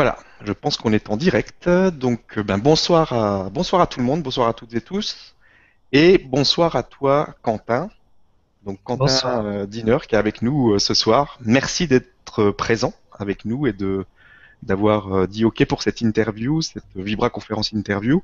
[0.00, 1.68] Voilà, je pense qu'on est en direct.
[1.68, 5.34] Donc, euh, ben, bonsoir à, bonsoir à tout le monde, bonsoir à toutes et tous.
[5.92, 7.90] Et bonsoir à toi, Quentin.
[8.64, 11.36] Donc, Quentin euh, Diner qui est avec nous euh, ce soir.
[11.44, 14.06] Merci d'être présent avec nous et de
[14.62, 18.22] d'avoir dit OK pour cette interview, cette Vibra conférence interview.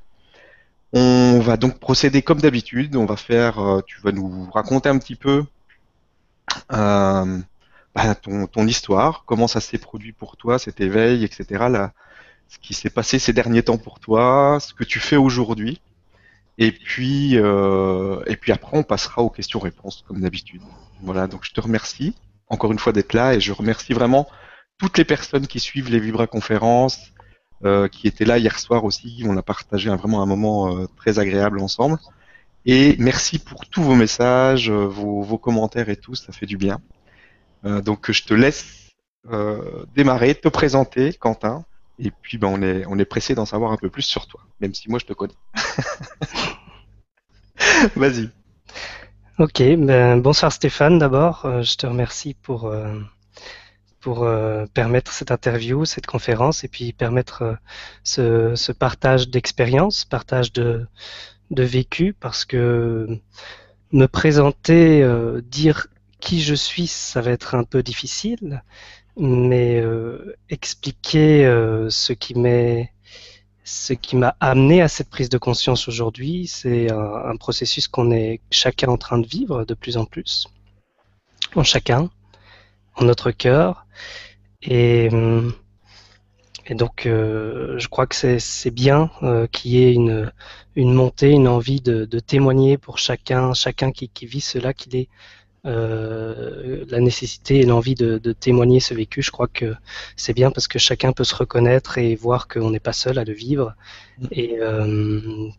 [0.93, 2.95] On va donc procéder comme d'habitude.
[2.95, 5.45] On va faire, tu vas nous raconter un petit peu
[7.97, 11.65] bah, ton, histoire, comment ça s'est produit pour toi, cet éveil, etc.
[11.67, 11.93] Là,
[12.47, 15.81] ce qui s'est passé ces derniers temps pour toi, ce que tu fais aujourd'hui.
[16.59, 20.61] Et puis, euh, et puis après, on passera aux questions-réponses, comme d'habitude.
[21.01, 22.13] Voilà, donc je te remercie
[22.49, 24.27] encore une fois d'être là et je remercie vraiment
[24.77, 27.13] toutes les personnes qui suivent les Vibra conférences,
[27.65, 29.23] euh, qui étaient là hier soir aussi.
[29.25, 31.97] On a partagé un, vraiment un moment euh, très agréable ensemble.
[32.65, 36.79] Et merci pour tous vos messages, vos, vos commentaires et tout, ça fait du bien.
[37.65, 38.91] Euh, donc je te laisse
[39.31, 41.65] euh, démarrer, te présenter, Quentin.
[41.99, 44.41] Et puis ben, on est on est pressé d'en savoir un peu plus sur toi,
[44.59, 45.33] même si moi je te connais.
[47.95, 48.29] Vas-y.
[49.39, 51.45] Ok, ben, bonsoir Stéphane d'abord.
[51.45, 52.71] Euh, je te remercie pour,
[53.99, 54.27] pour
[54.73, 57.57] permettre cette interview, cette conférence et puis permettre
[58.03, 60.87] ce, ce, partage d'expérience, partage de,
[61.49, 63.07] de vécu parce que
[63.91, 65.03] me présenter,
[65.43, 65.87] dire
[66.19, 68.63] qui je suis, ça va être un peu difficile,
[69.17, 72.91] mais euh, expliquer euh, ce qui m'est
[73.63, 78.39] ce qui m'a amené à cette prise de conscience aujourd'hui, c'est un, processus qu'on est
[78.49, 80.47] chacun en train de vivre de plus en plus,
[81.53, 82.09] en chacun,
[82.95, 83.85] en notre cœur.
[84.61, 85.09] Et,
[86.67, 89.11] et donc, euh, je crois que c'est bien
[89.51, 90.31] qu'il y ait une,
[90.77, 94.95] une montée, une envie de, de témoigner pour chacun, chacun qui, qui vit cela, qu'il
[94.95, 95.09] est
[95.67, 99.75] euh, la nécessité et l'envie de, témoigner ce vécu, je crois que
[100.15, 103.25] c'est bien parce que chacun peut se reconnaître et voir qu'on n'est pas seul à
[103.25, 103.75] le vivre.
[104.17, 104.27] Mm.
[104.31, 105.49] Et euh,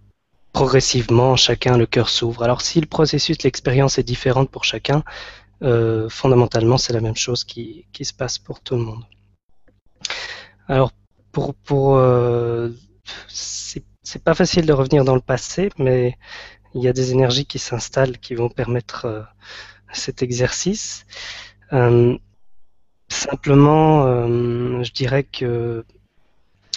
[0.53, 2.43] progressivement, chacun, le cœur s'ouvre.
[2.43, 5.05] Alors si le processus, l'expérience est différente pour chacun,
[5.63, 9.05] euh, fondamentalement, c'est la même chose qui, se passe pour tout le monde.
[10.69, 10.91] Alors,
[11.33, 12.01] pour, pour
[13.29, 16.17] c'est pas facile de revenir dans le passé, mais
[16.75, 19.27] il y a des énergies qui s'installent qui vont permettre
[19.93, 21.07] cet exercice.
[21.73, 22.17] Euh,
[23.09, 25.85] simplement, euh, je dirais que,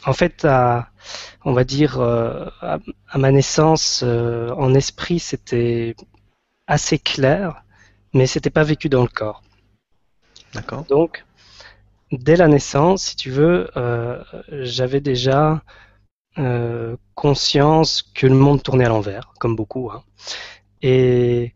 [0.06, 0.90] en fait, à,
[1.46, 5.96] on va dire, euh, à, ma naissance, en esprit, c'était
[6.68, 7.64] assez clair,
[8.14, 9.44] mais c'était pas vécu dans le corps.
[10.54, 10.86] D'accord.
[10.86, 11.26] Donc,
[12.12, 13.70] dès la naissance, si tu veux,
[14.50, 15.62] j'avais déjà
[17.16, 19.92] conscience que le monde tournait à l'envers, comme beaucoup.
[19.92, 20.04] Hein.
[20.82, 21.54] Et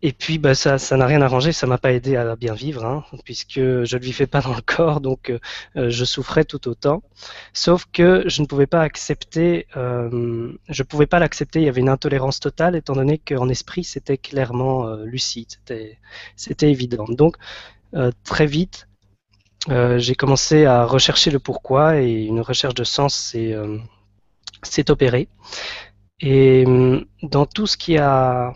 [0.00, 2.84] et puis, bah, ça, ça n'a rien arrangé, ça m'a pas aidé à bien vivre,
[2.84, 5.40] hein, puisque je ne vivais pas dans le corps, donc euh,
[5.76, 7.02] euh, je souffrais tout autant.
[7.52, 11.60] Sauf que je ne pouvais pas accepter, euh, je pouvais pas l'accepter.
[11.60, 15.48] Il y avait une intolérance totale, étant donné qu'en esprit c'était clairement euh, lucide,
[16.36, 17.06] c'était, évident.
[17.08, 17.36] Donc
[18.22, 18.86] très vite,
[19.68, 23.34] j'ai commencé à rechercher le pourquoi et une recherche de sens
[24.62, 25.28] s'est opérée.
[26.20, 26.64] Et
[27.22, 28.52] dans tout ce qui a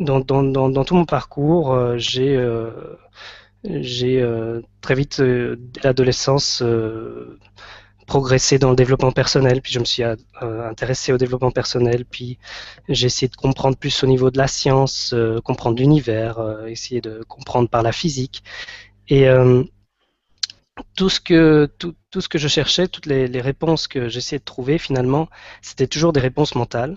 [0.00, 2.96] dans, tout mon parcours, euh, j'ai euh,
[3.64, 6.62] euh, très vite, dès l'adolescence,
[8.06, 10.04] progressé dans le développement personnel, puis je me suis
[10.40, 12.38] intéressé au développement personnel, puis
[12.88, 15.14] j'ai essayé de comprendre plus au niveau de la science,
[15.44, 18.44] comprendre l'univers, essayer de comprendre par la physique.
[19.08, 19.26] Et
[20.94, 24.44] tout ce que tout, ce que je cherchais, toutes les, les réponses que j'essayais de
[24.44, 25.28] trouver, finalement,
[25.60, 26.96] c'était toujours des réponses mentales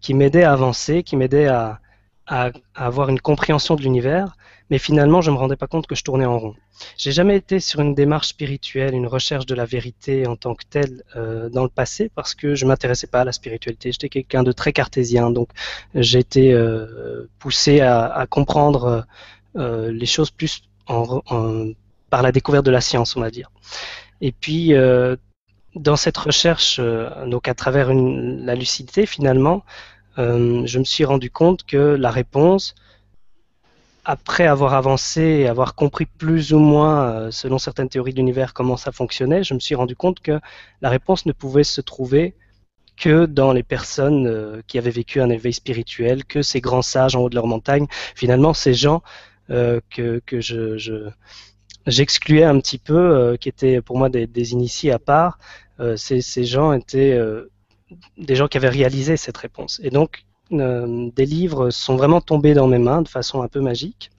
[0.00, 1.80] qui m'aidaient à avancer, qui m'aidaient à,
[2.30, 4.36] à, avoir une compréhension de l'univers,
[4.70, 6.54] mais finalement, je ne me rendais pas compte que je tournais en rond.
[6.96, 10.64] J'ai jamais été sur une démarche spirituelle, une recherche de la vérité en tant que
[10.64, 13.92] telle euh, dans le passé, parce que je m'intéressais pas à la spiritualité.
[13.92, 15.50] J'étais quelqu'un de très cartésien, donc
[15.94, 19.06] j'ai été euh, poussé à, à comprendre
[19.56, 21.72] euh, les choses plus en, en,
[22.08, 23.50] par la découverte de la science, on va dire.
[24.20, 25.16] Et puis, euh,
[25.74, 29.64] dans cette recherche, euh, donc à travers une, la lucidité, finalement,
[30.20, 32.74] euh, je me suis rendu compte que la réponse,
[34.04, 38.52] après avoir avancé et avoir compris plus ou moins, euh, selon certaines théories de l'univers,
[38.52, 40.38] comment ça fonctionnait, je me suis rendu compte que
[40.82, 42.34] la réponse ne pouvait se trouver
[42.96, 47.16] que dans les personnes euh, qui avaient vécu un éveil spirituel, que ces grands sages
[47.16, 47.86] en haut de leur montagne.
[48.14, 49.02] Finalement, ces gens
[49.48, 51.10] que, que je,
[51.84, 55.40] j'excluais un petit peu, qui étaient pour moi des, initiés à part,
[55.96, 57.18] ces, gens étaient
[58.16, 59.80] des gens qui avaient réalisé cette réponse.
[59.82, 63.60] Et donc, euh, des livres sont vraiment tombés dans mes mains de façon un peu
[63.60, 64.10] magique.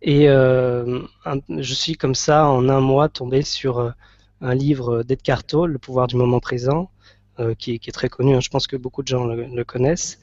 [0.00, 3.92] Et je suis comme ça, en un mois, tombé sur
[4.40, 6.92] un livre d'Edgar Tolle, Le pouvoir du moment présent,
[7.58, 8.40] qui, est très connu, hein.
[8.40, 10.20] je pense que beaucoup de gens le, connaissent.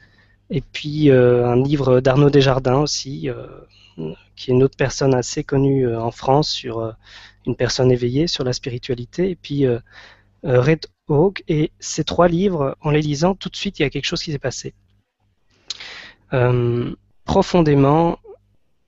[0.49, 3.29] Et puis un livre d'Arnaud Desjardins aussi,
[4.37, 6.95] qui est une autre personne assez connue en France sur
[7.45, 9.29] une personne éveillée, sur la spiritualité.
[9.29, 9.65] Et puis
[10.45, 11.43] Red Hawk.
[11.47, 14.21] Et ces trois livres, en les lisant, tout de suite, il y a quelque chose
[14.21, 14.73] qui s'est passé.
[16.33, 16.95] Euh,
[17.25, 18.19] profondément,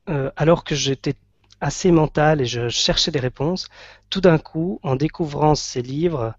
[0.10, 1.16] euh, alors que j'étais
[1.60, 3.68] assez mental et je cherchais des réponses,
[4.10, 6.34] tout d'un coup, en découvrant ces livres,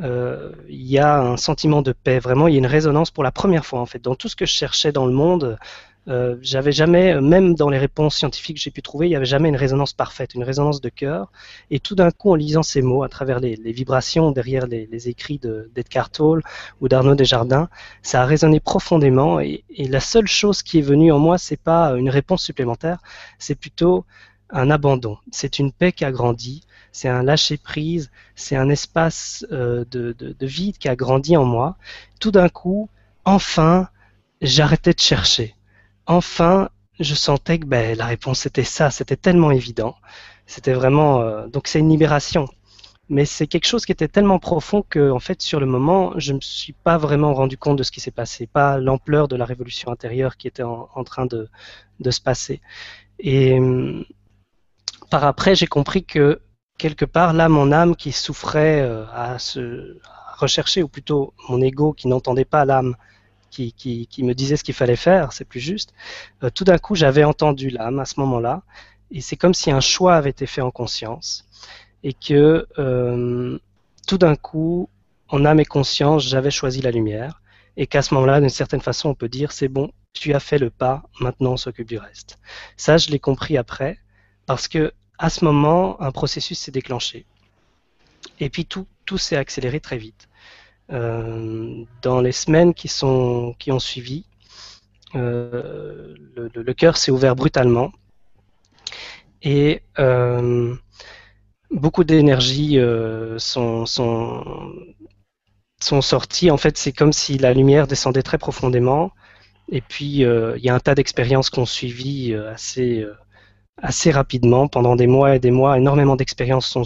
[0.00, 2.18] euh, il y a un sentiment de paix.
[2.18, 4.00] Vraiment, il y a une résonance pour la première fois, en fait.
[4.00, 5.58] Dans tout ce que je cherchais dans le monde,
[6.08, 9.24] euh, j'avais jamais, même dans les réponses scientifiques que j'ai pu trouver, il n'y avait
[9.24, 11.30] jamais une résonance parfaite, une résonance de cœur.
[11.70, 15.38] Et tout d'un coup, en lisant ces mots, à travers les, vibrations derrière les, écrits
[15.38, 16.42] d'Edgar Tolle
[16.80, 17.68] ou d'Arnaud Desjardins,
[18.02, 19.40] ça a résonné profondément.
[19.40, 22.98] Et, la seule chose qui est venue en moi, c'est pas une réponse supplémentaire,
[23.38, 24.04] c'est plutôt
[24.50, 25.18] un abandon.
[25.30, 30.14] C'est une paix qui a grandi, c'est un lâcher prise, c'est un espace euh, de,
[30.18, 31.76] de vide qui a grandi en moi.
[32.20, 32.88] Tout d'un coup,
[33.24, 33.88] enfin,
[34.40, 35.54] j'arrêtais de chercher
[36.06, 36.68] enfin,
[37.00, 39.96] je sentais que ben, la réponse était ça, c'était tellement évident.
[40.46, 41.20] C'était vraiment.
[41.20, 42.48] Euh, donc, c'est une libération.
[43.08, 46.32] Mais c'est quelque chose qui était tellement profond que, en fait, sur le moment, je
[46.32, 49.36] ne me suis pas vraiment rendu compte de ce qui s'est passé, pas l'ampleur de
[49.36, 51.48] la révolution intérieure qui était en, train de,
[52.10, 52.62] se passer.
[53.18, 53.60] Et
[55.10, 56.40] par après, j'ai compris que
[56.78, 59.98] quelque part, là, mon âme qui souffrait euh, à se
[60.38, 62.96] rechercher, ou plutôt mon ego qui n'entendait pas l'âme
[63.52, 65.92] qui, me disait ce qu'il fallait faire, c'est plus juste.
[66.42, 68.62] Euh, tout d'un coup, j'avais entendu l'âme à ce moment-là,
[69.10, 71.46] et c'est comme si un choix avait été fait en conscience,
[72.02, 73.58] et que euh,
[74.08, 74.88] tout d'un coup,
[75.28, 77.42] en âme et conscience, j'avais choisi la lumière,
[77.76, 80.58] et qu'à ce moment-là, d'une certaine façon, on peut dire c'est bon, tu as fait
[80.58, 82.38] le pas, maintenant on s'occupe du reste.
[82.76, 83.98] Ça, je l'ai compris après,
[84.46, 87.26] parce que à ce moment, un processus s'est déclenché.
[88.40, 90.28] Et puis tout, tout s'est accéléré très vite.
[90.90, 94.26] Euh, dans les semaines qui, sont, qui ont suivi,
[95.14, 97.92] euh, le, cœur s'est ouvert brutalement
[99.42, 100.74] et euh,
[101.70, 102.78] beaucoup d'énergie
[103.38, 104.44] sont, sont,
[105.80, 106.50] sont sorties.
[106.50, 109.12] En fait, c'est comme si la lumière descendait très profondément.
[109.70, 113.06] Et puis, il y a un tas d'expériences qui ont suivi assez,
[113.82, 116.78] assez rapidement, pendant des mois et des mois, énormément d'expériences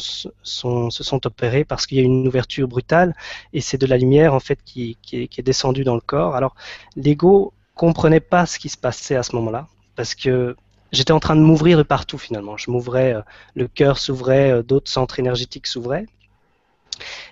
[0.42, 3.14] se sont opérées parce qu'il y a une ouverture brutale
[3.52, 6.34] et c'est de la lumière en fait qui, est, descendue dans le corps.
[6.34, 6.54] Alors
[6.96, 10.56] l'ego comprenait pas ce qui se passait à ce moment-là parce que
[10.90, 12.56] j'étais en train de m'ouvrir de partout finalement.
[12.56, 13.20] Je m'ouvrais, euh,
[13.54, 16.06] le cœur s'ouvrait, euh, d'autres centres énergétiques s'ouvraient.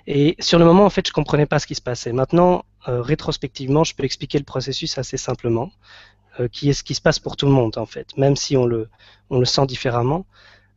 [0.06, 2.12] Et sur le moment, en fait, je comprenais pas ce qui se passait.
[2.12, 5.70] Maintenant, euh, rétrospectivement, je peux expliquer le processus assez simplement.
[6.40, 8.56] Euh, qui est ce qui se passe pour tout le monde en fait, même si
[8.56, 8.88] on le,
[9.44, 10.26] sent différemment.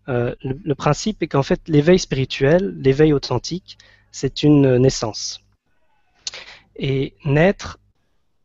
[0.07, 3.80] Euh, le, principe est qu'en fait l'éveil spirituel, l'éveil authentique,
[4.12, 5.42] c'est une naissance.
[6.75, 7.80] Et naître,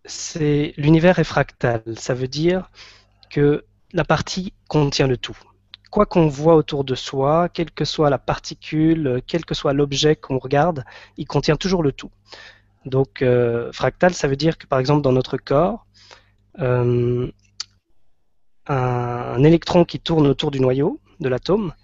[0.07, 1.83] c'est l'univers est fractal.
[1.99, 2.71] Ça veut dire
[3.29, 5.39] que la partie contient le tout.
[5.91, 10.17] Quoi qu'on voit autour de soi, quelle que soit la particule, quel que soit l'objet
[10.17, 10.83] qu'on regarde,
[11.19, 12.11] il contient toujours le tout.
[12.87, 15.87] Donc euh, fractal, ça veut dire que par exemple dans notre corps,
[16.61, 17.31] euh,
[18.67, 21.75] un, électron qui tourne autour du noyau de l'atome,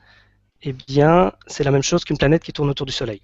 [0.62, 3.20] eh bien, c'est la même chose qu'une planète qui tourne autour du Soleil.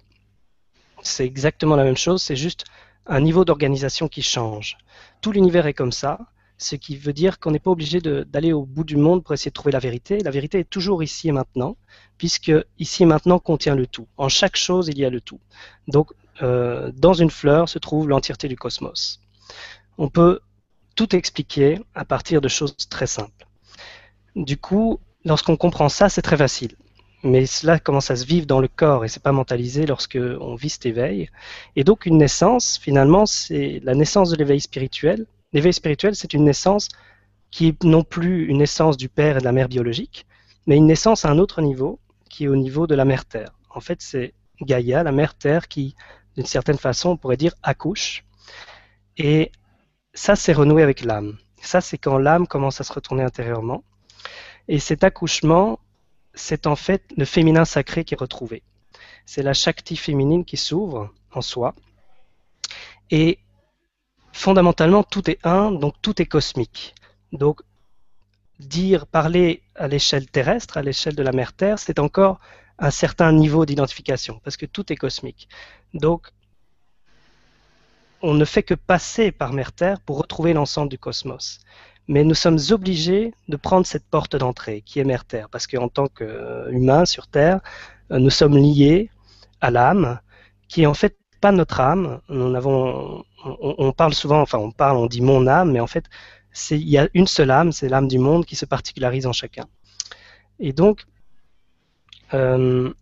[1.01, 2.65] C'est exactement la même chose, c'est juste
[3.05, 4.77] un niveau d'organisation qui change.
[5.21, 6.19] Tout l'univers est comme ça,
[6.57, 9.51] ce qui veut dire qu'on n'est pas obligé d'aller au bout du monde pour essayer
[9.51, 10.19] de trouver la vérité.
[10.19, 11.75] La vérité est toujours ici et maintenant,
[12.17, 14.07] puisque ici et maintenant contient le tout.
[14.17, 15.39] En chaque chose, il y a le tout.
[15.87, 19.19] Donc, euh, dans une fleur se trouve l'entièreté du cosmos.
[19.97, 20.39] On peut
[20.95, 23.47] tout expliquer à partir de choses très simples.
[24.35, 26.75] Du coup, lorsqu'on comprend ça, c'est très facile.
[27.23, 30.55] Mais cela commence à se vivre dans le corps et c'est pas mentalisé lorsque on
[30.55, 31.29] vit cet éveil.
[31.75, 35.25] Et donc une naissance, finalement, c'est la naissance de l'éveil spirituel.
[35.51, 36.89] L'éveil spirituel, c'est une naissance
[37.49, 40.25] qui est non plus une naissance du père et de la mère biologique,
[40.67, 41.99] mais une naissance à un autre niveau,
[42.29, 43.51] qui est au niveau de la mère terre.
[43.69, 45.95] En fait, c'est Gaïa, la mère terre, qui,
[46.35, 48.25] d'une certaine façon, on pourrait dire accouche.
[49.17, 49.51] Et
[50.15, 51.37] ça, c'est renouer avec l'âme.
[51.61, 53.83] Ça, c'est quand l'âme commence à se retourner intérieurement.
[54.69, 55.79] Et cet accouchement,
[56.33, 58.63] c'est en fait le féminin sacré qui est retrouvé.
[59.25, 61.75] C'est la Shakti féminine qui s'ouvre en soi.
[63.11, 63.39] Et
[64.31, 66.95] fondamentalement, tout est un, donc tout est cosmique.
[67.33, 67.61] Donc,
[68.59, 72.39] dire, parler à l'échelle terrestre, à l'échelle de la mer Terre, c'est encore
[72.79, 75.49] un certain niveau d'identification, parce que tout est cosmique.
[75.93, 76.31] Donc,
[78.25, 81.59] on ne fait que passer par Mère-Terre pour retrouver l'ensemble du cosmos.
[82.07, 85.89] mais nous sommes obligés de prendre cette porte d'entrée qui est Mère Terre, parce qu'en
[85.89, 87.61] tant qu'humains sur Terre,
[88.11, 89.09] euh, nous sommes liés
[89.61, 90.19] à l'âme,
[90.67, 92.21] qui est en fait pas notre âme.
[92.29, 96.05] Nous avons, on, parle souvent, enfin on parle, on dit mon âme, mais en fait,
[96.71, 99.65] il y a une seule âme, c'est l'âme du monde qui se particularise en chacun.
[100.59, 101.05] Et donc,
[102.33, 102.93] euh,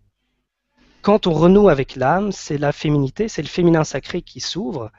[1.04, 4.90] quand on renoue avec l'âme, c'est la féminité, c'est le féminin sacré qui s'ouvre,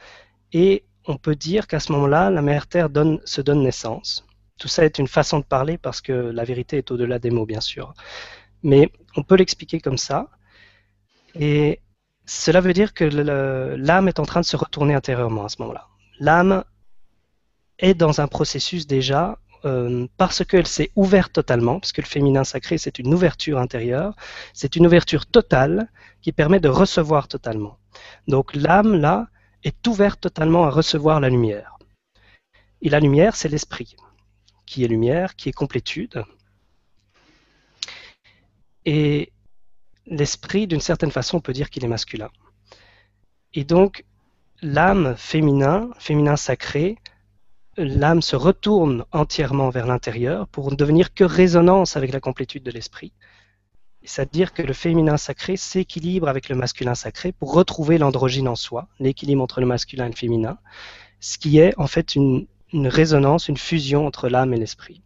[0.54, 2.90] et on peut dire qu'à ce moment-là, la mère Terre
[3.26, 4.24] se donne naissance.
[4.60, 7.48] Tout ça est une façon de parler parce que la vérité est au-delà des mots,
[7.48, 7.96] bien sûr.
[8.62, 10.30] Mais on peut l'expliquer comme ça.
[11.34, 11.82] Et
[12.26, 15.88] cela veut dire que l'âme est en train de se retourner intérieurement à ce moment-là.
[16.20, 16.64] L'âme
[17.80, 22.44] est dans un processus déjà euh, parce qu'elle s'est ouverte totalement, parce que le féminin
[22.44, 24.16] sacré, c'est une ouverture intérieure,
[24.54, 25.90] c'est une ouverture totale
[26.22, 27.78] qui permet de recevoir totalement.
[28.28, 29.28] Donc l'âme, là,
[29.64, 31.78] est ouverte totalement à recevoir la lumière.
[32.82, 33.96] Et la lumière, c'est l'esprit,
[34.68, 36.24] qui est lumière, qui est complétude.
[38.86, 39.32] Et
[40.06, 42.30] l'esprit, d'une certaine façon, on peut dire qu'il est masculin.
[43.56, 44.06] Et donc,
[44.62, 46.98] l'âme féminin, féminin sacré,
[47.78, 52.72] l'âme se retourne entièrement vers l'intérieur pour ne devenir que résonance avec la complétude de
[52.72, 53.12] l'esprit.
[54.04, 58.88] C'est-à-dire que le féminin sacré s'équilibre avec le masculin sacré pour retrouver l'androgyne en soi,
[59.00, 60.58] l'équilibre entre le masculin et le féminin,
[61.20, 65.02] ce qui est en fait une, résonance, une fusion entre l'âme et l'esprit.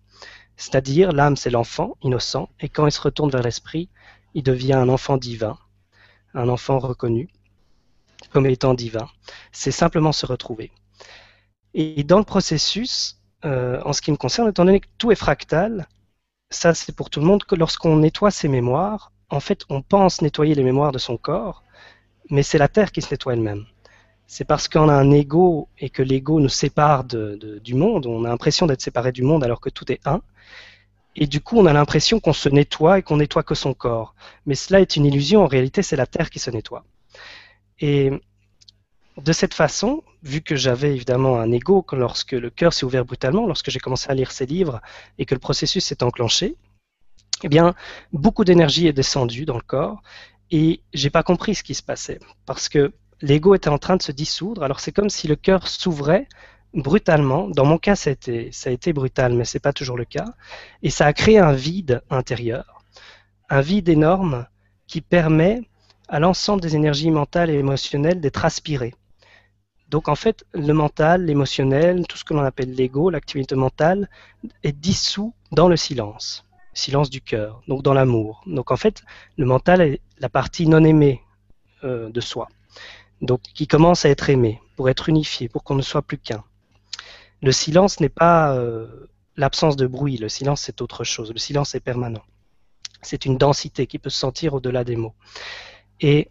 [0.58, 3.90] C'est-à-dire l'âme c'est l'enfant innocent et quand il se retourne vers l'esprit,
[4.34, 5.58] il devient un enfant divin,
[6.34, 7.30] un enfant reconnu
[8.32, 9.08] comme étant divin.
[9.52, 10.72] C'est simplement se retrouver.
[11.74, 15.16] Et dans le processus, euh, en ce qui me concerne, étant donné que tout est
[15.16, 15.88] fractal,
[16.50, 20.22] ça c'est pour tout le monde, que lorsqu'on nettoie ses mémoires, en fait on pense
[20.22, 21.64] nettoyer les mémoires de son corps,
[22.30, 23.66] mais c'est la Terre qui se nettoie elle-même.
[24.28, 28.30] C'est parce qu'on a un ego et que l'ego nous sépare du monde, on a
[28.30, 30.22] l'impression d'être séparé du monde alors que tout est un,
[31.16, 34.16] et du coup on a l'impression qu'on se nettoie et qu'on nettoie que son corps.
[34.46, 36.84] Mais cela est une illusion, en réalité c'est la Terre qui se nettoie.
[37.80, 38.12] Et
[39.18, 43.48] de cette façon, vu que j'avais évidemment un ego lorsque le cœur s'est ouvert brutalement,
[43.48, 44.82] lorsque j'ai commencé à lire ces livres
[45.18, 46.56] et que le processus s'est enclenché,
[47.44, 47.74] eh bien,
[48.12, 50.02] beaucoup d'énergie est descendue dans le corps
[50.52, 54.02] et j'ai pas compris ce qui se passait parce que l'ego était en train de
[54.02, 54.64] se dissoudre.
[54.64, 56.28] Alors c'est comme si le cœur s'ouvrait
[56.74, 57.48] brutalement.
[57.48, 60.06] Dans mon cas, ça a été, ça a été brutal, mais c'est pas toujours le
[60.06, 60.26] cas.
[60.84, 62.84] Et ça a créé un vide intérieur,
[63.50, 64.48] un vide énorme
[64.88, 65.62] qui permet
[66.08, 68.94] à l'ensemble des énergies mentales et émotionnelles d'être aspirées.
[69.90, 74.10] Donc en fait, le mental, l'émotionnel, tout ce que l'on appelle l'ego, l'activité mentale,
[74.64, 78.44] est dissous dans le silence, silence du cœur, donc dans l'amour.
[78.46, 79.04] Donc en fait,
[79.38, 81.22] le mental est la partie non aimée
[81.84, 82.50] euh, de soi,
[83.22, 86.44] donc qui commence à être aimé, pour être unifié, pour qu'on ne soit plus qu'un.
[87.42, 91.74] Le silence n'est pas euh, l'absence de bruit, le silence c'est autre chose, le silence
[91.74, 92.24] est permanent.
[93.02, 95.16] C'est une densité qui peut se sentir au-delà des mots.
[96.02, 96.30] Et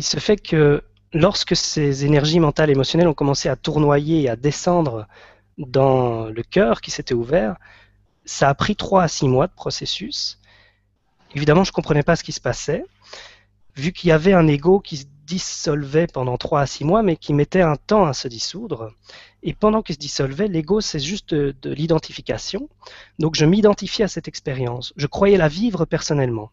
[0.00, 4.28] il se fait que lorsque ces énergies mentales et émotionnelles ont commencé à tournoyer et
[4.30, 5.06] à descendre
[5.58, 7.56] dans le cœur qui s'était ouvert,
[8.24, 10.38] ça a pris 3 à 6 mois de processus.
[11.34, 12.82] Évidemment, je ne comprenais pas ce qui se passait,
[13.76, 17.16] vu qu'il y avait un ego qui se dissolvait pendant 3 à 6 mois, mais
[17.16, 18.94] qui mettait un temps à se dissoudre.
[19.42, 22.70] Et pendant qu'il se dissolvait, l'ego, c'est juste de, de l'identification.
[23.18, 24.94] Donc je m'identifiais à cette expérience.
[24.96, 26.52] Je croyais la vivre personnellement.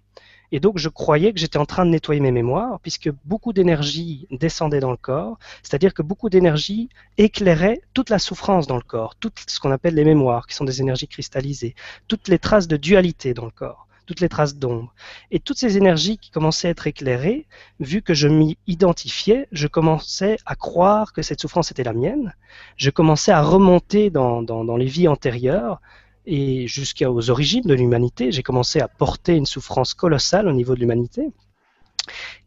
[0.52, 4.28] Et donc, je croyais que j'étais en train de nettoyer mes mémoires, puisque beaucoup d'énergie
[4.32, 9.16] descendait dans le corps, c'est-à-dire que beaucoup d'énergie éclairait toute la souffrance dans le corps,
[9.16, 11.76] tout ce qu'on appelle les mémoires, qui sont des énergies cristallisées,
[12.08, 14.94] toutes les traces de dualité dans le corps, toutes les traces d'ombre.
[15.32, 17.46] Et toutes ces énergies qui commençaient à être éclairées,
[17.82, 22.34] vu que je m'y identifiais, je commençais à croire que cette souffrance était la mienne,
[22.78, 25.82] je commençais à remonter dans, dans, dans les vies antérieures,
[26.28, 30.82] et jusqu'aux origines de l'humanité, j'ai commencé à porter une souffrance colossale au niveau de
[30.82, 31.32] l'humanité,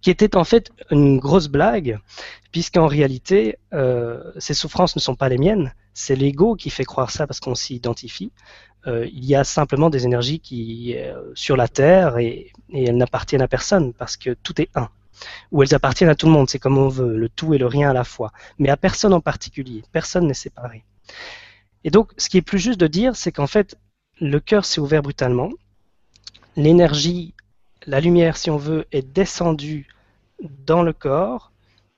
[0.03, 1.99] qui était en fait une grosse blague,
[2.53, 7.11] puisqu'en réalité, euh, ces souffrances ne sont pas les miennes, c'est l'ego qui fait croire
[7.11, 8.33] ça parce qu'on s'y identifie.
[8.87, 12.97] Euh, il y a simplement des énergies qui euh, sur la Terre et, et elles
[12.97, 14.91] n'appartiennent à personne parce que tout est un
[15.53, 17.67] ou elles appartiennent à tout le monde, c'est comme on veut, le tout et le
[17.67, 20.85] rien à la fois, mais à personne en particulier, personne n'est séparé.
[21.85, 23.77] Et donc, ce qui est plus juste de dire, c'est qu'en fait,
[24.21, 25.51] le cœur s'est ouvert brutalement,
[26.57, 27.35] l'énergie,
[27.87, 29.87] la lumière, si on veut, est descendue
[30.43, 31.53] dans le corps,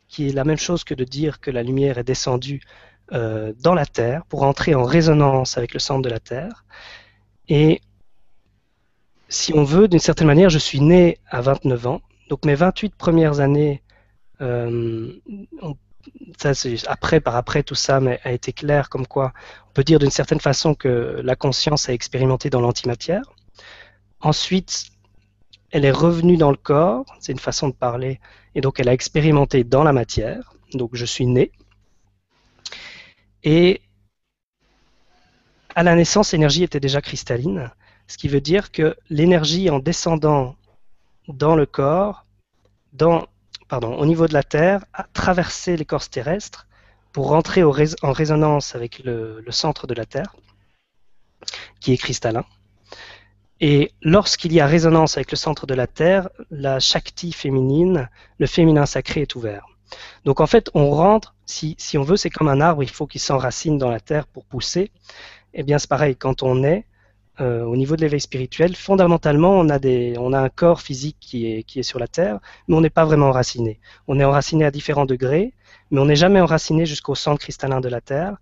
[0.08, 2.60] qui est la même chose que de dire que la lumière est descendue
[3.12, 6.64] euh, dans la Terre pour entrer en résonance avec le centre de la Terre.
[7.48, 7.80] Et
[9.28, 12.94] si on veut, d'une certaine manière, je suis né à 29 ans, donc mes 28
[12.94, 13.82] premières années,
[14.40, 15.12] euh,
[16.38, 16.52] ça,
[16.86, 19.32] après, par après, tout ça a été clair, comme quoi
[19.68, 23.22] on peut dire d'une certaine façon que la conscience a expérimenté dans l'antimatière.
[24.20, 24.90] Ensuite,
[25.70, 28.20] elle est revenue dans le corps, c'est une façon de parler,
[28.54, 30.54] et donc elle a expérimenté dans la matière.
[30.74, 31.50] Donc je suis né.
[33.44, 33.80] Et
[35.74, 37.70] à la naissance, l'énergie était déjà cristalline,
[38.06, 40.56] ce qui veut dire que l'énergie en descendant
[41.28, 42.26] dans le corps,
[42.92, 43.26] dans,
[43.80, 46.66] au niveau de la Terre, a traversé l'écorce terrestre
[47.12, 50.34] pour rentrer en résonance avec le, centre de la Terre,
[51.80, 52.44] qui est cristallin.
[53.60, 58.46] Et lorsqu'il y a résonance avec le centre de la Terre, la Shakti féminine, le
[58.46, 59.66] féminin sacré est ouvert.
[60.24, 63.06] Donc en fait, on rentre, si, si on veut, c'est comme un arbre, il faut
[63.06, 64.90] qu'il s'enracine dans la terre pour pousser.
[65.54, 66.86] Eh bien, c'est pareil, quand on est
[67.40, 71.98] euh, au niveau de l'éveil spirituel, fondamentalement, on a, un corps physique qui est, sur
[71.98, 73.80] la terre, mais on n'est pas vraiment enraciné.
[74.06, 75.54] On est enraciné à différents degrés,
[75.90, 78.36] mais on n'est jamais enraciné jusqu'au centre cristallin de la terre,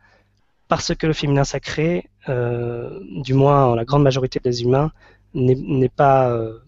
[0.67, 4.91] parce que le féminin sacré, euh, du moins la grande majorité des humains,
[5.35, 6.59] n'est pas, euh,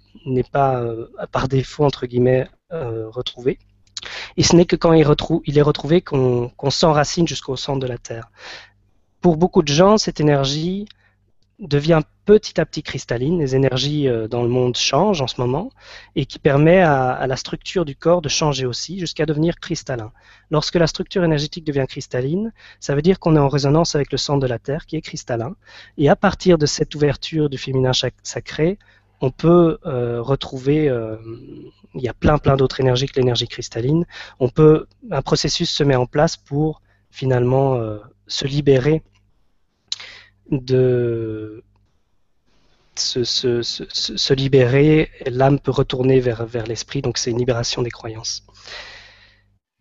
[1.32, 3.58] par défaut, entre guillemets, retrouvé.
[4.36, 8.30] Et ce n'est que quand il est retrouvé qu'on s'enracine jusqu'au centre de la Terre.
[9.20, 10.86] Pour beaucoup de gens, cette énergie
[11.62, 15.70] devient petit à petit cristalline, les énergies euh, dans le monde changent en ce moment,
[16.16, 20.12] et qui permet à, la structure du corps de changer aussi jusqu'à devenir cristallin.
[20.50, 24.18] Lorsque la structure énergétique devient cristalline, ça veut dire qu'on est en résonance avec le
[24.18, 25.54] centre de la Terre qui est cristallin,
[25.98, 27.92] et à partir de cette ouverture du féminin
[28.22, 28.78] sacré,
[29.20, 31.16] on peut euh, retrouver, euh,
[31.94, 34.04] il y a plein plein d'autres énergies que l'énergie cristalline,
[34.40, 37.78] on peut, un processus se met en place pour finalement
[38.26, 39.02] se libérer
[40.50, 41.62] de
[42.94, 47.90] se, se, se, libérer, l'âme peut retourner vers, vers l'esprit, donc c'est une libération des
[47.90, 48.44] croyances.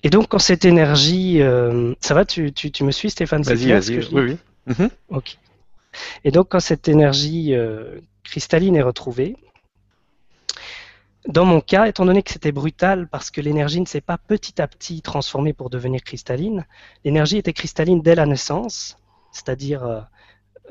[0.03, 1.41] Et donc quand cette énergie,
[1.99, 4.37] ça va, tu, tu, tu, me suis Stéphane Vas-y, vas-y, oui, oui.
[4.67, 4.89] Mhm.
[5.09, 5.37] Ok.
[6.23, 7.53] Et donc quand cette énergie
[8.23, 9.35] cristalline est retrouvée.
[11.27, 14.61] Dans mon cas, étant donné que c'était brutal parce que l'énergie ne s'est pas petit
[14.61, 16.65] à petit transformée pour devenir cristalline,
[17.03, 18.97] l'énergie était cristalline dès la naissance,
[19.31, 20.01] c'est-à-dire euh,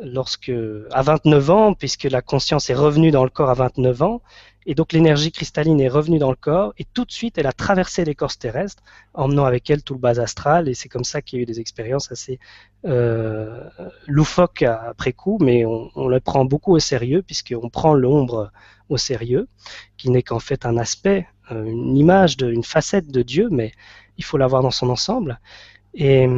[0.03, 0.53] lorsque,
[0.91, 4.23] à 29 ans, puisque la conscience est revenue dans le corps à 29 ans,
[4.67, 7.53] et donc l'énergie cristalline est revenue dans le corps et tout de suite elle a
[7.53, 8.83] traversé l'écorce terrestre,
[9.15, 10.69] emmenant avec elle tout le bas astral.
[10.69, 12.39] Et c'est comme ça qu'il y a eu des expériences assez
[12.85, 13.69] euh,
[14.07, 18.53] loufoques après coup, mais on, on, le prend beaucoup au sérieux puisqu'on prend l'ombre
[18.91, 19.49] au sérieux,
[19.97, 23.73] qui n'est qu'en fait un aspect, euh, une image, de, une facette de Dieu, mais
[24.19, 25.41] il faut l'avoir dans son ensemble.
[25.95, 26.29] Et,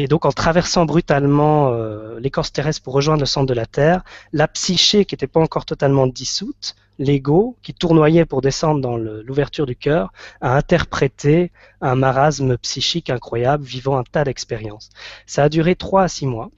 [0.00, 4.02] et donc en traversant brutalement euh, l'écorce terrestre pour rejoindre le centre de la Terre,
[4.32, 9.66] la psyché qui n'était pas encore totalement dissoute, l'ego qui tournoyait pour descendre dans l'ouverture
[9.66, 14.88] du cœur, a interprété un marasme psychique incroyable, vivant un tas d'expériences.
[15.26, 16.50] Ça a duré trois à six mois.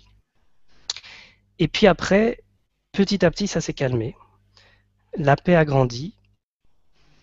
[1.59, 2.44] Et puis après,
[2.92, 4.14] petit à petit, ça s'est calmé.
[5.16, 6.14] La paix a grandi.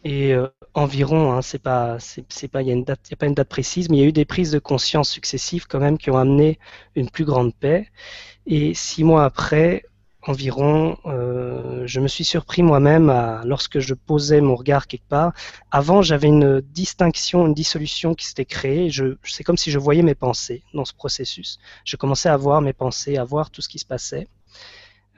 [0.04, 3.50] Et euh, environ, hein, c'est pas, c'est, pas, il y a a pas une date
[3.50, 6.18] précise, mais il y a eu des prises de conscience successives quand même qui ont
[6.18, 6.60] amené
[6.96, 7.88] une plus grande paix.
[8.46, 9.84] Et six mois après,
[10.24, 13.14] environ, euh, je me suis surpris moi-même
[13.46, 15.34] lorsque je posais mon regard quelque part.
[15.72, 18.90] Avant, j'avais une distinction, une dissolution qui s'était créée.
[18.90, 21.60] Je, c'est comme si je voyais mes pensées dans ce processus.
[21.86, 24.28] Je commençais à voir mes pensées, à voir tout ce qui se passait.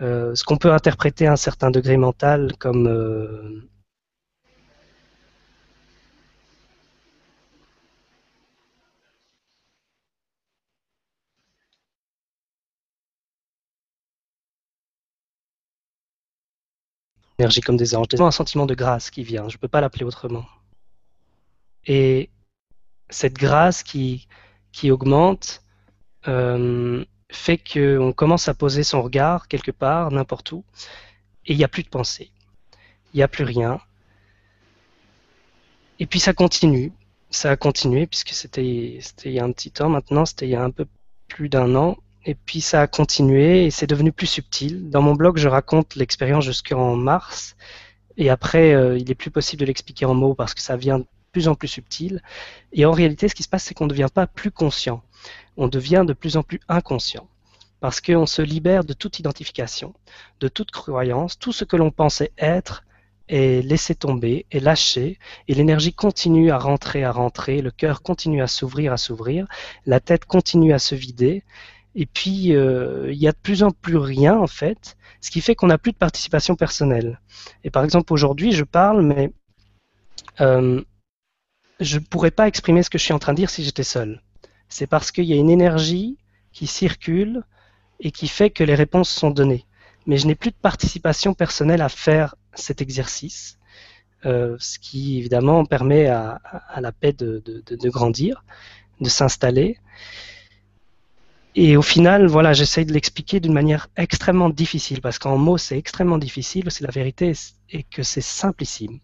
[0.02, 3.70] Euh, ce qu'on peut interpréter à un certain degré mental comme euh,
[17.64, 18.08] comme des anges.
[18.20, 20.46] Un sentiment de grâce qui vient, je ne peux pas l'appeler autrement.
[21.86, 22.30] Et
[23.10, 24.28] cette grâce qui,
[24.72, 25.64] qui augmente
[26.28, 30.64] euh, fait qu'on commence à poser son regard quelque part, n'importe où,
[31.46, 32.32] et il n'y a plus de pensée.
[33.14, 33.80] Il n'y a plus rien.
[36.00, 36.92] Et puis ça continue.
[37.30, 40.56] Ça a continué puisque c'était il y a un petit temps maintenant, c'était il y
[40.56, 40.86] a un peu
[41.28, 41.98] plus d'un an.
[42.26, 44.90] Et puis ça a continué et c'est devenu plus subtil.
[44.90, 47.56] Dans mon blog, je raconte l'expérience jusqu'en mars.
[48.18, 51.00] Et après, euh, il est plus possible de l'expliquer en mots parce que ça vient
[51.00, 52.22] de plus en plus subtil.
[52.74, 55.02] Et en réalité, ce qui se passe, c'est qu'on ne devient pas plus conscient.
[55.58, 57.28] On devient de plus en plus inconscient.
[57.80, 59.96] Parce qu'on se libère de toute identification,
[60.40, 62.84] de toute croyance, tout ce que l'on pensait être
[63.28, 68.42] est laissé tomber, est lâché, et l'énergie continue à rentrer, à rentrer, le cœur continue
[68.42, 69.48] à s'ouvrir, à s'ouvrir,
[69.86, 71.44] la tête continue à se vider,
[71.96, 75.42] et puis, euh, il y a de plus en plus rien, en fait, ce qui
[75.42, 77.20] fait qu'on n'a plus de participation personnelle.
[77.64, 79.34] Et par exemple, aujourd'hui, je parle, mais
[80.40, 80.82] euh,
[81.80, 83.84] je ne pourrais pas exprimer ce que je suis en train de dire si j'étais
[83.84, 84.22] seul.
[84.70, 86.18] C'est parce qu'il y a une énergie
[86.54, 87.44] qui circule
[88.00, 89.66] et qui fait que les réponses sont données.
[90.06, 93.60] Mais je n'ai plus de participation personnelle à faire cet exercice,
[94.26, 96.40] euh, ce qui évidemment permet à,
[96.80, 98.44] la paix de grandir,
[99.02, 99.78] de s'installer.
[101.56, 105.78] Et au final, voilà, j'essaye de l'expliquer d'une manière extrêmement difficile, parce qu'en mots, c'est
[105.78, 107.34] extrêmement difficile, c'est la vérité,
[107.70, 109.00] et que c'est simplissime.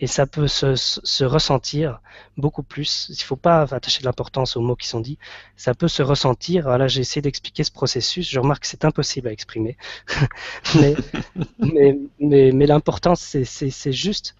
[0.00, 2.00] Et ça peut se, se ressentir
[2.36, 3.06] beaucoup plus.
[3.10, 5.18] Il ne faut pas attacher de l'importance aux mots qui sont dits.
[5.56, 6.64] Ça peut se ressentir.
[6.64, 8.28] Voilà, j'ai essayé d'expliquer ce processus.
[8.28, 9.76] Je remarque que c'est impossible à exprimer.
[10.80, 10.96] mais,
[11.58, 14.34] mais, mais, mais l'important, c'est juste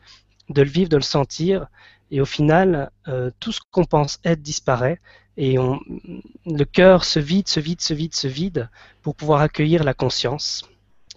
[0.49, 1.67] de le vivre, de le sentir.
[2.11, 5.01] Et au final, euh, tout ce qu'on pense être disparaît
[5.37, 5.81] et on,
[6.47, 8.71] le cœur se vide, se vide, se vide, se vide
[9.03, 10.69] pour pouvoir accueillir la conscience,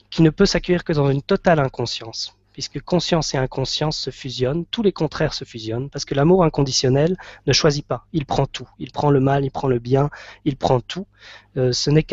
[0.10, 4.66] qui ne peut s'accueillir que dans une totale inconscience, puisque conscience et inconscience se fusionnent,
[4.68, 8.70] tous les contraires se fusionnent, parce que l'amour inconditionnel ne choisit pas, il prend tout,
[8.80, 10.10] il prend le mal, il prend le bien,
[10.46, 11.06] il prend tout.
[11.58, 12.04] Euh, ce n'est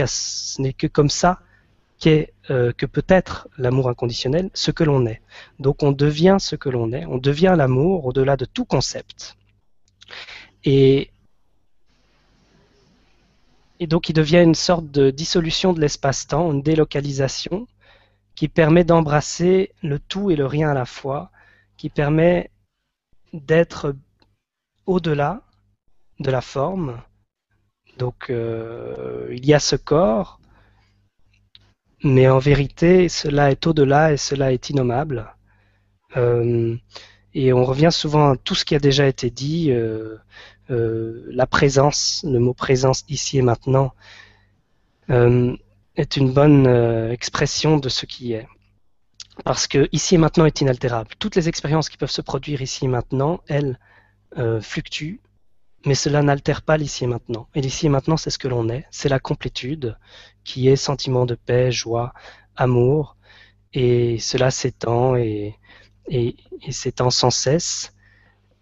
[0.73, 1.38] que comme ça
[2.01, 5.23] qu'est euh, que peut être l'amour inconditionnel, ce que l'on est.
[5.61, 9.37] Donc on devient ce que l'on est, on devient l'amour au-delà de tout concept.
[10.65, 11.12] Et
[13.83, 17.66] et donc il devient une sorte de dissolution de l'espace-temps, une délocalisation
[18.37, 21.33] qui permet d'embrasser le tout et le rien à la fois,
[21.77, 22.53] qui permet
[23.33, 23.97] d'être
[24.87, 25.42] au-delà
[26.21, 27.03] de la forme.
[27.99, 30.38] Donc euh, il y a ce corps,
[32.05, 35.35] mais en vérité cela est au-delà et cela est innommable.
[36.16, 36.77] Euh,
[37.35, 39.73] et on revient souvent à tout ce qui a déjà été dit.
[39.73, 40.18] Euh,
[40.70, 43.92] euh, la présence, le mot présence ici et maintenant,
[45.11, 45.57] euh,
[45.96, 48.46] est une bonne euh, expression de ce qui est.
[49.44, 51.11] Parce que ici et maintenant est inaltérable.
[51.18, 53.79] Toutes les expériences qui peuvent se produire ici et maintenant, elles
[54.62, 55.20] fluctuent,
[55.85, 57.48] mais cela n'altère pas l'ici et maintenant.
[57.55, 58.87] Et l'ici et maintenant, c'est ce que l'on est.
[58.90, 59.98] C'est la complétude
[60.44, 62.14] qui est sentiment de paix, joie,
[62.57, 63.16] amour.
[63.75, 65.57] Et cela s'étend et,
[66.09, 66.37] et,
[66.70, 67.94] s'étend sans cesse.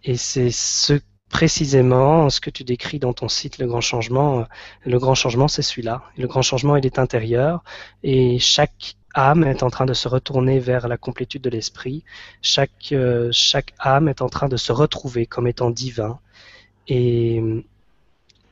[0.03, 0.99] Et c'est ce
[1.31, 4.45] précisément ce que tu décris dans ton site, le grand changement.
[4.85, 6.03] Le grand changement, c'est celui-là.
[6.17, 7.63] Le grand changement, il est intérieur
[8.03, 12.03] et chaque âme est en train de se retourner vers la complétude de l'esprit.
[12.41, 16.19] Chaque, euh, chaque âme est en train de se retrouver comme étant divin.
[16.87, 17.41] Et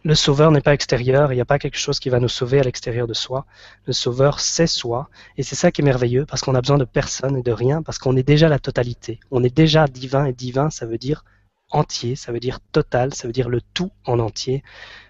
[0.04, 2.60] le sauveur n'est pas extérieur, il n'y a pas quelque chose qui va nous sauver
[2.60, 3.46] à l'extérieur de soi.
[3.86, 5.10] Le sauveur, c'est soi.
[5.38, 7.82] Et c'est ça qui est merveilleux, parce qu'on a besoin de personne et de rien,
[7.82, 9.20] parce qu'on est déjà la totalité.
[9.32, 11.26] On est déjà divin, et divin, ça veut dire
[11.72, 14.64] entier, ça veut dire total, ça veut dire le tout en entier.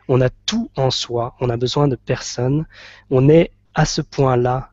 [0.08, 2.66] On a tout en soi, on a besoin de personne.
[3.10, 4.72] On est à ce point-là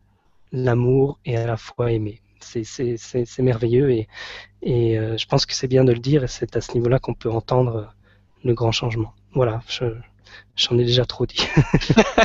[0.52, 2.20] l'amour et à la fois aimé.
[2.40, 4.08] C'est merveilleux et,
[4.62, 6.98] et euh, je pense que c'est bien de le dire et c'est à ce niveau-là
[6.98, 7.92] qu'on peut entendre
[8.44, 9.12] le grand changement.
[9.34, 9.60] Voilà,
[10.56, 11.46] j'en ai déjà trop dit.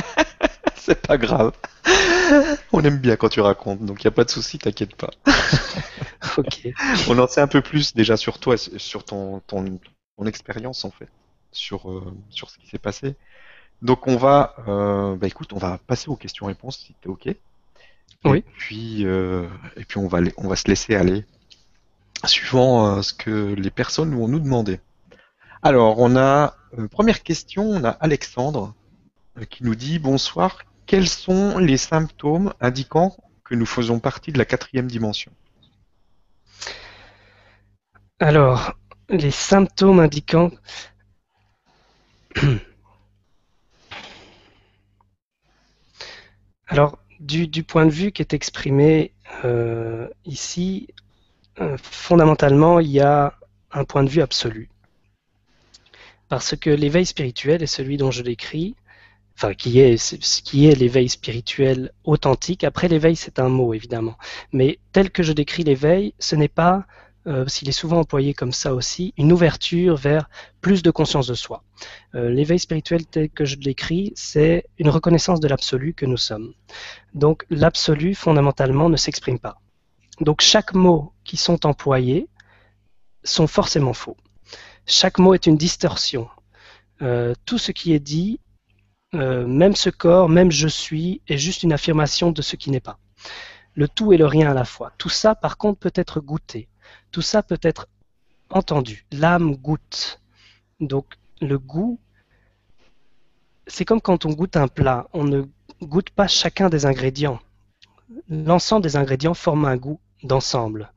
[0.76, 1.52] c'est pas grave.
[2.72, 5.10] On aime bien quand tu racontes, donc il n'y a pas de souci, t'inquiète pas.
[6.38, 6.68] ok.
[7.08, 9.78] On en sait un peu plus déjà sur toi, sur ton, ton,
[10.24, 11.08] expérience en fait,
[11.50, 13.16] sur, euh, sur ce qui s'est passé.
[13.80, 17.34] Donc on va, euh, bah écoute, on va passer aux questions-réponses si t'es ok.
[18.24, 18.38] Oui.
[18.38, 21.24] Et puis, euh, et puis on va, on va se laisser aller,
[22.24, 24.78] suivant ce que les personnes vont nous demander.
[25.62, 26.54] Alors on a
[26.92, 28.74] première question, on a Alexandre
[29.50, 30.62] qui nous dit bonsoir.
[30.86, 35.32] Quels sont les symptômes indiquant que nous faisons partie de la quatrième dimension?
[38.20, 38.74] Alors,
[39.08, 40.50] les symptômes indiquant
[46.72, 49.12] Alors, du, point de vue qui est exprimé
[49.44, 50.88] euh, ici,
[51.60, 53.34] euh, fondamentalement, il y a
[53.72, 54.70] un point de vue absolu.
[56.28, 58.74] Parce que l'éveil spirituel est celui dont je l'écris,
[59.36, 62.64] enfin, qui est, ce qui est l'éveil spirituel authentique.
[62.64, 64.16] Après, l'éveil, c'est un mot, évidemment.
[64.52, 66.86] Mais tel que je décris l'éveil, ce n'est pas
[67.28, 70.28] euh, qu'il est souvent employé comme ça aussi, une ouverture vers
[70.60, 71.62] plus de conscience de soi.
[72.16, 76.52] Euh, l'éveil spirituel tel que je l'écris, c'est une reconnaissance de l'absolu que nous sommes.
[77.14, 79.60] Donc l'absolu, fondamentalement, ne s'exprime pas.
[80.20, 82.28] Donc chaque mot qui sont employés
[83.22, 84.16] sont forcément faux.
[84.86, 86.28] Chaque mot est une distorsion.
[87.02, 88.40] Euh, tout ce qui est dit,
[89.12, 92.98] même ce corps, même je suis, est juste une affirmation de ce qui n'est pas.
[93.74, 94.90] Le tout et le rien à la fois.
[94.98, 96.68] Tout ça, par contre, peut être goûté.
[97.12, 97.88] Tout ça peut être
[98.50, 99.06] entendu.
[99.12, 100.20] L'âme goûte.
[100.80, 102.00] Donc le goût,
[103.66, 105.08] c'est comme quand on goûte un plat.
[105.12, 105.42] On ne
[105.82, 107.38] goûte pas chacun des ingrédients.
[108.28, 110.92] L'ensemble des ingrédients forment un goût d'ensemble.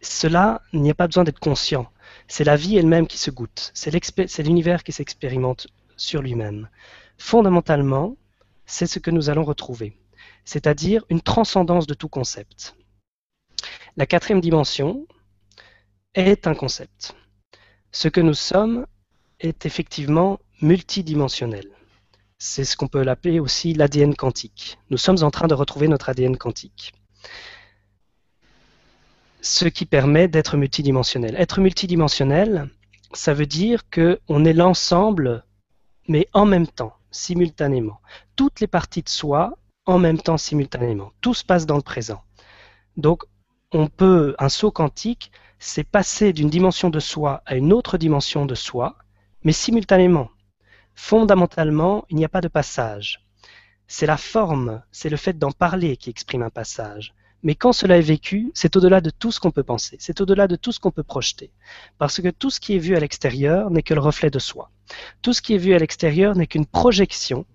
[0.00, 1.90] Cela, n'y a pas besoin d'être conscient.
[2.28, 6.68] c'est la vie elle-même qui se goûte, c'est l'univers qui s'expérimente sur lui-même.
[7.18, 8.16] Fondamentalement,
[8.66, 9.96] c'est ce que nous allons retrouver,
[10.44, 12.76] c'est-à-dire une transcendance de tout concept.
[13.96, 15.06] La quatrième dimension
[16.16, 17.14] est un concept.
[17.92, 18.86] Ce que nous sommes
[19.40, 21.68] est effectivement multidimensionnel.
[22.38, 24.78] C'est ce qu'on peut l'appeler aussi l'ADN quantique.
[24.90, 26.92] Nous sommes en train de retrouver notre ADN quantique.
[29.40, 31.34] Ce qui permet d'être multidimensionnel.
[31.38, 32.68] Être multidimensionnel,
[33.12, 35.44] ça veut dire qu'on est l'ensemble,
[36.08, 38.00] mais en même temps, simultanément.
[38.34, 41.12] Toutes les parties de soi en même temps, simultanément.
[41.20, 42.22] Tout se passe dans le présent.
[42.96, 43.22] Donc,
[43.72, 48.46] on peut, un saut quantique, c'est passer d'une dimension de soi à une autre dimension
[48.46, 48.96] de soi,
[49.42, 50.30] mais simultanément.
[50.94, 53.24] Fondamentalement, il n'y a pas de passage.
[53.88, 57.14] C'est la forme, c'est le fait d'en parler qui exprime un passage.
[57.42, 60.48] Mais quand cela est vécu, c'est au-delà de tout ce qu'on peut penser, c'est au-delà
[60.48, 61.52] de tout ce qu'on peut projeter.
[61.98, 64.70] Parce que tout ce qui est vu à l'extérieur n'est que le reflet de soi.
[65.22, 67.46] Tout ce qui est vu à l'extérieur n'est qu'une projection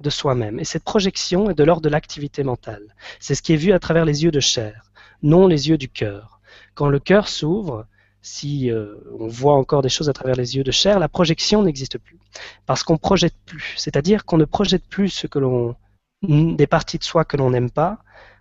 [0.00, 0.58] de soi-même.
[0.58, 2.94] Et cette projection est de l'ordre de l'activité mentale.
[3.20, 4.91] C'est ce qui est vu à travers les yeux de chair,
[5.22, 6.40] non les yeux du cœur.
[6.74, 7.86] Quand le cœur s'ouvre,
[8.22, 11.62] si euh, on voit encore des choses à travers les yeux de chair, la projection
[11.62, 12.18] n'existe plus.
[12.66, 13.74] Parce qu'on projette plus.
[13.76, 15.74] C'est-à-dire qu'on ne projette plus ce que l'on,
[16.22, 17.98] des parties de soi que l'on n'aime pas,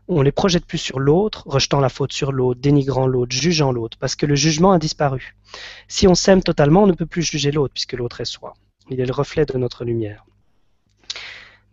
[0.08, 3.98] on les projette plus sur l'autre, rejetant la faute sur l'autre, dénigrant l'autre, jugeant l'autre,
[3.98, 5.36] parce que le jugement a disparu.
[5.88, 8.54] Si on s'aime totalement, on ne peut plus juger l'autre, puisque l'autre est soi.
[8.90, 10.26] Il est le reflet de notre lumière.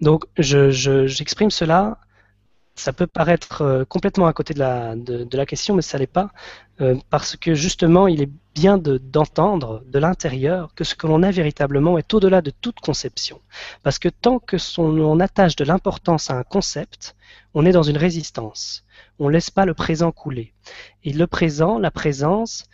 [0.01, 1.99] Donc, j'exprime cela
[2.79, 6.07] ça peut paraître euh, complètement à côté de la, de, la question, mais ça l'est
[6.07, 6.31] pas,
[6.81, 11.31] euh, parce que justement, il est bien d'entendre de, l'intérieur que ce que l'on a
[11.31, 13.41] véritablement est au-delà de toute conception.
[13.83, 17.17] Parce que tant que son, on attache de l'importance à un concept,
[17.55, 18.85] on est dans une résistance.
[19.19, 20.55] On ne laisse pas le présent couler.
[21.05, 22.64] Et le présent, la présence,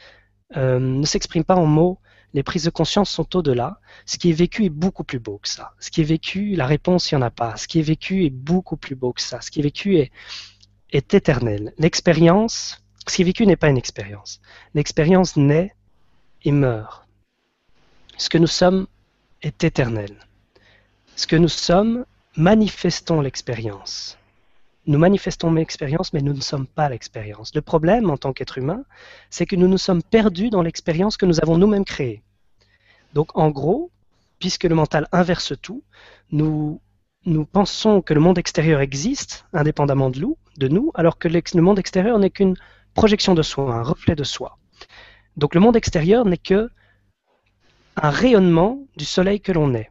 [0.57, 1.99] euh, ne s'exprime pas en mots,
[2.35, 3.81] les prises de conscience sont au-delà.
[4.07, 5.73] Ce qui est vécu est beaucoup plus beau que ça.
[5.79, 7.57] Ce qui est vécu, la réponse, il n'y en a pas.
[7.57, 9.40] Ce qui est vécu est beaucoup plus beau que ça.
[9.40, 10.11] Ce qui est vécu est,
[10.92, 11.73] éternel.
[11.79, 14.40] L'expérience, ce qui est vécu n'est pas une expérience.
[14.75, 15.75] L'expérience naît
[16.44, 17.07] et meurt.
[18.16, 18.87] Ce que nous sommes
[19.42, 20.16] est éternel.
[21.16, 22.05] Ce que nous sommes,
[22.37, 24.18] manifestons l'expérience.
[24.87, 27.55] Nous manifestons l'expérience, mais nous ne sommes pas l'expérience.
[27.55, 28.85] Le problème en tant qu'être humain,
[29.31, 32.23] c'est que nous nous sommes perdus dans l'expérience que nous avons nous-mêmes créée.
[33.14, 33.90] Donc en gros,
[34.38, 35.83] puisque le mental inverse tout,
[36.31, 36.81] nous,
[37.53, 41.79] pensons que le monde extérieur existe indépendamment de nous, de nous alors que le monde
[41.79, 42.57] extérieur n'est qu'une
[42.92, 44.59] projection de soi, un reflet de soi.
[45.37, 46.68] Donc le monde extérieur n'est que
[47.97, 49.90] un rayonnement du soleil que l'on est.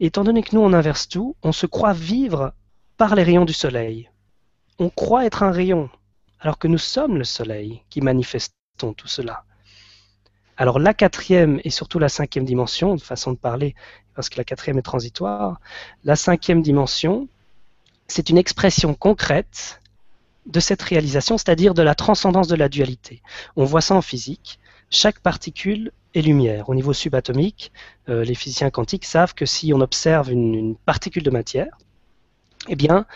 [0.00, 2.54] étant donné que nous on inverse tout, on se croit vivre
[2.98, 4.10] par les rayons du soleil.
[4.80, 5.88] On croit être un rayon,
[6.40, 9.44] alors que nous sommes le soleil qui manifestons tout cela.
[10.56, 13.76] Alors la quatrième et surtout la cinquième dimension, de façon de parler,
[14.16, 15.60] parce que la quatrième est transitoire,
[16.02, 17.28] la cinquième dimension,
[18.08, 19.80] c'est une expression concrète
[20.46, 23.22] de cette réalisation, c'est-à-dire de la transcendance de la dualité.
[23.54, 24.58] On voit ça en physique.
[24.90, 26.68] Chaque particule est lumière.
[26.68, 27.70] Au niveau subatomique,
[28.08, 31.76] euh, les physiciens quantiques savent que si on observe une particule de matière,
[32.68, 33.06] eh bien,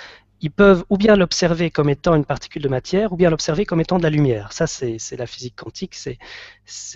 [0.41, 3.81] ils peuvent ou bien l'observer comme étant une particule de matière, ou bien l'observer comme
[3.81, 4.53] étant de la lumière.
[4.53, 5.97] Ça, c'est la physique quantique,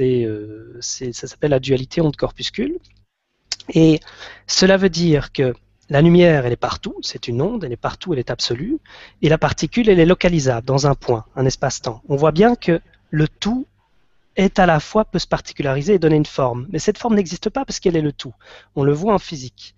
[0.00, 2.78] euh, ça s'appelle la dualité onde-corpuscule.
[3.72, 4.00] Et
[4.46, 5.54] cela veut dire que
[5.88, 8.78] la lumière, elle est partout, c'est une onde, elle est partout, elle est absolue,
[9.22, 12.02] et la particule, elle est localisable dans un point, un espace-temps.
[12.08, 13.66] On voit bien que le tout
[14.34, 17.50] est à la fois peut se particulariser et donner une forme, mais cette forme n'existe
[17.50, 18.34] pas parce qu'elle est le tout.
[18.74, 19.76] On le voit en physique.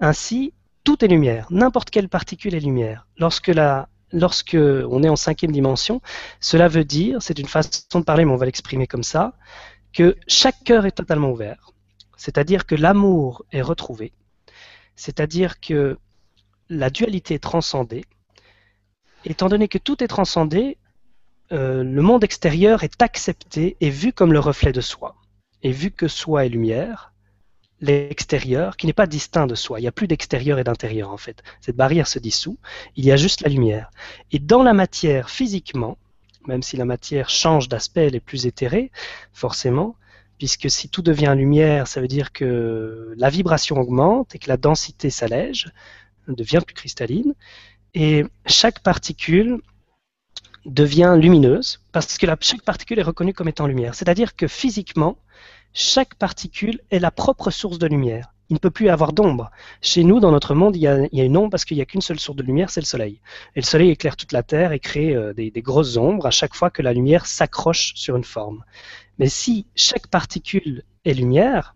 [0.00, 0.52] Ainsi,
[0.84, 3.06] tout est lumière, n'importe quelle particule est lumière.
[3.16, 6.00] Lorsque, la, on est en cinquième dimension,
[6.40, 9.32] cela veut dire, c'est une façon de parler, mais on va l'exprimer comme ça,
[9.92, 11.70] que chaque cœur est totalement ouvert.
[12.16, 14.12] C'est-à-dire que l'amour est retrouvé.
[14.94, 15.98] C'est-à-dire que
[16.68, 18.04] la dualité est transcendée.
[19.24, 20.76] Étant donné que tout est transcendé,
[21.52, 25.16] euh, le monde extérieur est accepté et vu comme le reflet de soi.
[25.62, 27.13] Et vu que soi est lumière,
[27.84, 29.78] l'extérieur qui n'est pas distinct de soi.
[29.78, 31.42] Il n'y a plus d'extérieur et d'intérieur en fait.
[31.60, 32.58] Cette barrière se dissout,
[32.96, 33.90] il y a juste la lumière.
[34.32, 35.98] Et dans la matière, physiquement,
[36.46, 38.90] même si la matière change d'aspect, elle est plus éthérée,
[39.32, 39.96] forcément,
[40.38, 44.56] puisque si tout devient lumière, ça veut dire que la vibration augmente et que la
[44.56, 45.70] densité s'allège,
[46.28, 47.34] devient plus cristalline,
[47.94, 49.60] et chaque particule
[50.66, 53.94] devient lumineuse, parce que chaque particule est reconnue comme étant lumière.
[53.94, 55.18] C'est-à-dire que physiquement,
[55.72, 58.32] chaque particule est la propre source de lumière.
[58.50, 59.50] Il ne peut plus y avoir d'ombre.
[59.80, 62.02] Chez nous, dans notre monde, il y a, une ombre parce qu'il n'y a qu'une
[62.02, 63.20] seule source de lumière, c'est le Soleil.
[63.56, 66.54] Et le Soleil éclaire toute la Terre et crée euh, des, grosses ombres à chaque
[66.54, 68.62] fois que la lumière s'accroche sur une forme.
[69.18, 71.74] Mais si chaque particule est lumière,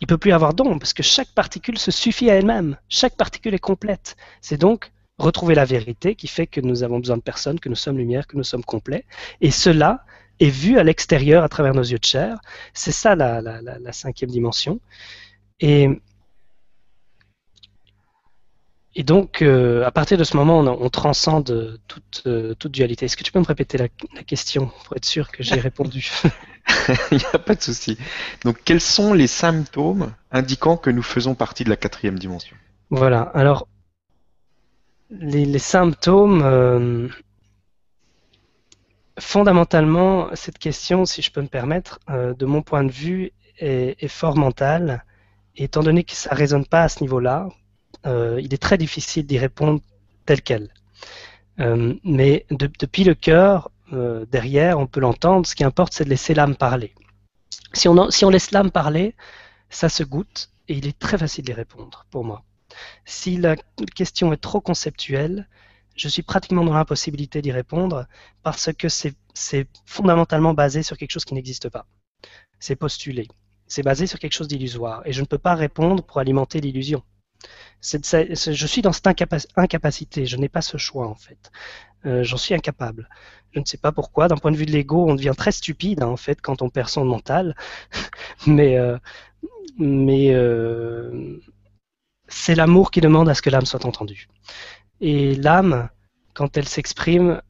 [0.00, 2.76] il peut plus avoir d'ombre parce que chaque particule se suffit à elle-même.
[2.88, 4.16] Chaque particule est complète.
[4.40, 7.74] C'est donc retrouver la vérité qui fait que nous avons besoin de personne, que nous
[7.74, 9.04] sommes lumière, que nous sommes complets.
[9.40, 10.04] Et cela
[10.40, 12.38] est vu à l'extérieur à travers nos yeux de chair.
[12.72, 14.80] C'est ça la, la, cinquième dimension.
[15.60, 15.88] Et,
[18.94, 23.06] et donc, euh, à partir de ce moment, on, transcende toute, euh, toute, dualité.
[23.06, 23.88] Est-ce que tu peux me répéter la,
[24.22, 26.10] question pour être sûr que j'ai répondu?
[27.10, 27.98] Il n'y a pas de souci.
[28.44, 32.56] Donc, quels sont les symptômes indiquant que nous faisons partie de la quatrième dimension?
[32.90, 33.22] Voilà.
[33.34, 33.68] Alors,
[35.10, 37.08] les, symptômes, euh,
[39.18, 44.08] fondamentalement, cette question, si je peux me permettre, euh, de mon point de vue, est,
[44.08, 45.04] fort mentale.
[45.56, 47.48] étant donné que ça ne résonne pas à ce niveau-là,
[48.06, 49.80] euh, il est très difficile d'y répondre
[50.26, 50.68] tel quel.
[52.04, 53.70] mais depuis le cœur,
[54.30, 55.46] derrière, on peut l'entendre.
[55.46, 56.94] Ce qui importe, c'est de laisser l'âme parler.
[57.72, 59.16] Si on, si on laisse l'âme parler,
[59.70, 62.44] ça se goûte et il est très facile d'y répondre pour moi.
[63.04, 63.56] Si la
[63.94, 65.48] question est trop conceptuelle,
[65.96, 68.06] je suis pratiquement dans l'impossibilité d'y répondre
[68.42, 69.14] parce que c'est
[69.84, 71.86] fondamentalement basé sur quelque chose qui n'existe pas.
[72.60, 73.28] C'est postulé.
[73.66, 75.02] C'est basé sur quelque chose d'illusoire.
[75.04, 77.02] Et je ne peux pas répondre pour alimenter l'illusion.
[77.82, 79.08] je suis dans cette
[79.56, 80.26] incapacité.
[80.26, 81.50] Je n'ai pas ce choix, en fait.
[82.06, 83.08] Euh, j'en suis incapable.
[83.52, 84.28] Je ne sais pas pourquoi.
[84.28, 86.70] D'un point de vue de l'ego, on devient très stupide, hein, en fait, quand on
[86.70, 87.56] perd son mental.
[88.46, 88.98] mais euh,
[89.78, 91.40] mais euh,
[92.28, 94.28] c'est l'amour qui demande à ce que l'âme soit entendue.
[95.00, 95.88] Et l'âme,
[96.34, 97.40] quand elle s'exprime,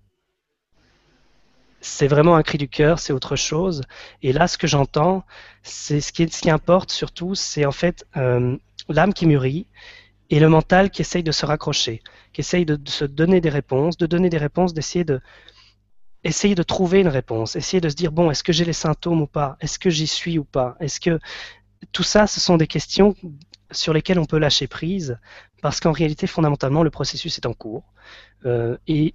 [1.81, 3.83] c'est vraiment un cri du cœur, c'est autre chose.
[4.23, 5.25] Et là, ce que j'entends,
[5.63, 8.57] c'est ce qui, importe surtout, c'est en fait euh,
[8.89, 9.67] l'âme qui mûrit
[10.31, 13.97] et le mental qui essaye de se raccrocher, qui essaye de, se donner des réponses,
[13.97, 15.21] de donner des réponses, d'essayer de
[16.25, 19.23] essayer de trouver une réponse, essayer de se dire bon, est-ce que j'ai les symptômes
[19.23, 21.21] ou pas, est-ce que j'y suis ou pas, est-ce que
[21.93, 23.15] tout ça, ce sont des questions
[23.71, 25.19] sur lesquelles on peut lâcher prise,
[25.63, 27.85] parce qu'en réalité, fondamentalement, le processus est en cours.
[28.47, 29.15] Euh, et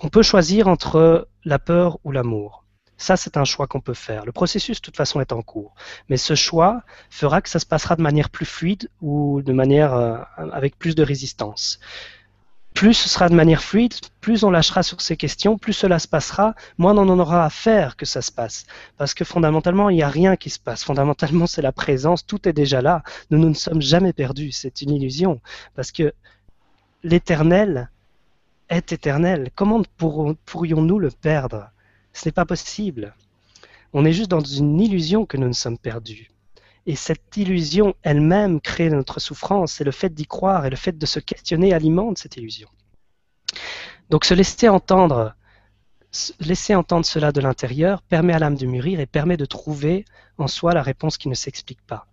[0.00, 2.64] on peut choisir entre la peur ou l'amour.
[2.96, 4.24] Ça, c'est un choix qu'on peut faire.
[4.24, 5.74] Le processus, de toute façon, est en cours.
[6.08, 9.94] Mais ce choix fera que ça se passera de manière plus fluide ou de manière
[9.94, 10.18] euh,
[10.52, 11.80] avec plus de résistance
[12.74, 16.08] plus ce sera de manière fluide, plus on lâchera sur ces questions, plus cela se
[16.08, 18.66] passera, moins on en aura à faire que ça se passe.
[18.96, 20.82] Parce que fondamentalement, il n'y a rien qui se passe.
[20.82, 23.04] Fondamentalement, c'est la présence, tout est déjà là.
[23.30, 24.50] Nous, nous ne sommes jamais perdus.
[24.50, 25.40] C'est une illusion.
[25.76, 26.12] Parce que
[27.04, 27.90] l'éternel
[28.68, 29.50] est éternel.
[29.54, 29.82] Comment
[30.44, 31.70] pourrions-nous le perdre?
[32.12, 33.14] Ce n'est pas possible.
[33.92, 36.33] On est juste dans une illusion que nous ne sommes perdus.
[36.86, 40.98] Et cette illusion elle-même crée notre souffrance, et le fait d'y croire et le fait
[40.98, 42.68] de se questionner alimente cette illusion.
[44.10, 45.34] Donc se laisser entendre,
[46.40, 50.04] laisser entendre cela de l'intérieur permet à l'âme de mûrir et permet de trouver
[50.36, 52.06] en soi la réponse qui ne s'explique pas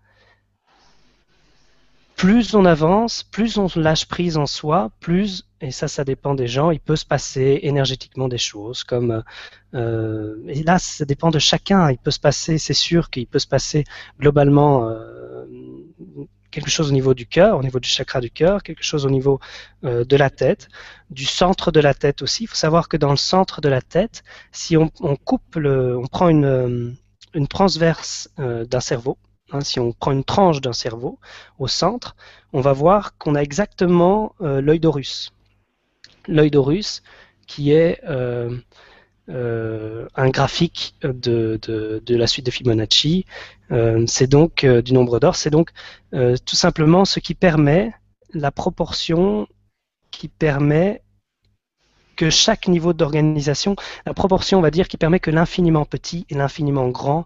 [2.22, 6.48] plus on avance, plus on lâche prise en soi, plus, et ça, ça dépend des
[6.48, 9.24] gens, il peut se passer énergétiquement des choses, comme,
[9.74, 13.40] euh, et là, ça dépend de chacun, il peut se passer, c'est sûr qu'il peut
[13.40, 13.84] se passer
[14.20, 15.46] globalement euh,
[16.50, 19.10] quelque chose au niveau du cœur, au niveau du chakra du cœur, quelque chose au
[19.10, 19.40] niveau
[19.84, 20.68] euh, de la tête,
[21.10, 22.44] du centre de la tête aussi.
[22.44, 24.90] Il faut savoir que dans le centre de la tête, si on,
[25.24, 26.96] coupe le, on prend une,
[27.34, 29.18] une transverse d'un cerveau,
[29.54, 31.20] Hein, si on prend une tranche d'un cerveau
[31.60, 32.16] au centre,
[32.54, 35.34] on va voir qu'on a exactement euh, l'œil d'Horus.
[36.32, 37.04] L'œil d'Horus
[37.48, 38.58] qui est euh,
[39.30, 41.60] euh, un graphique de,
[42.08, 43.26] la suite de Fibonacci.
[44.08, 45.36] c'est donc du nombre d'or.
[45.36, 45.72] C'est donc
[46.12, 47.94] tout simplement ce qui permet
[48.34, 49.48] la proportion
[50.12, 51.02] qui permet
[52.16, 56.36] que chaque niveau d'organisation, la proportion, on va dire, qui permet que l'infiniment petit et
[56.36, 57.26] l'infiniment grand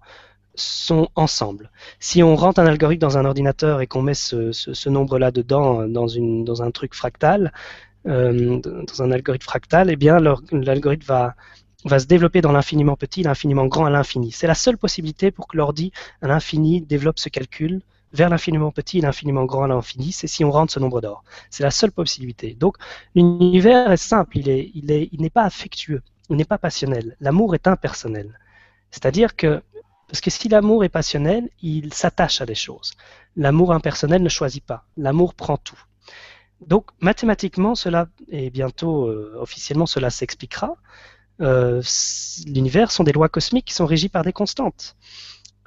[0.56, 1.70] sont ensemble.
[2.00, 6.08] Si on rentre un algorithme dans un ordinateur et qu'on met ce, nombre-là dedans dans,
[6.08, 7.52] une, dans un truc fractal,
[8.08, 13.66] euh, dans un algorithme fractal, eh bien l'algorithme va, se développer dans l'infiniment petit, l'infiniment
[13.66, 14.32] grand à l'infini.
[14.32, 15.92] C'est la seule possibilité pour que l'ordi
[16.22, 17.82] à l'infini développe ce calcul
[18.14, 21.24] vers l'infiniment petit et l'infiniment grand à l'infini, c'est si on rentre ce nombre d'or.
[21.50, 22.54] C'est la seule possibilité.
[22.54, 22.78] Donc
[23.14, 27.18] l'univers est simple, il n'est il est, il pas affectueux, il n'est pas passionnel.
[27.20, 28.40] L'amour est impersonnel.
[28.92, 29.62] C'est-à-dire que
[30.08, 32.94] parce que si l'amour est passionnel, il s'attache à des choses.
[33.36, 34.86] L'amour impersonnel ne choisit pas.
[34.98, 35.82] L'amour prend tout.
[36.62, 40.76] Donc mathématiquement, cela, et bientôt euh, officiellement cela s'expliquera,
[41.42, 41.82] euh,
[42.48, 44.96] l'univers sont des lois cosmiques qui sont régies par des constantes.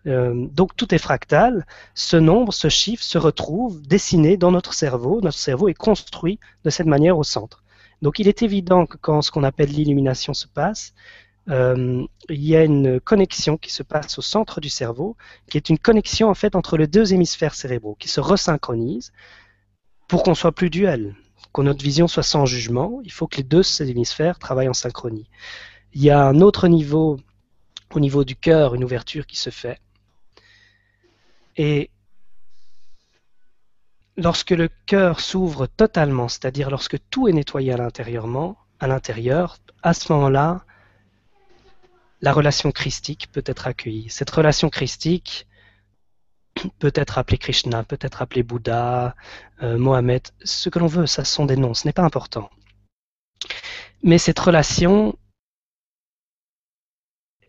[0.07, 5.21] Euh, donc tout est fractal, ce nombre, ce chiffre se retrouve dessiné dans notre cerveau,
[5.21, 7.65] notre cerveau est construit de cette manière au centre.
[8.01, 10.95] Donc il est évident que quand ce qu'on appelle l'illumination se passe,
[11.51, 15.17] il y a une connexion qui se passe au centre du cerveau,
[15.49, 19.13] qui est une connexion en fait entre les deux hémisphères cérébraux, qui se resynchronisent
[20.09, 21.15] pour qu'on soit plus duel,
[21.53, 23.01] que notre vision soit sans jugement.
[23.05, 25.29] Il faut que les deux hémisphères travaillent en synchronie.
[25.93, 27.19] Il y a un autre niveau,
[27.95, 29.79] au niveau du cœur, une ouverture qui se fait.
[31.57, 31.91] Et
[34.17, 37.91] lorsque le cœur s'ouvre totalement, c'est-à-dire lorsque tout est nettoyé à
[38.81, 40.65] à l'intérieur, à ce moment-là,
[42.21, 44.09] la relation christique peut être accueillie.
[44.09, 45.48] Cette relation christique
[46.79, 49.15] peut être appelée Krishna, peut être appelée Bouddha,
[49.63, 52.51] euh, ce que l'on veut, ça sont des noms, ce n'est pas important.
[54.03, 55.19] Mais cette relation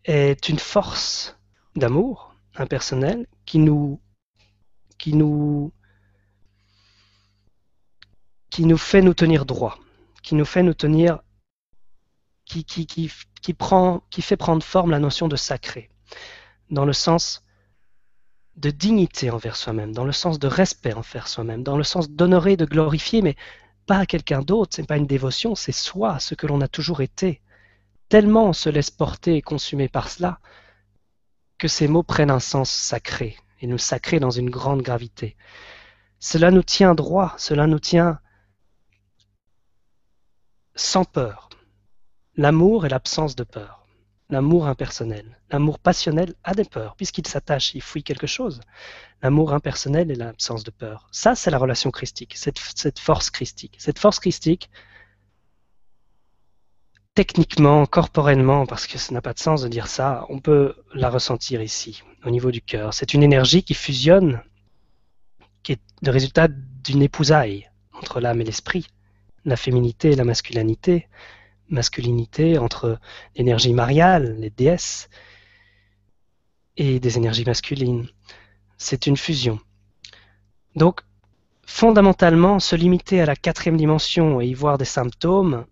[0.05, 1.37] est une force
[1.75, 4.01] d'amour impersonnel qui nous,
[4.97, 5.71] qui nous,
[8.49, 9.77] qui nous fait nous tenir droit,
[10.23, 11.19] qui nous fait nous tenir
[12.45, 15.89] qui, qui, qui, qui, prend, qui fait prendre forme la notion de sacré,
[16.71, 17.43] dans le sens
[18.59, 22.57] de dignité envers soi-même, dans le sens de respect envers soi-même, dans le sens d'honorer,
[22.57, 23.35] de glorifier, mais
[23.87, 27.01] pas à quelqu'un d'autre, c'est pas une dévotion, c'est soi, ce que l'on a toujours
[27.01, 27.41] été.
[28.09, 30.39] Tellement on se laisse porter et consumer par cela
[31.57, 35.35] que ces mots prennent un sens sacré, et nous sacrés dans une grande gravité.
[36.19, 38.19] Cela nous tient droit, cela nous tient
[40.75, 41.49] sans peur,
[42.39, 43.78] L'amour est l'absence de peur.
[44.29, 45.39] L'amour impersonnel.
[45.49, 48.61] L'amour passionnel a des peurs, puisqu'il s'attache, il fouille quelque chose.
[49.23, 51.09] L'amour impersonnel est l'absence de peur.
[51.11, 53.75] Ça, c'est la relation christique, cette, cette, force christique.
[53.79, 54.69] Cette force christique,
[57.15, 61.09] techniquement, corporellement, parce que ça n'a pas de sens de dire ça, on peut la
[61.09, 62.93] ressentir ici, au niveau du cœur.
[62.93, 64.43] C'est une énergie qui fusionne,
[65.63, 68.85] qui est le résultat d'une épousaille entre l'âme et l'esprit,
[69.43, 71.07] la féminité et la masculinité,
[71.69, 72.99] masculinité, entre
[73.35, 75.09] l'énergie mariale, les déesses,
[76.77, 78.07] et des énergies masculines.
[78.77, 79.59] C'est une fusion.
[80.75, 81.01] Donc,
[81.65, 85.65] fondamentalement, se limiter à la quatrième dimension et y voir des symptômes,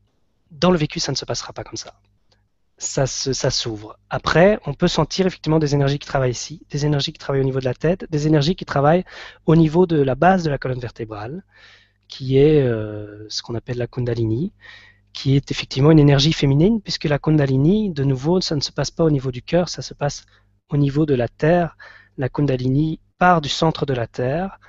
[0.52, 1.94] dans le vécu, ça ne se passera pas comme ça.
[2.78, 3.98] Ça, s'ouvre.
[4.12, 7.46] Après, on peut sentir effectivement des énergies qui travaillent ici, des énergies qui travaillent au
[7.46, 9.04] niveau de la tête, des énergies qui travaillent
[9.48, 11.44] au niveau de la base de la colonne vertébrale,
[12.08, 14.54] qui est euh, ce qu'on appelle la Kundalini,
[15.18, 18.92] qui est effectivement une énergie féminine, puisque la Kundalini, de nouveau, ça ne se passe
[18.92, 20.28] pas au niveau du cœur, ça se passe
[20.70, 21.76] au niveau de la terre.
[22.20, 24.60] La Kundalini part du centre de la terre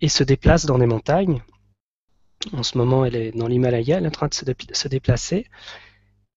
[0.00, 1.42] et se déplace dans les montagnes.
[2.54, 5.46] En ce moment, elle est dans l'Himalaya, elle est en train de se, déplacer.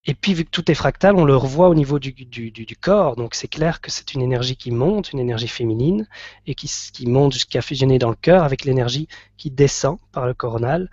[0.03, 3.15] Et puis, vu que tout est fractal, on le revoit au niveau du, corps.
[3.15, 6.09] Donc, c'est clair que c'est une énergie qui monte, une énergie féminine,
[6.45, 9.07] et qui monte jusqu'à fusionner dans le cœur avec l'énergie
[9.37, 10.89] qui descend par le coronal.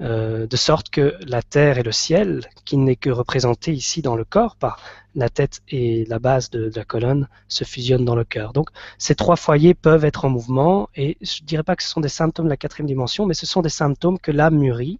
[0.00, 4.16] Euh, de sorte que la terre et le ciel, qui n'est que représenté ici dans
[4.16, 4.80] le corps par
[5.14, 8.52] la tête et la base de, la colonne, se fusionnent dans le cœur.
[8.52, 11.90] Donc ces trois foyers peuvent être en mouvement et je ne dirais pas que ce
[11.90, 14.98] sont des symptômes de la quatrième dimension, mais ce sont des symptômes que l'âme mûrit.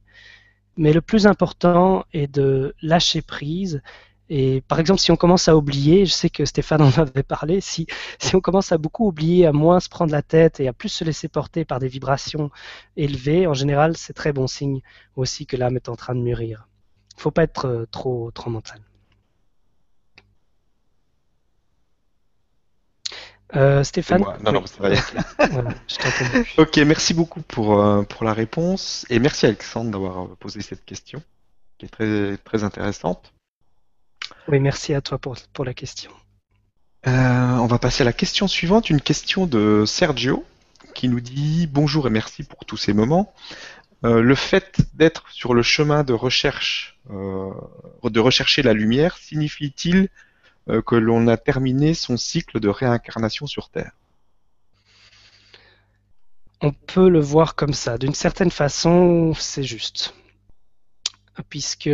[0.77, 3.83] Mais le plus important est de lâcher prise
[4.31, 7.61] et par exemple, si on commence à oublier, je sais que Stéphane en avait parlé,
[7.61, 7.87] si,
[8.19, 10.89] si on commence à beaucoup oublier, à moins se prendre la tête et à plus
[10.89, 12.51] se laisser porter par des vibrations
[12.97, 14.81] élevées, en général, c'est très bon signe
[15.17, 16.69] aussi que l'âme est en train de mûrir.
[17.13, 18.81] Il ne faut pas être euh, trop, trop mental.
[23.57, 24.25] Euh, Stéphane?
[24.43, 24.95] Non, non, ça va.
[24.95, 30.85] je ok, merci beaucoup pour, euh, pour la réponse et merci Alexandre d'avoir posé cette
[30.85, 31.23] question
[31.79, 33.34] qui est très, très intéressante.
[34.49, 36.11] Oui, merci à toi pour, pour la question.
[37.07, 40.45] Euh, on va passer à la question suivante, une question de Sergio
[40.95, 43.35] qui nous dit bonjour et merci pour tous ces moments.
[44.05, 47.51] Euh, le fait d'être sur le chemin de recherche, euh,
[48.05, 50.09] de rechercher la lumière, signifie-t-il
[50.87, 53.93] que l'on a terminé son cycle de réincarnation sur Terre?
[56.63, 57.99] On peut le voir comme ça.
[57.99, 60.15] D'une certaine façon, c'est juste.
[61.51, 61.91] Puisque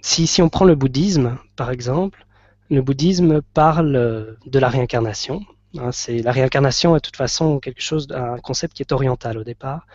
[0.00, 2.26] si, on prend le bouddhisme, par exemple,
[2.70, 5.40] le bouddhisme parle euh, de la réincarnation.
[5.78, 9.38] Hein, c'est la réincarnation est de toute façon quelque chose, un concept qui est oriental
[9.38, 9.86] au départ,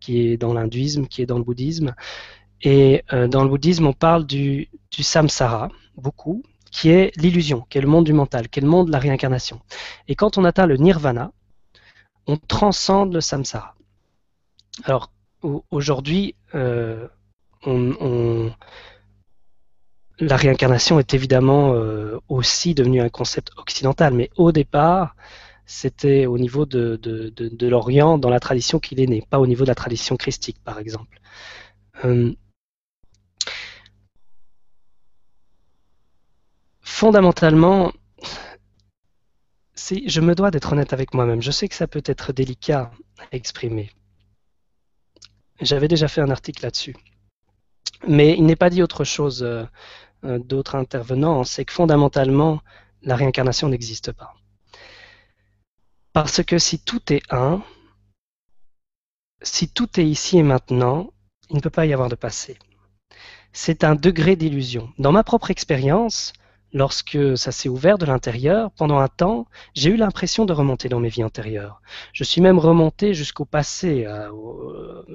[0.00, 1.94] qui est dans l'hindouisme, qui est dans le bouddhisme.
[2.62, 7.80] Et euh, dans le bouddhisme, on parle du, samsara beaucoup, qui est l'illusion, qui est
[7.80, 9.60] le monde du mental, qui est le monde de la réincarnation.
[10.08, 11.32] Et quand on atteint le nirvana,
[12.26, 13.74] on transcende le samsara.
[14.84, 15.12] Alors
[15.70, 17.08] aujourd'hui, euh,
[17.66, 18.52] on,
[20.22, 25.16] la réincarnation est évidemment euh, aussi devenue un concept occidental, mais au départ,
[25.66, 27.00] c'était au niveau de,
[27.60, 30.78] l'Orient, dans la tradition qu'il est né, pas au niveau de la tradition christique, par
[30.78, 31.18] exemple.
[32.04, 32.32] Euh,
[36.82, 37.92] fondamentalement,
[40.06, 41.42] je me dois d'être honnête avec moi-même.
[41.42, 43.90] Je sais que ça peut être délicat à exprimer.
[45.60, 46.94] J'avais déjà fait un article là-dessus.
[48.06, 49.64] Mais il n'est pas dit autre chose euh,
[50.22, 52.60] d'autres intervenants, c'est que fondamentalement,
[53.02, 54.34] la réincarnation n'existe pas.
[56.12, 57.62] Parce que si tout est un,
[59.42, 61.10] si tout est ici et maintenant,
[61.50, 62.58] il ne peut pas y avoir de passé.
[63.52, 64.92] C'est un degré d'illusion.
[64.98, 66.32] Dans ma propre expérience,
[66.72, 71.00] lorsque ça s'est ouvert de l'intérieur, pendant un temps, j'ai eu l'impression de remonter dans
[71.00, 71.82] mes vies antérieures.
[72.12, 74.30] Je suis même remonté jusqu'au passé, euh,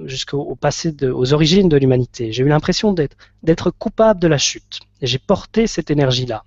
[0.06, 2.32] jusqu'au passé, aux origines de l'humanité.
[2.32, 4.80] J'ai eu l'impression d'être coupable de la chute.
[5.02, 6.44] J'ai porté cette énergie-là,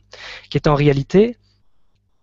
[0.50, 1.38] qui est en réalité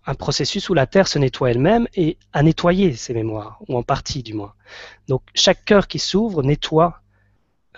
[0.07, 3.83] un processus où la Terre se nettoie elle-même et a nettoyé ses mémoires, ou en
[3.83, 4.55] partie du moins.
[5.07, 7.03] Donc chaque cœur qui s'ouvre nettoie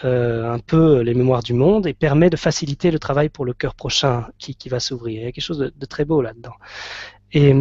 [0.03, 3.75] un peu les mémoires du monde et permet de faciliter le travail pour le cœur
[3.75, 5.21] prochain qui, va s'ouvrir.
[5.21, 6.55] Il y a quelque chose de, très beau là-dedans.
[7.33, 7.55] Et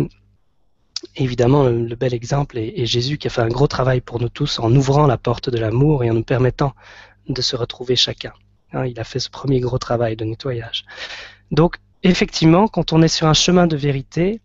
[1.15, 4.59] évidemment, le, bel exemple est, Jésus qui a fait un gros travail pour nous tous
[4.59, 6.73] en ouvrant la porte de l'amour et en nous permettant
[7.27, 8.33] de se retrouver chacun.
[8.71, 10.85] Hein, il a fait ce premier gros travail de nettoyage.
[11.51, 14.41] Donc, effectivement, quand on est sur un chemin de vérité,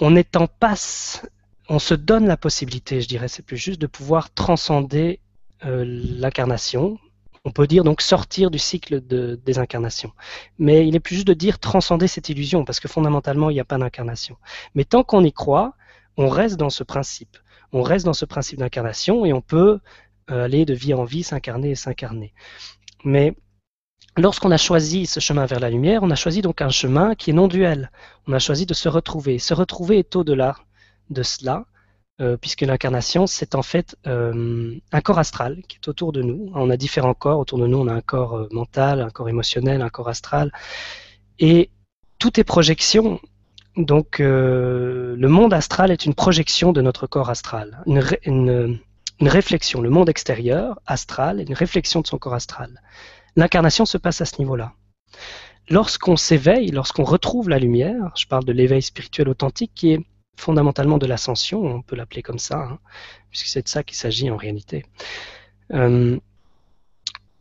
[0.00, 1.22] on est en passe,
[1.68, 5.25] on se donne la possibilité, je dirais, c'est plus juste, de pouvoir transcender euh,
[5.62, 6.98] l'incarnation.
[7.44, 10.12] On peut dire donc sortir du cycle de, des incarnations.
[10.58, 13.60] Mais il est plus juste de dire transcender cette illusion, parce que fondamentalement, il n'y
[13.60, 14.36] a pas d'incarnation.
[14.74, 15.74] Mais tant qu'on y croit,
[16.16, 17.36] on reste dans ce principe.
[17.72, 19.80] On reste dans ce principe d'incarnation et on peut
[20.30, 22.34] euh, aller de vie en vie, s'incarner et s'incarner.
[23.04, 23.36] Mais
[24.18, 27.30] Lorsqu'on a choisi ce chemin vers la lumière, on a choisi donc un chemin qui
[27.30, 27.90] est non duel.
[28.26, 29.38] On a choisi de se retrouver.
[29.38, 30.56] Se retrouver est au-delà
[31.10, 31.66] de cela,
[32.18, 36.50] euh, puisque l'incarnation, c'est en fait euh, un corps astral qui est autour de nous.
[36.54, 37.76] On a différents corps autour de nous.
[37.76, 40.50] On a un corps euh, mental, un corps émotionnel, un corps astral.
[41.38, 41.68] Et
[42.18, 43.20] tout est projection.
[43.76, 48.80] Donc, le monde astral est une projection de notre corps astral, une,
[49.20, 49.82] une réflexion.
[49.82, 52.80] Le monde extérieur, astral, est une réflexion de son corps astral.
[53.36, 54.72] L'incarnation se passe à ce niveau-là.
[55.68, 60.06] Lorsqu'on s'éveille, lorsqu'on retrouve la lumière, je parle de l'éveil spirituel authentique qui est
[60.36, 62.78] fondamentalement de l'ascension, on peut l'appeler comme ça, hein,
[63.30, 64.84] puisque c'est de ça qu'il s'agit en réalité.
[65.72, 66.18] Euh,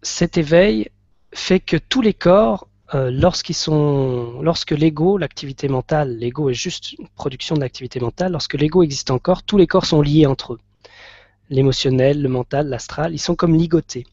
[0.02, 0.90] cet éveil
[1.34, 6.94] fait que tous les corps, euh, lorsqu'ils sont, lorsque l'ego, l'activité mentale, l'ego est juste
[6.94, 10.54] une production de l'activité mentale, lorsque l'ego existe encore, tous les corps sont liés entre
[10.54, 10.60] eux.
[11.50, 14.06] L'émotionnel, le mental, l'astral, ils sont comme ligotés.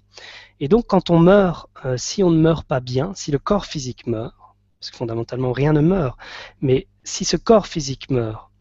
[0.61, 3.67] Et donc quand on meurt, euh, si on ne meurt pas bien, si le corps
[3.67, 4.35] physique meurt,
[4.79, 6.19] parce que fondamentalement rien ne meurt,
[6.61, 8.52] mais si ce corps physique meurt,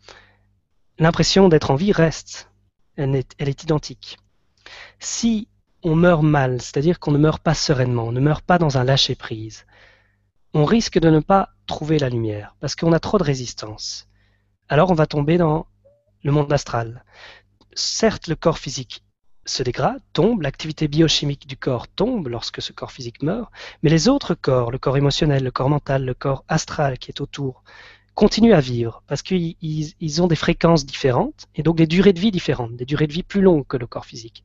[0.99, 2.49] l'impression d'être en vie reste,
[2.97, 4.17] elle est, identique.
[4.99, 5.47] Si
[5.83, 8.83] on meurt mal, c'est-à-dire qu'on ne meurt pas sereinement, on ne meurt pas dans un
[8.83, 9.65] lâcher-prise,
[10.53, 14.07] on risque de ne pas trouver la lumière, parce qu'on a trop de résistance.
[14.69, 15.65] Alors on va tomber dans
[16.23, 17.03] le monde astral.
[17.73, 19.03] Certes, le corps physique
[19.45, 24.07] se dégrade, tombe, l'activité biochimique du corps tombe lorsque ce corps physique meurt, mais les
[24.07, 27.63] autres corps, le corps émotionnel, le corps mental, le corps astral qui est autour,
[28.13, 32.31] continuent à vivre parce qu'ils ont des fréquences différentes et donc des durées de vie
[32.31, 34.43] différentes, des durées de vie plus longues que le corps physique.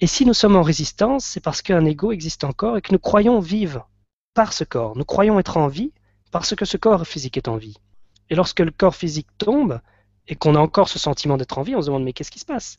[0.00, 2.98] Et si nous sommes en résistance, c'est parce qu'un ego existe encore et que nous
[2.98, 3.88] croyons vivre
[4.34, 4.96] par ce corps.
[4.96, 5.92] Nous croyons être en vie
[6.30, 7.76] parce que ce corps physique est en vie.
[8.30, 9.80] Et lorsque le corps physique tombe
[10.26, 12.38] et qu'on a encore ce sentiment d'être en vie, on se demande mais qu'est-ce qui
[12.38, 12.78] se passe?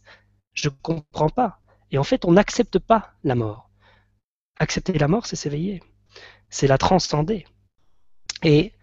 [0.54, 1.60] Je ne comprends pas.
[1.92, 3.70] Et en fait, on n'accepte pas la mort.
[4.60, 5.82] Accepter la mort, c'est s'éveiller.
[6.50, 7.46] C'est la transcender.
[8.44, 8.74] Et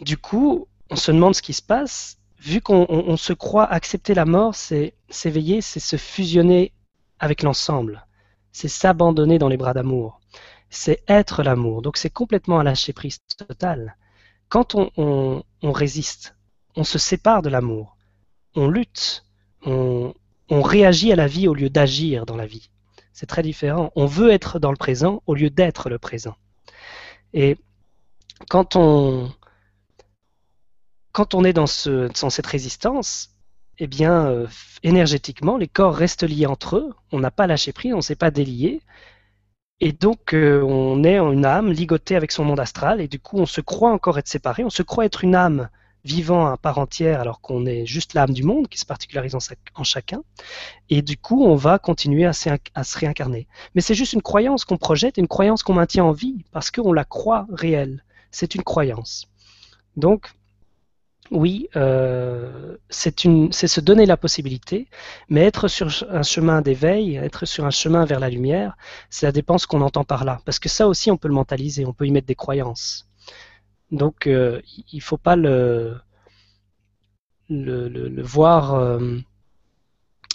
[0.00, 2.18] du coup, on se demande ce qui se passe.
[2.38, 6.72] Vu qu'on se croit accepter la mort, c'est s'éveiller, c'est se fusionner
[7.18, 8.06] avec l'ensemble.
[8.52, 10.20] C'est s'abandonner dans les bras d'amour.
[10.68, 11.80] C'est être l'amour.
[11.80, 13.96] Donc c'est complètement à lâcher prise totale.
[14.48, 16.36] Quand on, on résiste,
[16.76, 17.96] on se sépare de l'amour.
[18.54, 19.24] On lutte.
[19.64, 20.12] On,
[20.50, 22.70] on réagit à la vie au lieu d'agir dans la vie.
[23.12, 23.90] C'est très différent.
[23.96, 26.36] On veut être dans le présent au lieu d'être le présent.
[27.32, 27.56] Et
[28.50, 29.32] quand on,
[31.14, 33.30] quand on est dans, ce, cette résistance,
[33.78, 34.46] eh bien, euh,
[34.82, 36.92] énergétiquement, les corps restent liés entre eux.
[37.12, 38.82] On n'a pas lâché prise, on ne s'est pas délié.
[39.80, 43.38] Et donc, euh, on est une âme ligotée avec son monde astral, et du coup,
[43.38, 45.68] on se croit encore être séparé, on se croit être une âme
[46.04, 49.84] vivant à part entière alors qu'on est juste l'âme du monde qui se particularise en,
[49.84, 50.22] chacun.
[50.90, 53.46] Et du coup, on va continuer à, se réincarner.
[53.74, 56.92] Mais c'est juste une croyance qu'on projette, une croyance qu'on maintient en vie parce qu'on
[56.92, 58.04] la croit réelle.
[58.32, 59.28] C'est une croyance.
[59.96, 60.34] Donc,
[61.30, 64.88] oui, euh, c'est se donner la possibilité,
[65.28, 68.76] mais être sur un chemin d'éveil, être sur un chemin vers la lumière,
[69.08, 70.40] ça dépend ce qu'on entend par là.
[70.44, 73.08] Parce que ça aussi, on peut le mentaliser, on peut y mettre des croyances.
[73.90, 74.60] Donc, euh,
[74.92, 75.96] il ne faut pas le,
[77.48, 78.74] voir.
[78.74, 79.18] Euh,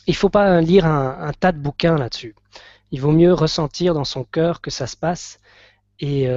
[0.08, 2.36] il faut pas lire un, tas de bouquins là-dessus.
[2.92, 5.40] Il vaut mieux ressentir dans son cœur que ça se passe
[6.00, 6.28] et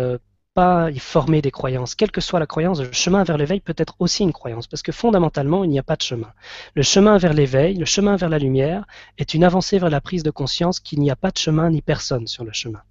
[0.55, 1.95] pas y former des croyances.
[1.95, 4.83] Quelle que soit la croyance, le chemin vers l'éveil peut être aussi une croyance, parce
[4.83, 6.33] que fondamentalement, il n'y a pas de chemin.
[6.75, 8.85] Le chemin vers l'éveil, le chemin vers la lumière,
[9.19, 11.83] est une avancée vers la prise de conscience qu'il n'y a pas de chemin ni
[11.83, 12.83] personne sur le chemin.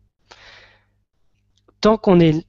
[1.81, 2.45] Tant qu'on est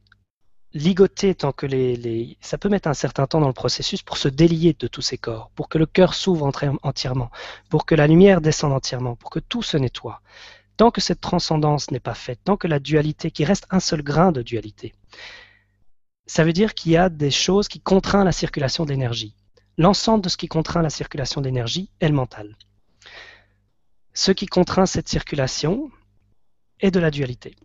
[0.75, 4.29] ligoté tant que les, Ça peut mettre un certain temps dans le processus pour se
[4.29, 6.51] délier de tous ces corps, pour que le cœur s'ouvre
[6.83, 7.31] entièrement,
[7.69, 10.23] pour que la lumière descende entièrement, pour que tout se nettoie.
[10.77, 14.03] Tant que cette transcendance n'est pas faite, tant que la dualité, qui reste un seul
[14.03, 14.95] grain de dualité,
[16.27, 19.35] ça veut dire qu'il y a des choses qui contraignent la circulation d'énergie.
[19.77, 22.57] L'ensemble de ce qui contraint la circulation d'énergie est le mental.
[24.15, 25.91] Ce qui contraint cette circulation
[26.81, 27.57] est de la dualité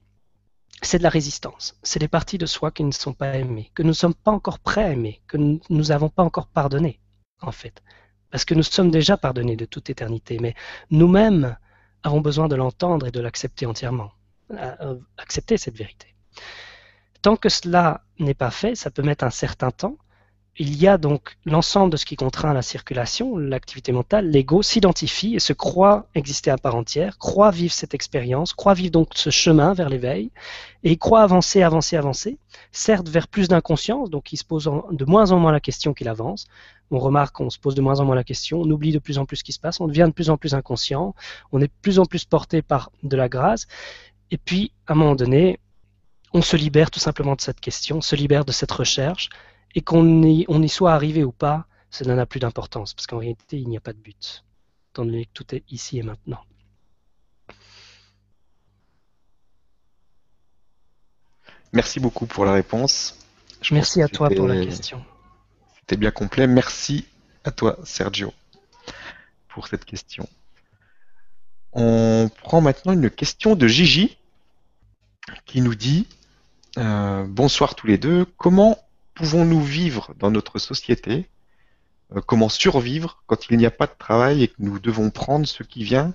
[0.82, 1.76] c'est de la résistance.
[1.84, 4.32] C'est des parties de soi qui ne sont pas aimées, que nous ne sommes pas
[4.32, 7.00] encore prêts à aimer, que nous n'avons pas encore pardonné,
[7.42, 7.84] en fait.
[8.32, 10.54] Parce que nous sommes déjà pardonnés de toute éternité, mais
[10.92, 11.58] nous-mêmes
[12.08, 14.12] avons besoin de l'entendre et de l'accepter entièrement.
[14.52, 16.16] Euh, accepter cette vérité.
[17.22, 19.98] Tant que cela n'est pas fait, ça peut mettre un certain temps,
[20.60, 25.36] il y a donc l'ensemble de ce qui contraint la circulation, l'activité mentale, l'ego s'identifie
[25.36, 29.30] et se croit exister à part entière, croit vivre cette expérience, croit vivre donc ce
[29.30, 30.32] chemin vers l'éveil,
[30.84, 32.40] et croit avancer, avancer, avancer,
[32.72, 36.08] certes vers plus d'inconscience, donc il se pose de moins en moins la question qu'il
[36.08, 36.48] avance.
[36.90, 39.20] On remarque qu'on se pose de moins en moins la question, on oublie de plus
[39.20, 41.14] en plus ce qui se passe, on devient de plus en plus inconscient,
[41.52, 43.68] on est de plus en plus porté par de la grâce,
[44.32, 45.60] et puis à un moment donné,
[46.34, 49.30] on se libère tout simplement de cette question, se libère de cette recherche,
[49.78, 53.06] et qu'on y, on y soit arrivé ou pas, ça n'en a plus d'importance, parce
[53.06, 54.44] qu'en réalité, il n'y a pas de but,
[54.90, 56.42] étant donné que tout est ici et maintenant.
[61.74, 63.20] Merci beaucoup pour la réponse.
[63.70, 65.06] Merci à toi pour la question.
[65.76, 66.48] C'était bien complet.
[66.48, 67.06] Merci
[67.44, 68.34] à toi, Sergio,
[69.48, 70.28] pour cette question.
[71.74, 74.18] On prend maintenant une question de Gigi
[75.46, 76.08] qui nous dit
[76.80, 78.26] euh, Bonsoir tous les deux.
[78.38, 78.80] Comment
[79.18, 81.28] pouvons-nous vivre dans notre société?
[82.16, 85.48] Euh, Comment survivre quand il n'y a pas de travail et que nous devons prendre
[85.48, 86.14] ce qui vient,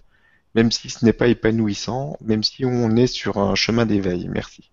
[0.55, 4.28] même si ce n'est pas épanouissant, même si on est sur un chemin d'éveil?
[4.28, 4.70] Merci.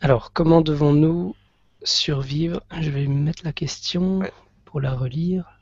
[0.00, 1.36] Alors, comment devons-nous
[1.84, 2.60] survivre?
[2.80, 4.20] Je vais mettre la question
[4.64, 5.60] pour la relire.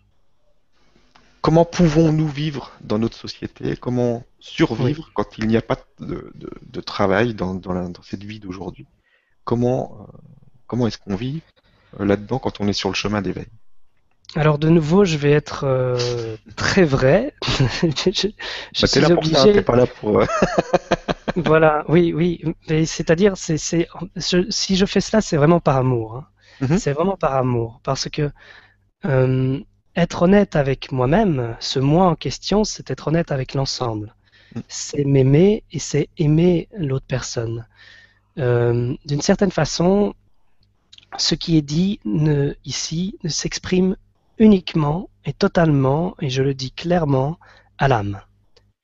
[1.43, 3.77] Comment pouvons-nous vivre dans notre société?
[3.77, 7.61] Comment survivre quand il n'y a pas de, travail dans
[8.03, 8.87] cette vie d'aujourd'hui?
[9.45, 10.19] Comment, euh,
[10.67, 11.43] comment est-ce qu'on vit
[12.01, 13.47] euh, là-dedans quand on est sur le chemin d'éveil
[14.35, 17.35] alors de nouveau, je vais être euh, très vrai.
[17.43, 18.29] je,
[18.81, 19.53] bah, suis là obligé.
[19.53, 20.25] Pour pas là pour.
[21.37, 22.43] voilà, oui, oui.
[22.87, 26.17] c'est-à-dire, c'est, si je fais cela, c'est vraiment par amour.
[26.17, 26.27] Hein.
[26.63, 26.79] Mm-hmm.
[26.79, 28.31] C'est vraiment par amour, parce que
[29.97, 34.15] être honnête avec moi-même, ce moi en question, c'est être honnête avec l'ensemble.
[34.55, 34.61] Mm.
[34.67, 37.67] C'est m'aimer et c'est aimer l'autre personne.
[38.39, 40.15] Euh, d'une certaine façon,
[41.19, 42.01] ce qui est dit
[42.65, 43.97] ici ne s'exprime
[44.39, 47.39] uniquement et totalement, et je le dis clairement,
[47.79, 48.21] à l'âme.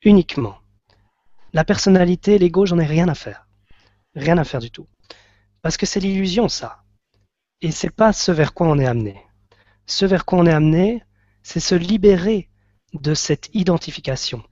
[0.03, 0.59] Uniquement.
[1.53, 3.47] La personnalité, l'ego, j'en ai rien à faire.
[4.15, 4.87] Rien à faire du tout.
[5.63, 6.83] Parce que c'est l'illusion, ça.
[7.61, 9.21] Et c'est pas ce vers quoi on est amené.
[9.87, 11.03] Ce vers quoi on est amené,
[11.43, 12.49] c'est se libérer
[12.93, 14.43] de cette identification.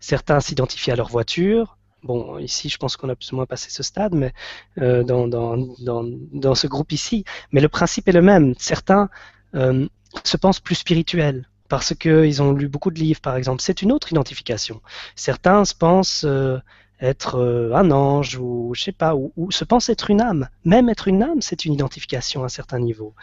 [0.00, 1.75] Certains s'identifient à leur voiture,
[2.06, 4.32] Bon, ici, je pense qu'on a plus ou moins passé ce stade, mais
[4.80, 7.24] euh, dans, ce groupe ici.
[7.50, 8.54] Mais le principe est le même.
[8.58, 9.10] Certains
[9.56, 9.88] euh,
[10.22, 13.60] se pensent plus spirituels parce qu'ils ont lu beaucoup de livres, par exemple.
[13.60, 14.80] C'est une autre identification.
[15.16, 16.58] Certains se pensent euh,
[17.00, 20.48] être un ange ou je sais pas, ou, ou, se pensent être une âme.
[20.64, 23.14] Même être une âme, c'est une identification à un certain niveau.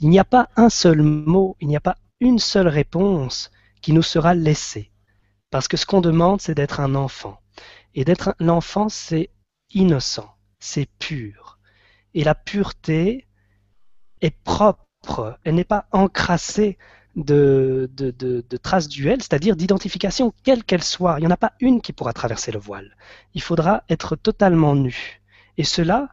[0.00, 3.94] Il n'y a pas un seul mot, il n'y a pas une seule réponse qui
[3.94, 4.90] nous sera laissée.
[5.50, 7.40] Parce que ce qu'on demande, c'est d'être un enfant.
[7.96, 9.30] Et d'être l'enfant, c'est
[9.72, 10.30] innocent,
[10.60, 11.58] c'est pur.
[12.12, 13.26] Et la pureté
[14.20, 16.76] est propre, elle n'est pas encrassée
[17.16, 21.16] de, de, traces duelles, c'est-à-dire d'identification, quelle qu'elle soit.
[21.18, 22.94] Il n'y en a pas une qui pourra traverser le voile.
[23.32, 25.22] Il faudra être totalement nu.
[25.56, 26.10] Et cela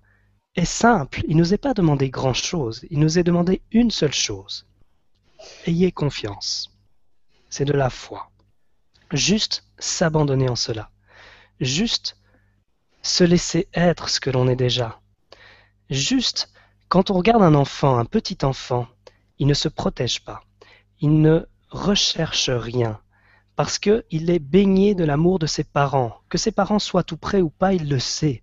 [0.55, 1.21] est simple.
[1.27, 2.85] Il ne nous est pas demandé grand-chose.
[2.91, 4.65] Il nous est demandé une seule chose.
[5.67, 6.71] Ayez confiance.
[7.49, 8.31] C'est de la foi.
[9.11, 10.92] Juste s'abandonner en cela
[11.63, 12.17] juste
[13.01, 14.99] se laisser être ce que l'on est déjà.
[15.89, 16.49] Juste,
[16.87, 18.87] quand on regarde un enfant, un petit enfant,
[19.39, 20.43] il ne se protège pas,
[21.01, 22.99] il ne recherche rien,
[23.55, 26.17] parce qu'il est baigné de l'amour de ses parents.
[26.29, 28.41] Que ses parents soient tout près ou pas, il le sait.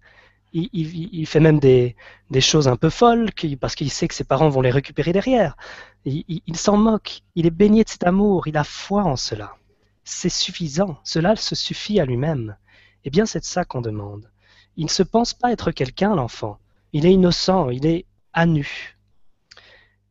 [0.52, 1.96] il, fait même des,
[2.40, 5.56] choses un peu folles parce qu'il sait que ses parents vont les récupérer derrière.
[6.04, 9.56] Il, s'en moque, il est baigné de cet amour, il a foi en cela.
[10.04, 12.56] C'est suffisant, cela se suffit à lui-même.
[13.04, 14.30] Eh bien, c'est de ça qu'on demande.
[14.76, 16.58] Il ne se pense pas être quelqu'un, l'enfant.
[16.92, 18.96] Il est innocent, il est à nu.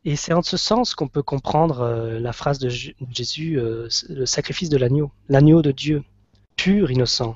[0.06, 4.26] Et c'est en ce sens qu'on peut comprendre euh, la phrase de Jésus, euh, le
[4.26, 6.04] sacrifice de l'agneau, l'agneau de Dieu,
[6.56, 7.36] pur, innocent.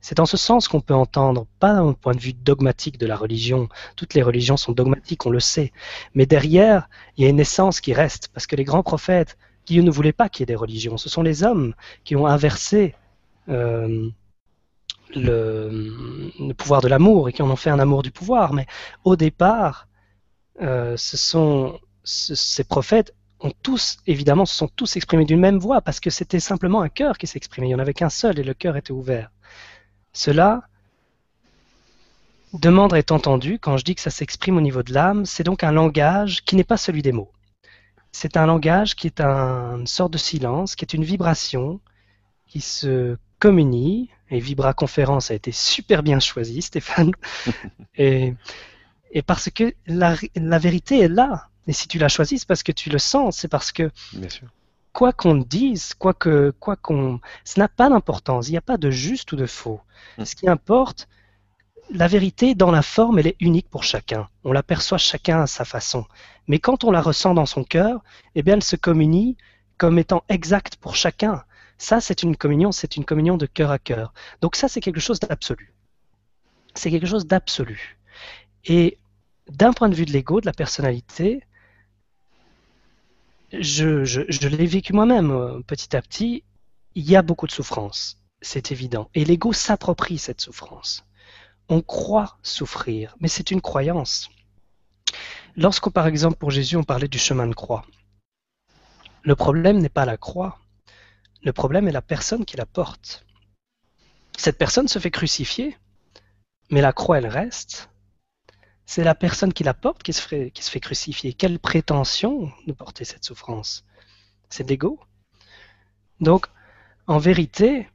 [0.00, 3.16] C'est en ce sens qu'on peut entendre, pas d'un point de vue dogmatique de la
[3.16, 5.72] religion, toutes les religions sont dogmatiques, on le sait,
[6.14, 9.82] mais derrière, il y a une essence qui reste, parce que les grands prophètes, Dieu
[9.82, 11.74] ne voulait pas qu'il y ait des religions, ce sont les hommes
[12.04, 12.94] qui ont inversé
[13.48, 14.08] euh,
[15.14, 18.66] le, pouvoir de l'amour et qui en ont fait un amour du pouvoir, mais
[19.04, 19.88] au départ,
[20.60, 25.80] euh, ce sont ces prophètes ont tous, évidemment, se sont tous exprimés d'une même voix,
[25.80, 28.44] parce que c'était simplement un cœur qui s'exprimait, il n'y en avait qu'un seul et
[28.44, 29.30] le cœur était ouvert.
[30.12, 30.62] Cela
[32.54, 35.64] demande est entendu, quand je dis que ça s'exprime au niveau de l'âme, c'est donc
[35.64, 37.32] un langage qui n'est pas celui des mots.
[38.12, 41.80] C'est un langage qui est une sorte de silence, qui est une vibration
[42.46, 47.12] qui se communie, et Vibra Conférence a été super bien choisi, Stéphane,
[47.96, 48.34] et,
[49.26, 50.16] parce que la,
[50.58, 51.48] vérité est là.
[51.68, 54.28] Et si tu la choisis, c'est parce que tu le sens, c'est parce que Bien
[54.28, 54.48] sûr
[54.96, 58.48] quoi qu'on dise, quoi que, quoi qu'on, ça n'a pas d'importance.
[58.48, 59.78] Il n'y a pas de juste ou de faux.
[60.16, 60.24] Hmm.
[60.24, 61.06] Ce qui importe,
[61.90, 64.26] la vérité dans la forme, elle est unique pour chacun.
[64.42, 66.06] On l'aperçoit chacun à sa façon.
[66.48, 68.00] Mais quand on la ressent dans son cœur,
[68.34, 69.36] eh bien, elle se communie
[69.76, 71.44] comme étant exacte pour chacun.
[71.78, 74.12] Ça, c'est une communion, c'est une communion de cœur à cœur.
[74.40, 75.74] Donc ça, c'est quelque chose d'absolu.
[76.74, 77.98] C'est quelque chose d'absolu.
[78.64, 78.98] Et
[79.48, 81.42] d'un point de vue de l'ego, de la personnalité,
[83.52, 86.42] je, l'ai vécu moi-même euh, petit à petit.
[86.94, 89.10] Il y a beaucoup de souffrance, c'est évident.
[89.14, 91.04] Et l'ego s'approprie cette souffrance.
[91.68, 94.30] On croit souffrir, mais c'est une croyance.
[95.56, 97.84] Lorsque, par exemple, pour Jésus, on parlait du chemin de croix,
[99.22, 100.58] le problème n'est pas la croix,
[101.46, 103.24] le problème est la personne qui la porte.
[104.36, 105.78] Cette personne se fait crucifier,
[106.70, 107.88] mais la croix, elle reste,
[108.84, 111.34] c'est la personne qui la porte qui se, fait, crucifier.
[111.34, 113.84] Quelle prétention de porter cette souffrance?
[114.48, 114.98] C'est de l'ego.
[116.18, 116.46] Donc,
[117.06, 117.88] en vérité,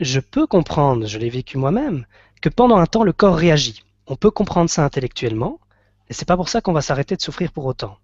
[0.00, 2.06] je peux comprendre, je l'ai vécu moi-même,
[2.40, 3.84] que pendant un temps, le corps réagit.
[4.06, 5.60] On peut comprendre ça intellectuellement,
[6.08, 7.98] et c'est pas pour ça qu'on va s'arrêter de souffrir pour autant.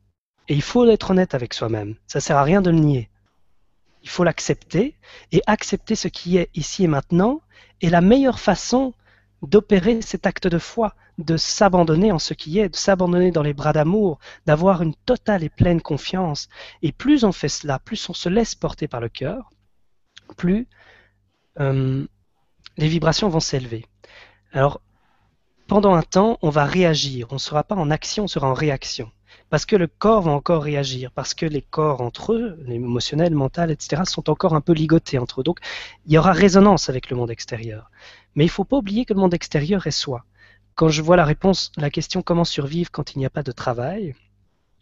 [0.48, 1.96] Et il faut être honnête avec soi-même.
[2.06, 3.08] Ça sert à rien de le nier.
[4.04, 4.96] Il faut l'accepter,
[5.32, 7.40] et accepter ce qui est ici et maintenant
[7.80, 8.92] est la meilleure façon
[9.42, 13.54] d'opérer cet acte de foi, de s'abandonner en ce qui est, de s'abandonner dans les
[13.54, 16.48] bras d'amour, d'avoir une totale et pleine confiance.
[16.82, 19.50] Et plus on fait cela, plus on se laisse porter par le cœur,
[20.36, 20.68] plus
[21.60, 22.06] euh,
[22.76, 23.86] les vibrations vont s'élever.
[24.52, 24.80] Alors,
[25.66, 27.28] pendant un temps, on va réagir.
[27.30, 29.10] On ne sera pas en action, on sera en réaction.
[29.54, 33.70] Parce que le corps va encore réagir, parce que les corps entre eux, l'émotionnel, mental,
[33.70, 35.44] etc., sont encore un peu ligotés entre eux.
[35.44, 35.60] Donc,
[36.06, 37.88] il y aura résonance avec le monde extérieur.
[38.34, 40.24] Mais il ne faut pas oublier que le monde extérieur est soi.
[40.74, 43.52] Quand je vois la réponse, la question comment survivre quand il n'y a pas de
[43.52, 44.16] travail,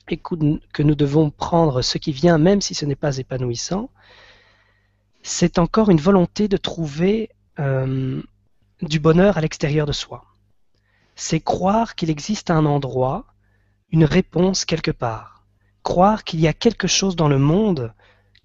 [0.09, 3.91] et que nous devons prendre ce qui vient même si ce n'est pas épanouissant,
[5.23, 8.23] c'est encore une volonté de trouver euh,
[8.81, 10.25] du bonheur à l'extérieur de soi.
[11.15, 13.27] C'est croire qu'il existe un endroit,
[13.93, 15.47] une réponse quelque part.
[15.85, 17.95] Croire qu'il y a quelque chose dans le monde,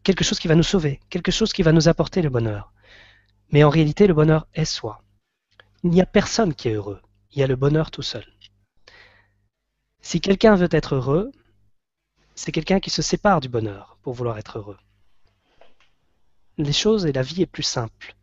[0.04, 2.72] quelque chose qui va nous sauver, quelque chose qui va nous apporter le bonheur.
[3.52, 5.04] Mais en réalité, le bonheur est soi.
[5.84, 8.26] Il n'y a personne qui est heureux il y a le bonheur tout seul.
[10.02, 11.32] Si quelqu'un veut être heureux,
[12.34, 14.78] c'est quelqu'un qui se sépare du bonheur pour vouloir être heureux.
[16.58, 18.16] Les choses et la vie est plus simple.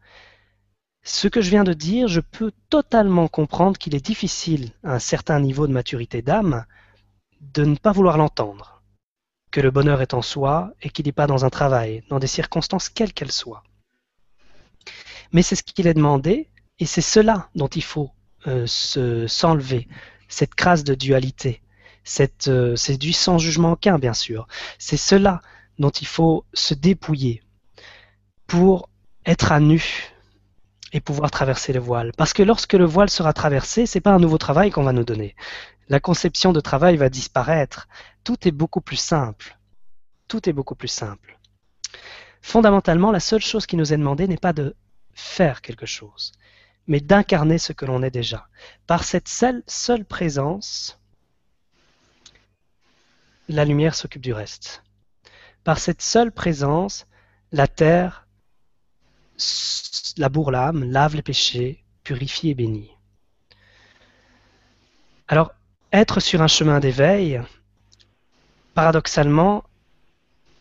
[1.05, 4.99] Ce que je viens de dire, je peux totalement comprendre qu'il est difficile, à un
[4.99, 6.65] certain niveau de maturité d'âme,
[7.53, 8.83] de ne pas vouloir l'entendre.
[9.51, 12.27] Que le bonheur est en soi et qu'il n'est pas dans un travail, dans des
[12.27, 13.63] circonstances quelles qu'elles soient.
[15.33, 18.11] Mais c'est ce qu'il est demandé, et c'est cela dont il faut
[18.47, 19.89] euh, s'enlever,
[20.29, 21.63] cette crasse de dualité.
[22.05, 24.47] Cette, euh, c'est du sans jugement aucun, bien sûr.
[24.79, 25.41] C'est cela
[25.79, 27.43] dont il faut se dépouiller
[28.47, 28.89] pour
[29.27, 30.13] être à nu
[30.93, 32.13] et pouvoir traverser le voile.
[32.17, 35.05] Parce que lorsque le voile sera traversé, c'est pas un nouveau travail qu'on va nous
[35.05, 35.35] donner.
[35.89, 37.89] La conception de travail va disparaître.
[38.23, 39.59] Tout est beaucoup plus simple.
[40.29, 41.39] Tout est beaucoup plus simple.
[42.41, 44.75] Fondamentalement, la seule chose qui nous est demandée n'est pas de
[45.13, 46.33] faire quelque chose,
[46.87, 48.49] mais d'incarner ce que l'on est déjà.
[48.87, 49.63] Par cette seule,
[50.05, 50.99] présence,
[53.49, 54.83] la lumière s'occupe du reste.
[55.63, 57.07] Par cette seule présence,
[57.53, 58.27] la terre
[60.17, 62.91] laboure l'âme, lave les péchés, purifie et bénit.
[65.29, 65.53] Alors,
[65.95, 67.41] être sur un chemin d'éveil,
[68.75, 69.63] paradoxalement,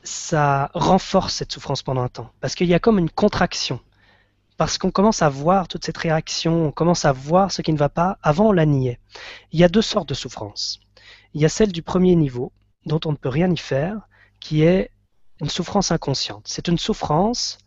[0.03, 2.31] ça renforce cette souffrance pendant un temps.
[2.39, 3.79] Parce qu'il y a comme une contraction.
[4.57, 7.79] Parce qu'on commence à voir toute cette réaction, on commence à voir ce qui ne
[7.79, 8.19] va pas.
[8.21, 8.99] Avant, on la niait.
[9.51, 10.79] Il y a deux sortes de souffrance.
[11.33, 12.51] Il y a celle du premier niveau,
[12.85, 14.01] dont on ne peut rien y faire,
[14.39, 14.91] qui est
[15.41, 16.43] une souffrance inconsciente.
[16.45, 17.57] C'est une souffrance,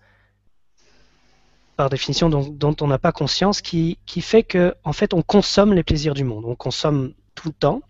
[1.77, 5.75] par définition, dont, on n'a pas conscience, qui, qui fait que, en fait, on consomme
[5.75, 6.45] les plaisirs du monde.
[6.45, 7.83] On consomme tout le temps.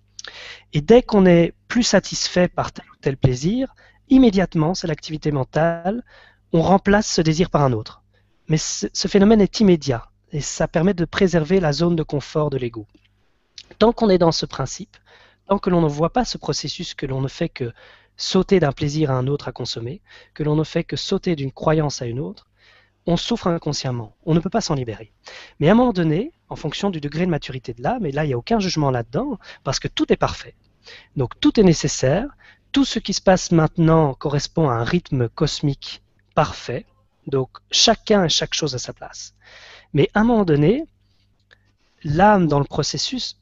[0.74, 3.74] Et dès qu'on est plus satisfait par tel ou tel plaisir,
[4.11, 6.05] immédiatement, c'est l'activité mentale,
[6.53, 8.03] on remplace ce désir par un autre.
[8.49, 12.59] Mais ce phénomène est immédiat et ça permet de préserver la zone de confort de
[12.59, 12.86] l'ego.
[13.78, 14.97] Tant qu'on est dans ce principe,
[15.49, 17.72] tant que l'on ne voit pas ce processus, que l'on ne fait que
[18.16, 20.03] sauter d'un plaisir à un autre à consommer,
[20.34, 22.45] que l'on ne fait que sauter d'une croyance à une autre,
[23.07, 24.15] on souffre inconsciemment.
[24.25, 25.13] On ne peut pas s'en libérer.
[25.61, 28.25] Mais à un moment donné, en fonction du degré de maturité de l'âme, et là,
[28.25, 30.55] il n'y a aucun jugement là-dedans, parce que tout est parfait.
[31.17, 32.27] Donc tout est nécessaire.
[32.73, 36.03] Tout ce qui se passe maintenant correspond à un rythme cosmique
[36.35, 36.85] parfait.
[37.27, 39.35] Donc chacun et chaque chose à sa place.
[39.93, 40.85] Mais à un moment donné,
[42.05, 43.39] l'âme dans le processus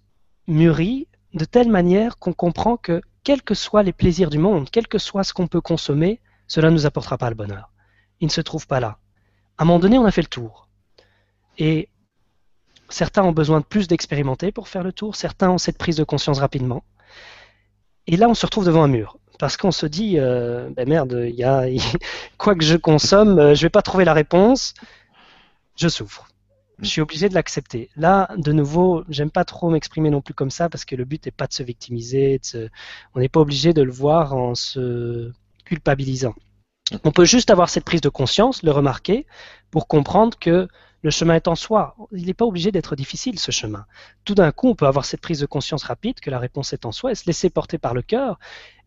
[0.47, 4.87] mûrit de telle manière qu'on comprend que quels que soient les plaisirs du monde, quel
[4.87, 7.71] que soit ce qu'on peut consommer, cela ne nous apportera pas le bonheur.
[8.21, 8.99] Il ne se trouve pas là.
[9.59, 10.69] À un moment donné, on a fait le tour.
[11.59, 11.89] Et
[12.89, 16.05] certains ont besoin de plus d'expérimenter pour faire le tour, certains ont cette prise de
[16.05, 16.85] conscience rapidement.
[18.07, 19.19] Et là, on se retrouve devant un mur.
[19.39, 21.45] Parce qu'on se dit, euh, ben merde, y
[22.39, 24.75] quoi que je consomme, euh, je ne vais pas trouver la réponse,
[25.77, 26.29] je souffre.
[26.81, 27.89] Je suis obligé de l'accepter.
[27.97, 31.25] Là, de nouveau, j'aime pas trop m'exprimer non plus comme ça parce que le but
[31.25, 32.41] n'est pas de se victimiser.
[33.15, 35.33] On n'est pas obligé de le voir en se
[35.65, 36.35] culpabilisant.
[37.03, 39.27] On peut juste avoir cette prise de conscience, le remarquer,
[39.71, 40.69] pour comprendre que
[41.03, 41.97] le chemin est en soi.
[42.13, 43.87] Il n'est pas obligé d'être difficile, ce chemin.
[44.25, 46.85] Tout d'un coup, on peut avoir cette prise de conscience rapide que la réponse est
[46.87, 48.39] en soi et se laisser porter par le cœur.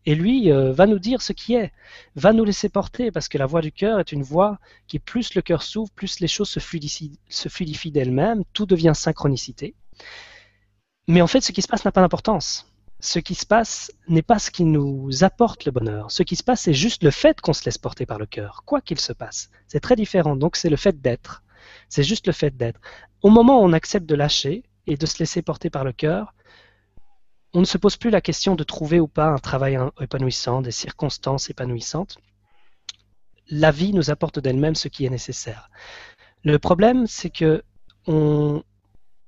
[0.06, 1.72] Et lui euh, va nous dire ce qui est,
[2.16, 5.34] va nous laisser porter, parce que la voix du cœur est une voix qui, plus
[5.34, 9.74] le cœur s'ouvre, plus les choses se fluidifient, se fluidifient d'elles-mêmes, tout devient synchronicité.
[11.08, 12.67] Mais en fait, ce qui se passe n'a pas d'importance
[13.00, 16.10] ce qui se passe n'est pas ce qui nous apporte le bonheur.
[16.10, 18.62] Ce qui se passe, c'est juste le fait qu'on se laisse porter par le cœur,
[18.64, 19.50] quoi qu'il se passe.
[19.68, 20.34] C'est très différent.
[20.34, 21.44] Donc, c'est le fait d'être.
[21.88, 22.80] C'est juste le fait d'être.
[23.22, 26.34] Au moment où on accepte de lâcher et de se laisser porter par le cœur,
[27.54, 30.70] on ne se pose plus la question de trouver ou pas un travail épanouissant, des
[30.70, 32.18] circonstances épanouissantes.
[33.48, 35.70] La vie nous apporte d'elle-même ce qui est nécessaire.
[36.44, 37.62] Le problème, c'est que
[38.06, 38.62] on,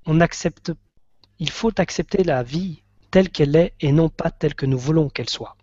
[0.07, 0.73] on accepte,
[1.39, 5.09] il faut accepter la vie telle qu'elle est et non pas telle que nous voulons
[5.09, 5.57] qu'elle soit.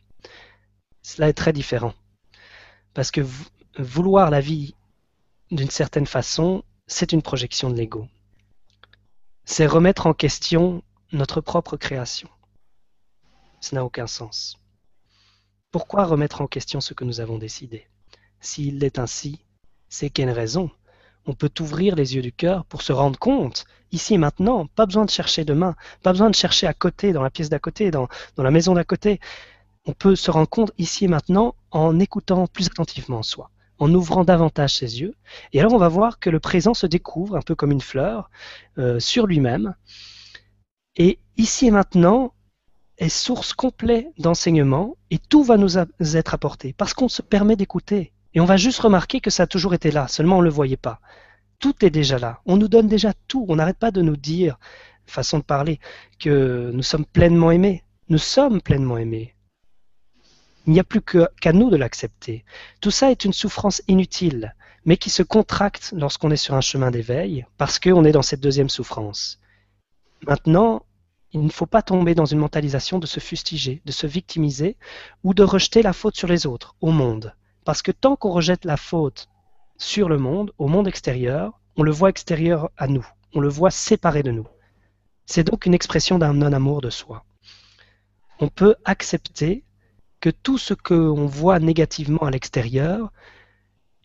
[1.01, 1.93] Cela est très différent.
[2.93, 3.21] Parce que
[3.77, 4.75] vouloir la vie
[5.51, 8.07] d'une certaine façon, c'est une projection de l'ego.
[9.45, 12.29] C'est remettre en question notre propre création.
[13.61, 14.59] Ce n'a aucun sens.
[15.71, 17.87] Pourquoi remettre en question ce que nous avons décidé?
[18.39, 19.39] S'il est ainsi,
[19.89, 20.69] c'est qu'il a une raison?
[21.27, 24.85] On peut ouvrir les yeux du cœur pour se rendre compte, ici et maintenant, pas
[24.85, 27.91] besoin de chercher demain, pas besoin de chercher à côté, dans la pièce d'à côté,
[27.91, 28.07] dans,
[28.37, 29.19] la maison d'à côté.
[29.85, 34.23] On peut se rendre compte ici et maintenant en écoutant plus attentivement soi, en ouvrant
[34.23, 35.13] davantage ses yeux.
[35.53, 38.29] Et alors on va voir que le présent se découvre un peu comme une fleur
[38.77, 39.75] euh, sur lui-même.
[40.95, 42.33] Et ici et maintenant
[42.97, 48.13] est source complète d'enseignement et tout va nous être apporté parce qu'on se permet d'écouter.
[48.37, 50.51] Et on va juste remarquer que ça a toujours été là, seulement on ne le
[50.51, 50.99] voyait pas.
[51.57, 52.39] Tout est déjà là.
[52.45, 53.47] On nous donne déjà tout.
[53.49, 54.59] On n'arrête pas de nous dire,
[55.07, 55.79] façon de parler,
[56.19, 57.83] que nous sommes pleinement aimés.
[58.09, 59.33] Nous sommes pleinement aimés.
[60.67, 62.45] Il n'y a plus qu'à nous de l'accepter.
[62.79, 64.53] Tout ça est une souffrance inutile,
[64.85, 68.41] mais qui se contracte lorsqu'on est sur un chemin d'éveil, parce qu'on est dans cette
[68.41, 69.39] deuxième souffrance.
[70.27, 70.85] Maintenant,
[71.31, 74.77] il ne faut pas tomber dans une mentalisation de se fustiger, de se victimiser,
[75.23, 77.33] ou de rejeter la faute sur les autres, au monde.
[77.67, 79.27] Parce que tant qu'on rejette la faute
[79.75, 83.71] sur le monde, au monde extérieur, on le voit extérieur à nous, on le voit
[83.71, 84.47] séparé de nous.
[85.25, 87.25] C'est donc une expression d'un non-amour de soi.
[88.39, 89.65] On peut accepter
[90.21, 93.11] que tout ce qu'on voit négativement à l'extérieur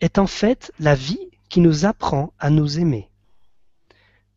[0.01, 3.09] est en fait la vie qui nous apprend à nous aimer.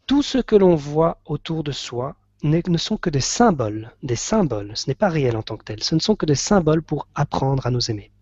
[0.07, 2.15] Tout ce que l'on voit autour de soi
[2.45, 5.83] ne sont que des symboles, des symboles, ce n'est pas réel en tant que tel,
[5.83, 8.13] ce ne sont que des symboles pour apprendre à nous aimer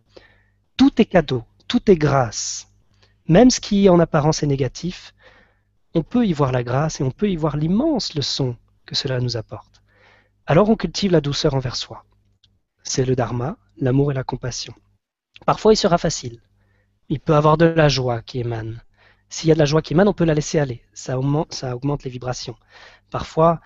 [0.76, 2.68] tout est cadeau, tout est grâce.
[3.28, 5.14] Même ce qui en apparence est négatif,
[5.94, 9.20] on peut y voir la grâce et on peut y voir l'immense leçon que cela
[9.20, 9.82] nous apporte.
[10.46, 12.04] Alors on cultive la douceur envers soi.
[12.82, 14.74] C'est le dharma, l'amour et la compassion.
[15.46, 16.40] Parfois il sera facile.
[17.08, 18.82] Il peut avoir de la joie qui émane.
[19.28, 20.82] S'il y a de la joie qui émane, on peut la laisser aller.
[20.92, 22.56] Ça augmente, ça augmente les vibrations.
[23.10, 23.60] Parfois,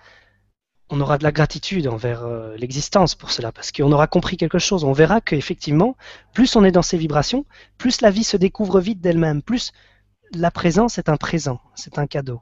[0.89, 4.59] on aura de la gratitude envers euh, l'existence pour cela, parce qu'on aura compris quelque
[4.59, 4.83] chose.
[4.83, 5.95] On verra qu'effectivement,
[6.33, 7.45] plus on est dans ces vibrations,
[7.77, 9.71] plus la vie se découvre vite d'elle-même, plus
[10.33, 12.41] la présence est un présent, c'est un cadeau.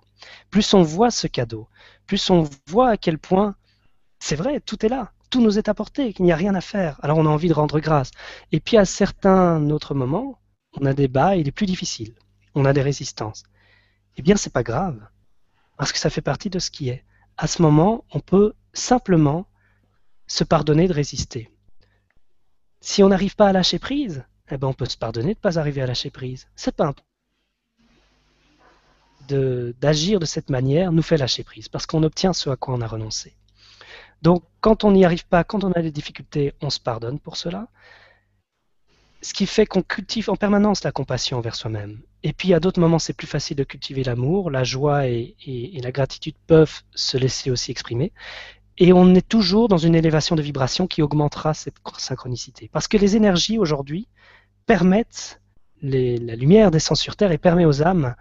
[0.50, 1.68] Plus on voit ce cadeau,
[2.06, 3.56] plus on voit à quel point
[4.20, 7.00] c'est vrai, tout est là, tout nous est apporté, qu'il n'y a rien à faire.
[7.04, 8.12] Alors on a envie de rendre grâce.
[8.52, 10.40] Et puis à certains autres moments,
[10.80, 12.14] on a des bas, il est plus difficile.
[12.56, 13.44] On a des résistances.
[14.18, 15.00] Eh bien, c'est pas grave,
[15.78, 17.04] parce que ça fait partie de ce qui est.
[17.38, 19.46] À ce moment, on peut simplement
[20.28, 21.52] se pardonner de résister.
[22.82, 25.42] Si on n'arrive pas à lâcher prise, eh ben on peut se pardonner de ne
[25.42, 26.48] pas arriver à lâcher prise.
[26.56, 26.94] C'est pas
[29.30, 32.82] d'agir de, cette manière nous fait lâcher prise, parce qu'on obtient ce à quoi on
[32.82, 33.36] a renoncé.
[34.22, 37.38] Donc, quand on n'y arrive pas, quand on a des difficultés, on se pardonne pour
[37.38, 37.68] cela.
[39.22, 42.00] Ce qui fait qu'on cultive en permanence la compassion envers soi-même.
[42.24, 44.52] Et puis, à d'autres moments, c'est plus facile de cultiver l'amour.
[44.52, 45.36] La joie et,
[45.82, 48.12] la gratitude peuvent se laisser aussi exprimer.
[48.78, 52.70] Et on est toujours dans une élévation de vibration qui augmentera cette synchronicité.
[52.72, 54.08] Parce que les énergies aujourd'hui
[54.68, 55.42] permettent,
[55.82, 58.16] la lumière descend sur Terre et permet aux âmes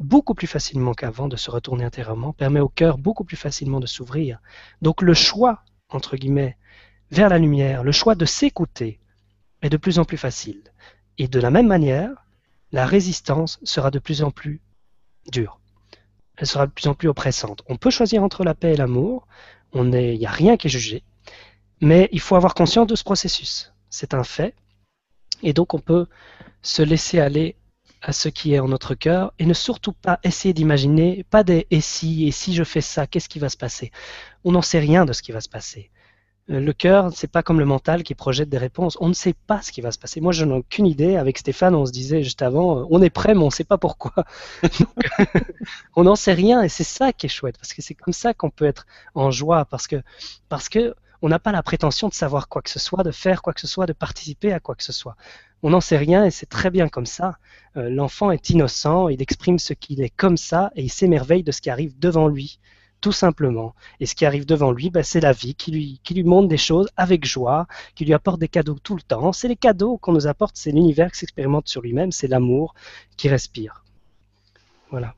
[0.00, 3.86] beaucoup plus facilement qu'avant de se retourner intérieurement, permet au cœur beaucoup plus facilement de
[3.86, 4.40] s'ouvrir.
[4.80, 6.56] Donc le choix, entre guillemets,
[7.10, 8.98] vers la lumière, le choix de s'écouter
[9.62, 10.62] est de plus en plus facile.
[11.18, 12.10] Et de la même manière,
[12.72, 14.60] la résistance sera de plus en plus
[15.30, 15.60] dure.
[16.36, 17.62] Elle sera de plus en plus oppressante.
[17.68, 19.26] On peut choisir entre la paix et l'amour,
[19.74, 21.02] il n'y a rien qui est jugé,
[21.80, 23.72] mais il faut avoir conscience de ce processus.
[23.90, 24.54] C'est un fait.
[25.42, 26.06] Et donc on peut
[26.62, 27.56] se laisser aller
[28.00, 31.68] à ce qui est en notre cœur et ne surtout pas essayer d'imaginer, pas des
[31.70, 33.92] et si, et si je fais ça, qu'est-ce qui va se passer?
[34.42, 35.91] On n'en sait rien de ce qui va se passer.
[36.50, 38.96] Euh, le cœur, c'est pas comme le mental qui projette des réponses.
[39.00, 40.20] On ne sait pas ce qui va se passer.
[40.20, 41.16] Moi, je n'ai aucune idée.
[41.16, 43.64] Avec Stéphane, on se disait juste avant, euh, on est prêt, mais on ne sait
[43.64, 44.12] pas pourquoi.
[45.96, 48.34] on n'en sait rien, et c'est ça qui est chouette, parce que c'est comme ça
[48.34, 50.02] qu'on peut être en joie, parce que
[50.48, 53.42] parce que on n'a pas la prétention de savoir quoi que ce soit, de faire
[53.42, 55.16] quoi que ce soit, de participer à quoi que ce soit.
[55.62, 57.38] On n'en sait rien et c'est très bien comme ça.
[57.76, 61.52] Euh, l'enfant est innocent, il exprime ce qu'il est comme ça et il s'émerveille de
[61.52, 62.58] ce qui arrive devant lui,
[63.02, 63.74] tout simplement.
[64.00, 66.48] Et ce qui arrive devant lui, ben, c'est la vie qui lui, qui lui montre
[66.48, 69.34] des choses avec joie, qui lui apporte des cadeaux tout le temps.
[69.34, 72.74] C'est les cadeaux qu'on nous apporte, c'est l'univers qui s'expérimente sur lui-même, c'est l'amour
[73.18, 73.84] qui respire.
[74.90, 75.14] Voilà.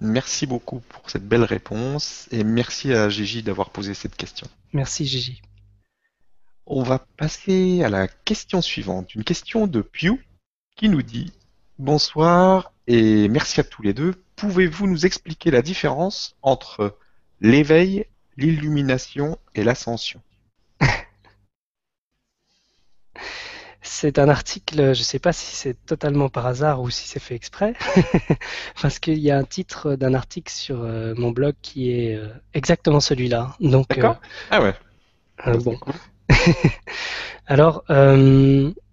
[0.00, 4.48] Merci beaucoup pour cette belle réponse et merci à Gigi d'avoir posé cette question.
[4.72, 5.40] Merci Gigi.
[6.66, 9.14] On va passer à la question suivante.
[9.14, 10.18] Une question de Pew
[10.76, 11.32] qui nous dit
[11.80, 14.14] Bonsoir et merci à tous les deux.
[14.36, 16.96] Pouvez-vous nous expliquer la différence entre
[17.40, 18.06] l'éveil,
[18.36, 20.22] l'illumination et l'ascension
[23.82, 27.18] C'est un article, je ne sais pas si c'est totalement par hasard ou si c'est
[27.18, 27.74] fait exprès,
[28.80, 32.28] parce qu'il y a un titre d'un article sur euh, mon blog qui est euh,
[32.54, 33.56] exactement celui-là.
[33.58, 34.20] Donc, D'accord.
[34.52, 35.58] Euh, ah ouais.
[35.58, 35.76] bon.
[37.46, 37.82] Alors,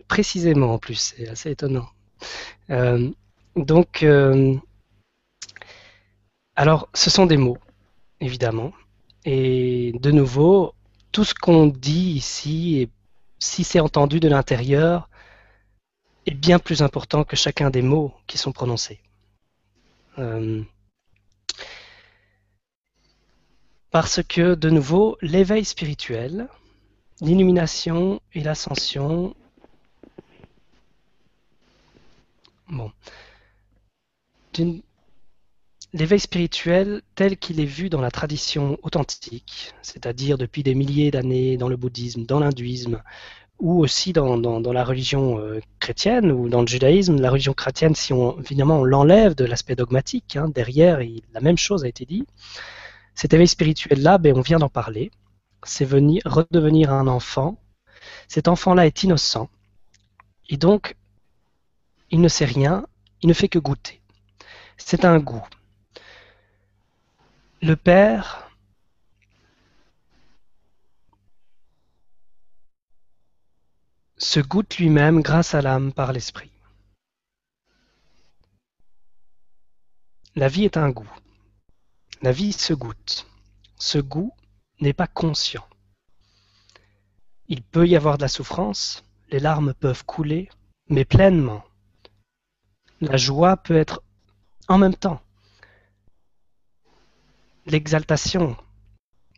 [0.07, 1.86] précisément en plus, c'est assez étonnant.
[3.55, 4.05] Donc,
[6.55, 7.57] alors, ce sont des mots,
[8.19, 8.74] évidemment.
[9.26, 10.74] Et de nouveau,
[11.11, 12.89] tout ce qu'on dit ici est
[13.41, 15.09] si c'est entendu de l'intérieur,
[16.28, 18.99] est bien plus important que chacun des mots qui sont prononcés.
[20.19, 20.61] Euh,
[23.89, 26.47] parce que, de nouveau, l'éveil spirituel,
[27.19, 29.36] l'illumination et l'ascension,
[32.72, 32.91] bon,
[35.93, 41.57] l'éveil spirituel tel qu'il est vu dans la tradition authentique, c'est-à-dire depuis des milliers d'années
[41.57, 43.01] dans le bouddhisme, dans l'hindouisme,
[43.59, 48.11] ou aussi dans, la religion euh, chrétienne ou dans le judaïsme, la religion chrétienne, si
[48.11, 50.99] on, évidemment on l'enlève de l'aspect dogmatique, hein, derrière
[51.34, 52.26] la même chose a été dit,
[53.13, 55.11] cet éveil spirituel-là, ben, on vient d'en parler,
[55.63, 57.57] c'est venir redevenir un enfant.
[58.28, 59.47] Cet enfant-là est innocent,
[60.49, 60.95] et donc
[62.12, 62.86] il ne sait rien,
[63.22, 64.01] il ne fait que goûter.
[64.78, 65.45] C'est un goût.
[67.62, 68.51] Le Père
[74.18, 76.51] se goûte lui-même grâce à l'âme par l'esprit.
[80.36, 81.12] La vie est un goût.
[82.22, 83.28] La vie se goûte.
[83.78, 84.34] Ce goût
[84.80, 85.68] n'est pas conscient.
[87.47, 90.49] Il peut y avoir de la souffrance, les larmes peuvent couler,
[90.88, 91.64] mais pleinement.
[93.02, 94.04] La joie peut être
[94.68, 95.22] en même temps
[97.66, 98.58] l'exaltation,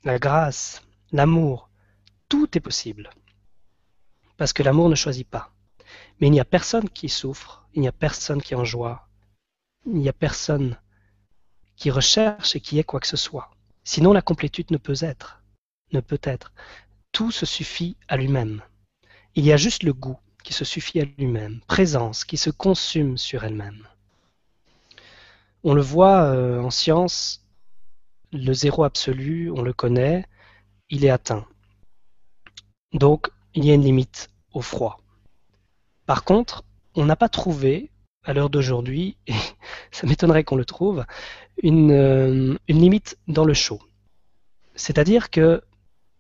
[0.04, 1.70] la grâce, l'amour,
[2.30, 3.10] tout est possible.
[4.38, 5.52] Parce que l'amour ne choisit pas.
[6.20, 9.08] Mais il n'y a personne qui souffre, il n'y a personne qui en joie,
[9.86, 10.78] il n'y a personne
[11.76, 13.52] qui recherche et qui est quoi que ce soit.
[13.84, 15.42] Sinon, la complétude ne peut être.
[15.92, 16.54] Ne peut être.
[17.12, 18.62] Tout se suffit à lui-même.
[19.36, 23.18] Il y a juste le goût qui se suffit à lui-même, présence qui se consume
[23.18, 23.88] sur elle-même.
[25.64, 27.46] On le voit euh, en science,
[28.34, 30.26] le zéro absolu, on le connaît,
[30.90, 31.46] il est atteint.
[32.94, 35.00] Donc, il y a une limite au froid.
[36.06, 36.64] Par contre,
[36.96, 37.90] on n'a pas trouvé,
[38.24, 39.36] à l'heure d'aujourd'hui, et
[39.92, 41.06] ça m'étonnerait qu'on le trouve,
[41.64, 43.82] euh, une, limite dans le chaud.
[44.76, 45.62] C'est-à-dire que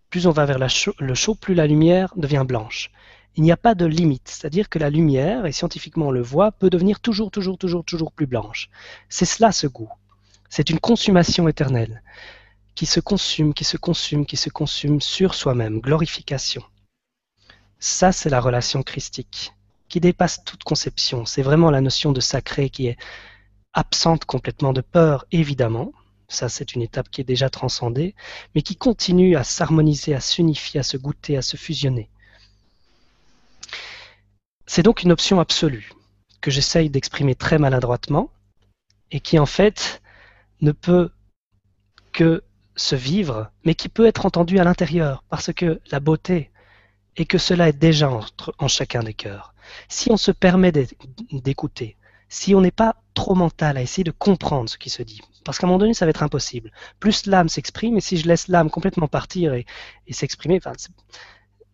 [0.09, 2.91] plus on va vers le chaud, plus la lumière devient blanche.
[3.35, 6.51] Il n'y a pas de limite, c'est-à-dire que la lumière, et scientifiquement on le voit,
[6.51, 8.69] peut devenir toujours, toujours, toujours, toujours plus blanche.
[9.09, 9.91] C'est cela ce goût.
[10.49, 12.03] C'est une consommation éternelle
[12.75, 16.63] qui se consume, qui se consume, qui se consume sur soi-même, glorification.
[17.79, 19.53] Ça, c'est la relation christique,
[19.89, 21.25] qui dépasse toute conception.
[21.25, 22.97] C'est vraiment la notion de sacré qui est
[23.73, 25.91] absente complètement de peur, évidemment.
[26.27, 28.15] Ça, c'est une étape qui est déjà transcendée,
[28.53, 32.09] mais qui continue à s'harmoniser, à s'unifier, à se goûter, à se fusionner.
[34.65, 35.91] C'est donc une option absolue
[36.41, 38.29] que j'essaye d'exprimer très maladroitement
[39.11, 40.01] et qui en fait
[40.61, 41.11] ne peut
[42.11, 42.43] que
[42.75, 46.51] se vivre, mais qui peut être entendu à l'intérieur, parce que la beauté
[47.15, 48.09] est que cela est déjà
[48.57, 49.53] en chacun des cœurs.
[49.89, 51.97] Si on se permet d'écouter,
[52.29, 55.59] si on n'est pas trop mental à essayer de comprendre ce qui se dit, parce
[55.59, 56.71] qu'à un moment donné, ça va être impossible.
[56.99, 59.65] Plus l'âme s'exprime, et si je laisse l'âme complètement partir et,
[60.09, 60.59] s'exprimer,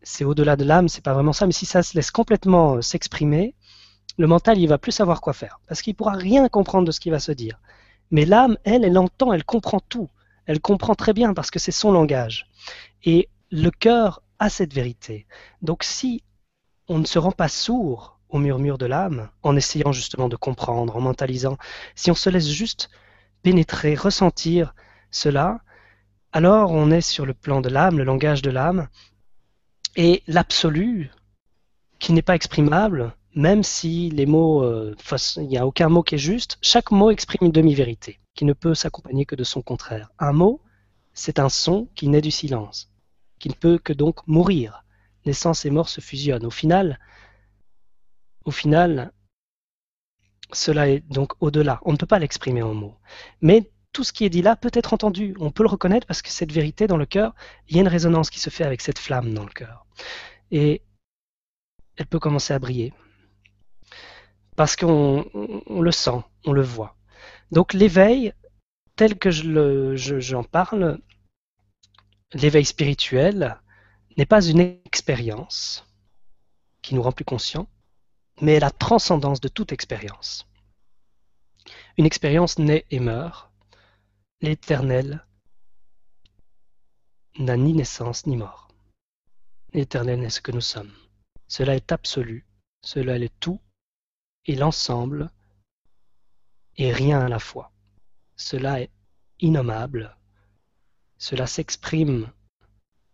[0.10, 2.82] c'est au-delà de l'âme, c'est pas vraiment ça, mais si ça se laisse complètement euh,
[2.82, 3.54] s'exprimer,
[4.18, 7.00] le mental, il va plus savoir quoi faire, parce qu'il pourra rien comprendre de ce
[7.00, 7.60] qui va se dire.
[8.12, 10.10] Mais l'âme, elle, elle entend, elle comprend tout.
[10.48, 12.48] Elle comprend très bien parce que c'est son langage.
[13.04, 15.28] Et le cœur a cette vérité.
[15.62, 16.24] Donc si
[16.88, 20.96] on ne se rend pas sourd au murmure de l'âme, en essayant justement de comprendre,
[20.96, 21.58] en mentalisant,
[21.94, 22.90] si on se laisse juste
[23.44, 24.74] pénétrer, ressentir
[25.12, 25.60] cela,
[26.32, 28.88] alors on est sur le plan de l'âme, le langage de l'âme,
[29.96, 31.12] et l'absolu,
[32.00, 34.96] qui n'est pas exprimable, même si les mots, euh,
[35.38, 38.54] il n'y a aucun mot qui est juste, chaque mot exprime une demi-vérité, qui ne
[38.54, 40.12] peut s'accompagner que de son contraire.
[40.20, 40.62] Un mot,
[41.14, 42.92] c'est un son qui naît du silence,
[43.40, 44.84] qui ne peut que donc mourir.
[45.26, 46.46] Naissance et mort se fusionnent.
[46.46, 47.00] Au final,
[48.46, 49.12] au final,
[50.52, 51.80] cela est donc au-delà.
[51.84, 52.96] On ne peut pas l'exprimer en mots.
[53.42, 55.36] Mais tout ce qui est dit là peut être entendu.
[55.40, 57.34] On peut le reconnaître parce que cette vérité dans le cœur,
[57.68, 59.86] il y a une résonance qui se fait avec cette flamme dans le cœur.
[60.52, 60.82] Et
[61.98, 62.94] elle peut commencer à briller.
[64.56, 65.26] Parce qu'on
[65.70, 66.96] le sent, on le voit.
[67.52, 68.34] Donc l'éveil,
[68.96, 71.00] tel que j'en je parle,
[72.34, 73.60] l'éveil spirituel
[74.18, 75.86] n'est pas une expérience
[76.82, 77.68] qui nous rend plus conscients,
[78.42, 80.48] mais la transcendance de toute expérience.
[81.98, 83.49] Une expérience naît et meurt.
[84.42, 85.26] L'éternel
[87.40, 88.70] n'a ni naissance ni mort.
[89.74, 90.94] L'éternel est ce que nous sommes.
[91.50, 92.46] Cela est absolu,
[92.82, 93.60] cela est tout,
[94.46, 95.30] et l'ensemble,
[96.78, 97.74] et rien à la fois.
[98.38, 98.92] Cela est
[99.42, 100.16] innommable,
[101.18, 102.32] cela s'exprime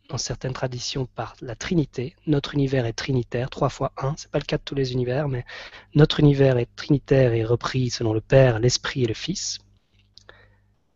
[0.10, 2.16] dans certaines traditions par la Trinité.
[2.28, 4.14] Notre univers est trinitaire, trois fois un.
[4.16, 5.44] C'est pas le cas de tous les univers, mais
[5.96, 9.58] notre univers est trinitaire et repris selon le Père, l'Esprit et le Fils.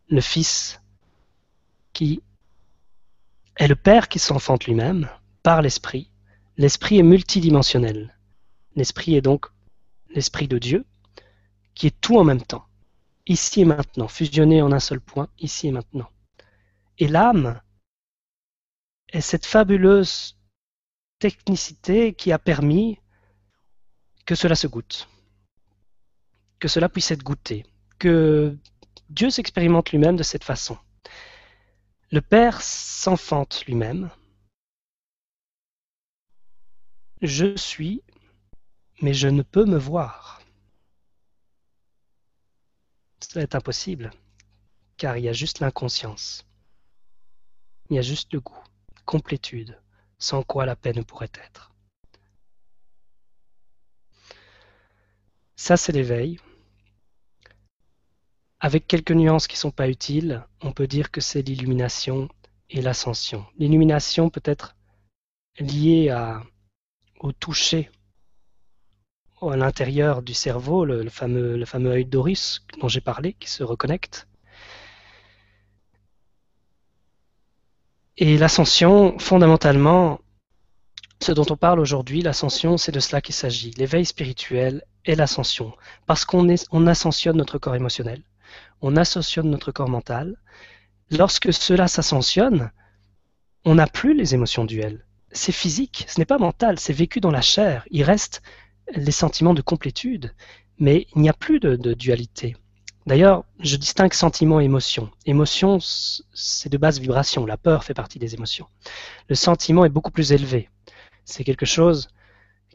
[0.09, 0.81] Le Fils
[1.93, 2.21] qui
[3.57, 5.09] est le Père qui s'enfante lui-même
[5.43, 6.09] par l'Esprit.
[6.57, 8.17] L'Esprit est multidimensionnel.
[8.75, 9.47] L'Esprit est donc
[10.09, 10.85] l'Esprit de Dieu
[11.75, 12.65] qui est tout en même temps,
[13.25, 16.09] ici et maintenant, fusionné en un seul point, ici et maintenant.
[16.97, 17.61] Et l'âme,
[19.13, 20.37] et cette fabuleuse
[21.19, 22.99] technicité qui a permis
[24.25, 25.07] que cela se goûte,
[26.59, 27.65] que cela puisse être goûté,
[27.97, 28.57] que
[29.09, 30.77] Dieu s'expérimente lui-même de cette façon.
[32.11, 34.09] Le Père s'enfante lui-même.
[37.21, 38.01] Je suis,
[39.01, 40.41] mais je ne peux me voir.
[43.19, 44.11] Cela est impossible,
[44.97, 46.45] car il y a juste l'inconscience.
[47.89, 48.63] Il y a juste le goût
[49.09, 49.81] complétude,
[50.19, 51.73] sans quoi la paix ne pourrait être.
[55.55, 56.39] Ça, c'est l'éveil.
[58.61, 62.27] Avec quelques nuances qui ne sont pas utiles, on peut dire que c'est l'illumination
[62.69, 63.45] et l'ascension.
[63.57, 64.75] L'illumination peut être
[65.59, 66.13] liée
[67.19, 67.89] au toucher
[69.41, 74.27] à l'intérieur du cerveau, le, fameux, œil d'Horus dont j'ai parlé, qui se reconnecte.
[78.17, 80.19] Et l'ascension, fondamentalement,
[81.21, 83.71] ce dont on parle aujourd'hui, l'ascension, c'est de cela qu'il s'agit.
[83.71, 85.73] L'éveil spirituel est l'ascension.
[86.05, 88.21] Parce qu'on on ascensionne notre corps émotionnel,
[88.81, 90.37] on ascensionne notre corps mental,
[91.11, 92.71] Lorsque cela s'ascensionne,
[93.65, 95.05] on n'a plus les émotions duelles.
[95.31, 97.85] C'est physique, ce n'est pas mental, c'est vécu dans la chair.
[97.89, 98.41] Il reste
[98.93, 100.33] les sentiments de complétude,
[100.77, 102.55] mais il n'y a plus de, dualité.
[103.07, 105.09] D'ailleurs, je distingue sentiment et émotion.
[105.25, 107.45] Émotion, c'est de basse vibration.
[107.45, 108.67] La peur fait partie des émotions.
[109.29, 110.69] Le sentiment est beaucoup plus élevé.
[111.25, 112.09] C'est quelque chose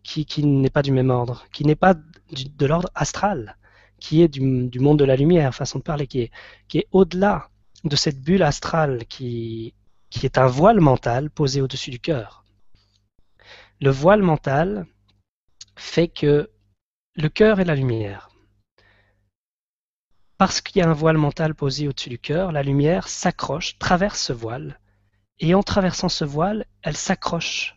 [0.02, 3.56] qui, n'est pas du même ordre, qui n'est pas de l'ordre astral,
[4.05, 6.31] qui est du, monde de la lumière, façon de parler, qui
[6.74, 7.48] est, au-delà
[7.85, 9.72] de cette bulle astrale qui,
[10.10, 12.44] qui est un voile mental posé au-dessus du cœur.
[13.81, 14.86] Le voile mental
[15.76, 16.51] fait que
[17.16, 18.28] le cœur est la lumière.
[20.36, 24.20] Parce qu'il y a un voile mental posé au-dessus du cœur, la lumière s'accroche, traverse
[24.20, 24.81] ce voile,
[25.39, 27.74] et en traversant ce voile, elle s'accroche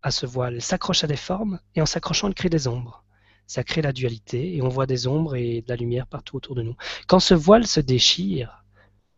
[0.00, 3.04] à ce voile, elle s'accroche à des formes, et en s'accrochant, elle crée des ombres.
[3.48, 6.54] Ça crée la dualité, et on voit des ombres et de la lumière partout autour
[6.54, 6.76] de nous.
[7.06, 8.64] Quand ce voile se déchire,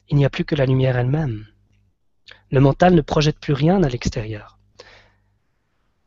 [0.09, 1.47] il n'y a plus que la lumière elle-même.
[2.51, 4.59] Le mental ne projette plus rien à l'extérieur.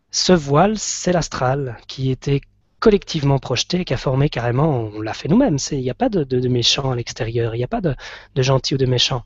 [0.10, 2.42] Ce voile, c'est l'astral qui était
[2.80, 5.58] collectivement projeté, qui a formé carrément, on l'a fait nous-mêmes.
[5.72, 7.96] Il n'y a pas de, de, méchants à l'extérieur, il n'y a pas de,
[8.36, 9.24] de gentils ou de méchants.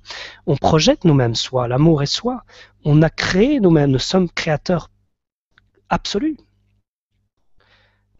[0.47, 2.43] On projette nous-mêmes soi, l'amour est soi.
[2.83, 4.89] On a créé nous-mêmes, nous sommes créateurs
[5.89, 6.37] absolus.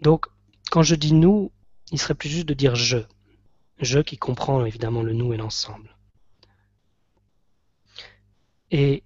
[0.02, 0.26] Donc,
[0.70, 1.52] quand je dis nous,
[1.92, 3.00] il serait plus juste de dire je.
[3.80, 5.96] Je qui comprend évidemment le nous et l'ensemble.
[8.72, 9.04] Et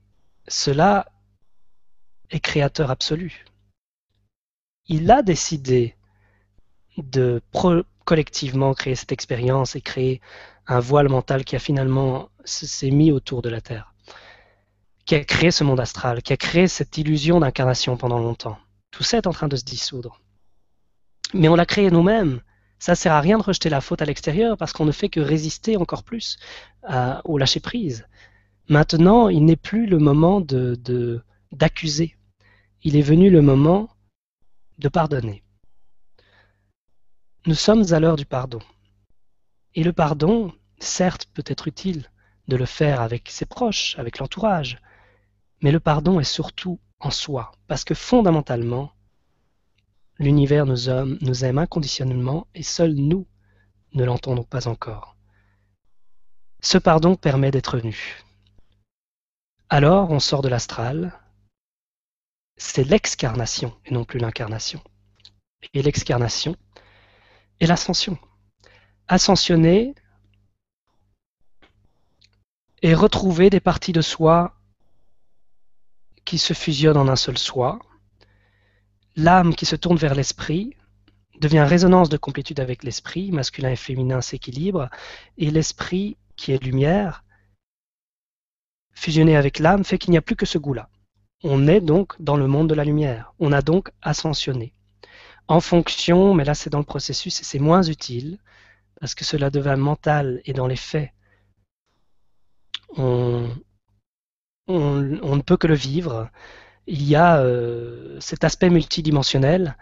[0.47, 1.11] cela
[2.29, 3.45] est créateur absolu.
[4.88, 5.95] Il a décidé
[6.97, 7.41] de
[8.05, 10.21] collectivement créer cette expérience et créer
[10.67, 13.93] un voile mental qui a finalement s'est mis autour de la Terre,
[15.05, 18.57] qui a créé ce monde astral, qui a créé cette illusion d'incarnation pendant longtemps.
[18.89, 20.19] Tout ça est en train de se dissoudre.
[21.33, 22.41] Mais on l'a créé nous-mêmes.
[22.79, 25.19] Ça sert à rien de rejeter la faute à l'extérieur parce qu'on ne fait que
[25.19, 26.37] résister encore plus
[27.23, 28.07] au lâcher prise.
[28.69, 32.15] Maintenant, il n'est plus le moment de d'accuser.
[32.83, 33.89] il est venu le moment
[34.79, 35.43] de pardonner.
[37.45, 38.59] Nous sommes à l'heure du pardon.
[39.75, 42.09] Et le pardon, certes, peut être utile
[42.47, 44.79] de le faire avec ses proches, avec l'entourage,
[45.61, 48.91] mais le pardon est surtout en soi, parce que fondamentalement,
[50.22, 53.27] l'univers nous, aime inconditionnellement et seuls nous
[53.93, 55.18] ne l'entendons pas encore.
[56.61, 58.23] Ce pardon permet d'être nu.
[59.69, 61.19] Alors on sort de l'astral,
[62.56, 64.81] c'est l'excarnation et non plus l'incarnation.
[65.73, 66.56] Et l'excarnation,
[67.60, 68.18] et l'ascension.
[69.07, 69.95] Ascensionner
[72.84, 74.56] et retrouver des parties de soi
[76.26, 77.80] qui se fusionnent en un seul soi.
[79.15, 80.75] L'âme qui se tourne vers l'esprit
[81.39, 84.89] devient résonance de complétude avec l'esprit, masculin et féminin s'équilibrent,
[85.38, 87.23] et l'esprit qui est lumière,
[88.93, 90.89] fusionné avec l'âme, fait qu'il n'y a plus que ce goût-là.
[91.43, 94.73] On est donc dans le monde de la lumière, on a donc ascensionné
[95.51, 98.39] en fonction, mais là c'est dans le processus et c'est moins utile,
[99.01, 101.11] parce que cela devient mental et dans les faits,
[102.95, 103.49] on,
[104.69, 106.29] ne peut que le vivre.
[106.93, 109.77] Il y a euh, cet aspect multidimensionnel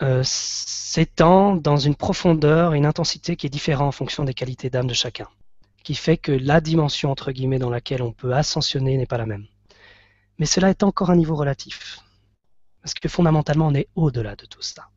[0.00, 4.86] euh, s'étend dans une profondeur une intensité qui est différente en fonction des qualités d'âme
[4.86, 5.26] de chacun,
[5.82, 9.26] qui fait que la dimension entre guillemets dans laquelle on peut ascensionner n'est pas la
[9.26, 9.44] même.
[10.38, 11.98] Mais cela est encore un niveau relatif.
[12.80, 14.90] Parce que fondamentalement, on est au-delà de tout ça.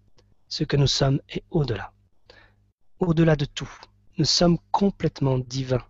[0.49, 1.93] Ce que nous sommes est au-delà.
[2.99, 3.73] Au-delà de tout.
[4.19, 5.87] Nous sommes complètement divins.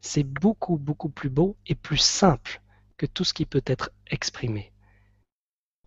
[0.00, 2.60] C'est beaucoup, beaucoup plus beau et plus simple
[2.96, 4.72] que tout ce qui peut être exprimé.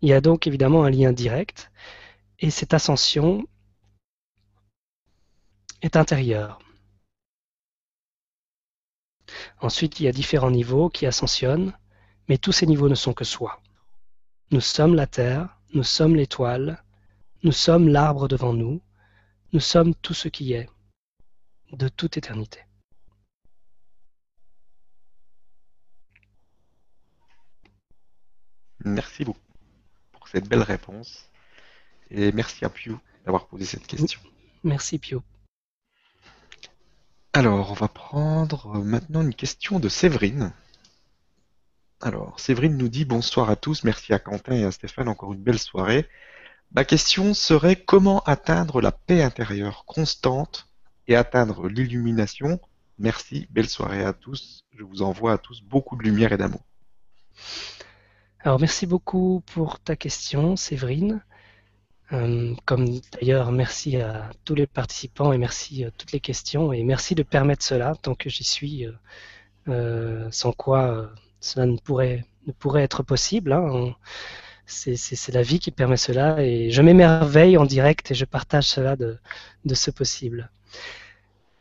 [0.01, 1.71] Il y a donc évidemment un lien direct,
[2.39, 3.47] et cette ascension
[5.81, 6.59] est intérieure.
[9.59, 11.73] Ensuite, il y a différents niveaux qui ascensionnent,
[12.27, 13.61] mais tous ces niveaux ne sont que soi.
[14.51, 16.83] Nous sommes la terre, nous sommes l'étoile,
[17.43, 18.81] nous sommes l'arbre devant nous,
[19.53, 20.69] nous sommes tout ce qui est,
[21.71, 22.66] de toute éternité.
[28.87, 29.39] Merci beaucoup
[30.11, 31.29] pour cette belle réponse.
[32.09, 34.19] Et merci à Pio d'avoir posé cette question.
[34.63, 35.23] Merci Pio.
[37.33, 40.53] Alors, on va prendre maintenant une question de Séverine.
[42.01, 45.43] Alors, Séverine nous dit bonsoir à tous, merci à Quentin et à Stéphane, encore une
[45.43, 46.07] belle soirée.
[46.71, 50.67] Ma question serait comment atteindre la paix intérieure constante
[51.07, 52.59] et atteindre l'illumination?
[52.99, 54.63] Merci, belle soirée à tous.
[54.71, 56.63] Je vous envoie à tous beaucoup de lumière et d'amour.
[58.47, 61.21] Alors, merci beaucoup pour ta question, Séverine.
[62.13, 66.81] Euh, comme d'ailleurs, merci à tous les participants et merci à toutes les questions et
[66.83, 68.93] merci de permettre cela tant que j'y suis, euh,
[69.67, 71.11] euh, sans quoi
[71.41, 73.51] cela ne pourrait, ne pourrait être possible.
[73.51, 73.93] Hein.
[74.65, 78.95] C'est la vie qui permet cela et je m'émerveille en direct et je partage cela
[78.95, 79.17] de,
[79.65, 80.49] de ce possible.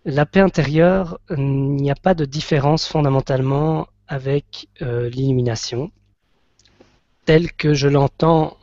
[0.05, 5.91] La paix intérieure, il n'y a pas de différence fondamentalement avec l'illumination
[7.27, 8.57] telle que je l'entends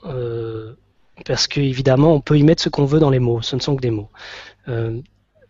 [1.26, 3.76] parce qu'évidemment, on peut y mettre ce qu'on veut dans les mots, ce ne sont
[3.76, 4.10] que des mots.
[4.68, 5.02] Euh,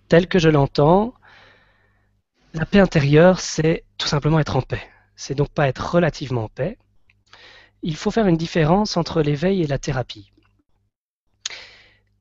[0.07, 1.13] tel que je l'entends,
[2.53, 4.83] la paix intérieure, c'est tout simplement être en paix.
[5.15, 6.77] C'est donc pas être relativement en paix.
[7.81, 10.31] Il faut faire une différence entre l'éveil et la thérapie.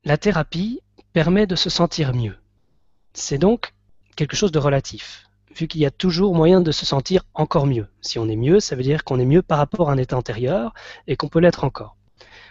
[0.03, 0.81] La thérapie
[1.13, 2.37] permet de se sentir mieux.
[3.13, 3.73] C'est donc
[4.15, 7.87] quelque chose de relatif, vu qu'il y a toujours moyen de se sentir encore mieux.
[8.01, 10.17] Si on est mieux, ça veut dire qu'on est mieux par rapport à un état
[10.17, 10.73] antérieur
[11.07, 11.95] et qu'on peut l'être encore.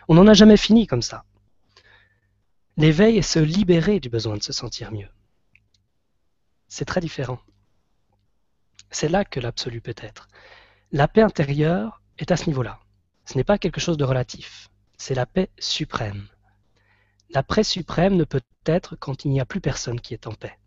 [0.08, 1.24] On n'en a jamais fini comme ça.
[2.76, 5.08] L'éveil est se libérer du besoin de se sentir mieux.
[6.68, 7.38] C'est très différent.
[8.90, 10.28] C'est là que l'absolu peut être.
[10.90, 12.80] La paix intérieure est à ce niveau-là.
[13.24, 14.68] Ce n'est pas quelque chose de relatif.
[14.96, 16.28] C'est la paix suprême.
[17.30, 20.32] La paix suprême ne peut être quand il n'y a plus personne qui est en
[20.32, 20.58] paix.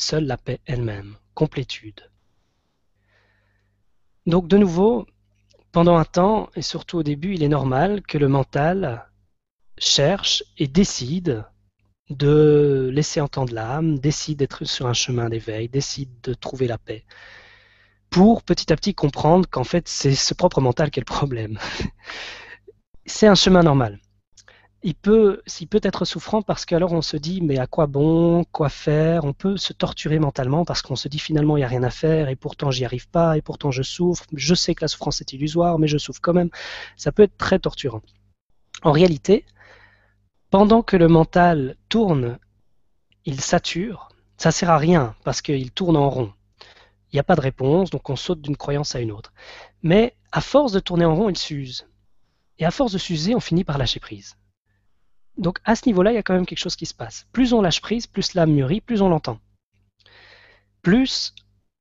[0.00, 2.10] Seule la paix elle-même, complétude.
[4.24, 5.06] Donc de nouveau,
[5.72, 9.06] pendant un temps, et surtout au début, il est normal que le mental
[9.76, 11.44] cherche et décide
[12.08, 17.04] de laisser entendre l'âme, décide d'être sur un chemin d'éveil, décide de trouver la paix,
[18.08, 21.58] pour petit à petit comprendre qu'en fait c'est ce propre mental qui est le problème.
[23.04, 24.00] c'est un chemin normal
[24.82, 28.44] il peut, s'il peut être souffrant parce qu'alors on se dit mais à quoi bon,
[28.44, 31.68] quoi faire, on peut se torturer mentalement parce qu'on se dit finalement il n'y a
[31.68, 34.82] rien à faire et pourtant j'y arrive pas et pourtant je souffre, je sais que
[34.82, 36.50] la souffrance est illusoire mais je souffre quand même,
[36.96, 38.02] ça peut être très torturant.
[38.82, 39.44] En réalité,
[40.50, 42.38] pendant que le mental tourne,
[43.26, 44.08] il sature,
[44.38, 46.32] ça sert à rien parce qu'il tourne en rond.
[47.12, 49.32] Il n'y a pas de réponse, donc on saute d'une croyance à une autre.
[49.82, 51.86] Mais à force de tourner en rond, il s'use.
[52.58, 54.36] Et à force de s'user, on finit par lâcher prise.
[55.40, 57.26] Donc à ce niveau-là, il y a quand même quelque chose qui se passe.
[57.32, 59.40] Plus on lâche prise, plus l'âme mûrit, plus on l'entend.
[60.82, 61.34] Plus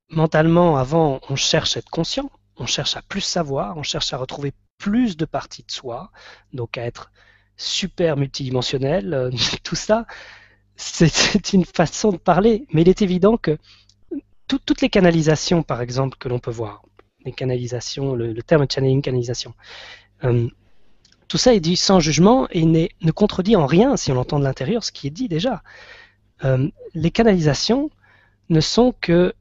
[0.10, 4.18] mentalement, avant, on cherche à être conscient, on cherche à plus savoir, on cherche à
[4.18, 6.10] retrouver plus de parties de soi,
[6.54, 7.12] donc à être
[7.58, 9.30] super multidimensionnel, euh,
[9.64, 10.06] tout ça,
[10.78, 12.66] c'est une façon de parler.
[12.72, 13.58] Mais il est évident que
[14.48, 16.82] toutes les canalisations, par exemple, que l'on peut voir,
[17.26, 19.54] les canalisations, le, terme channeling canalisation,
[20.24, 20.50] euh,
[21.30, 24.44] tout ça est dit sans jugement et ne contredit en rien, si on l'entend de
[24.44, 25.62] l'intérieur, ce qui est dit déjà.
[26.44, 27.92] Euh, les canalisations
[28.50, 29.36] ne sont que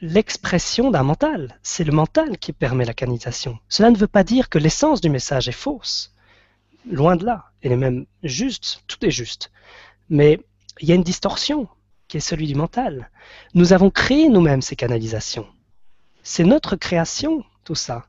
[0.00, 1.58] l'expression d'un mental.
[1.64, 3.58] C'est le mental qui permet la canalisation.
[3.68, 6.14] Cela ne veut pas dire que l'essence du message est fausse.
[6.88, 7.46] Loin de là.
[7.62, 8.84] Elle est même juste.
[8.86, 9.50] Tout est juste.
[10.08, 10.38] Mais
[10.80, 11.68] il y a une distorsion
[12.06, 13.10] qui est celui du mental.
[13.54, 15.48] Nous avons créé nous-mêmes ces canalisations.
[16.22, 18.06] C'est notre création, tout ça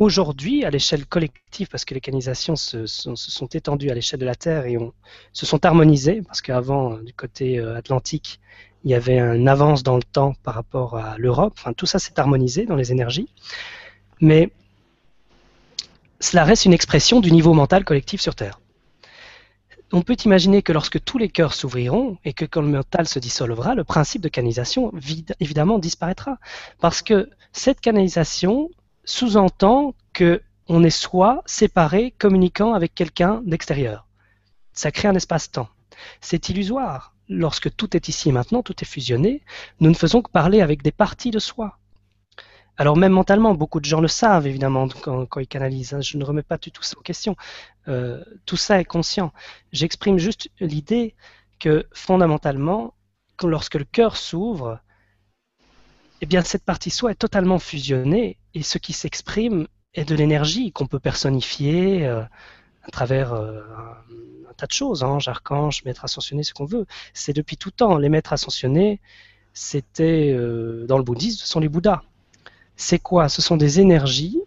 [0.00, 4.34] aujourd'hui, à l'échelle collective, parce que les canalisations se, sont étendues à l'échelle de la
[4.34, 4.76] Terre et
[5.32, 8.40] se sont harmonisées, parce qu'avant, euh, du côté euh, atlantique,
[8.82, 11.52] il y avait une avance dans le temps par rapport à l'Europe.
[11.58, 13.28] Enfin, tout ça s'est harmonisé dans les énergies.
[14.22, 14.50] Mais
[16.18, 18.58] cela reste une expression du niveau mental collectif sur Terre.
[19.92, 23.18] On peut imaginer que lorsque tous les cœurs s'ouvriront et que quand le mental se
[23.18, 24.92] dissolvera, le principe de canalisation
[25.40, 26.38] évidemment disparaîtra.
[26.80, 28.70] Parce que cette canalisation
[29.04, 34.06] sous-entend que on est soi séparé, communiquant avec quelqu'un d'extérieur.
[34.72, 35.68] Ça crée un espace-temps.
[36.20, 37.14] C'est illusoire.
[37.28, 39.42] Lorsque tout est ici et maintenant, tout est fusionné,
[39.80, 41.78] nous ne faisons que parler avec des parties de soi.
[42.76, 45.92] Alors même mentalement, beaucoup de gens le savent évidemment quand, ils canalisent.
[45.92, 46.00] Hein.
[46.00, 47.36] Je ne remets pas du tout ça en question.
[47.88, 49.32] Euh, tout ça est conscient.
[49.72, 51.14] J'exprime juste l'idée
[51.58, 52.94] que fondamentalement,
[53.42, 54.80] lorsque le cœur s'ouvre,
[56.20, 60.72] eh bien cette partie soi est totalement fusionnée et ce qui s'exprime est de l'énergie
[60.72, 62.22] qu'on peut personnifier euh,
[62.82, 63.60] à travers euh,
[64.48, 66.86] un, tas de choses, anges, archanges, maîtres ascensionnés, ce qu'on veut.
[67.14, 67.96] C'est depuis tout temps.
[67.96, 69.00] Les maîtres ascensionnés,
[69.54, 72.02] c'était euh, dans le bouddhisme, ce sont les Bouddhas.
[72.76, 73.28] C'est quoi?
[73.28, 74.40] Ce sont des énergies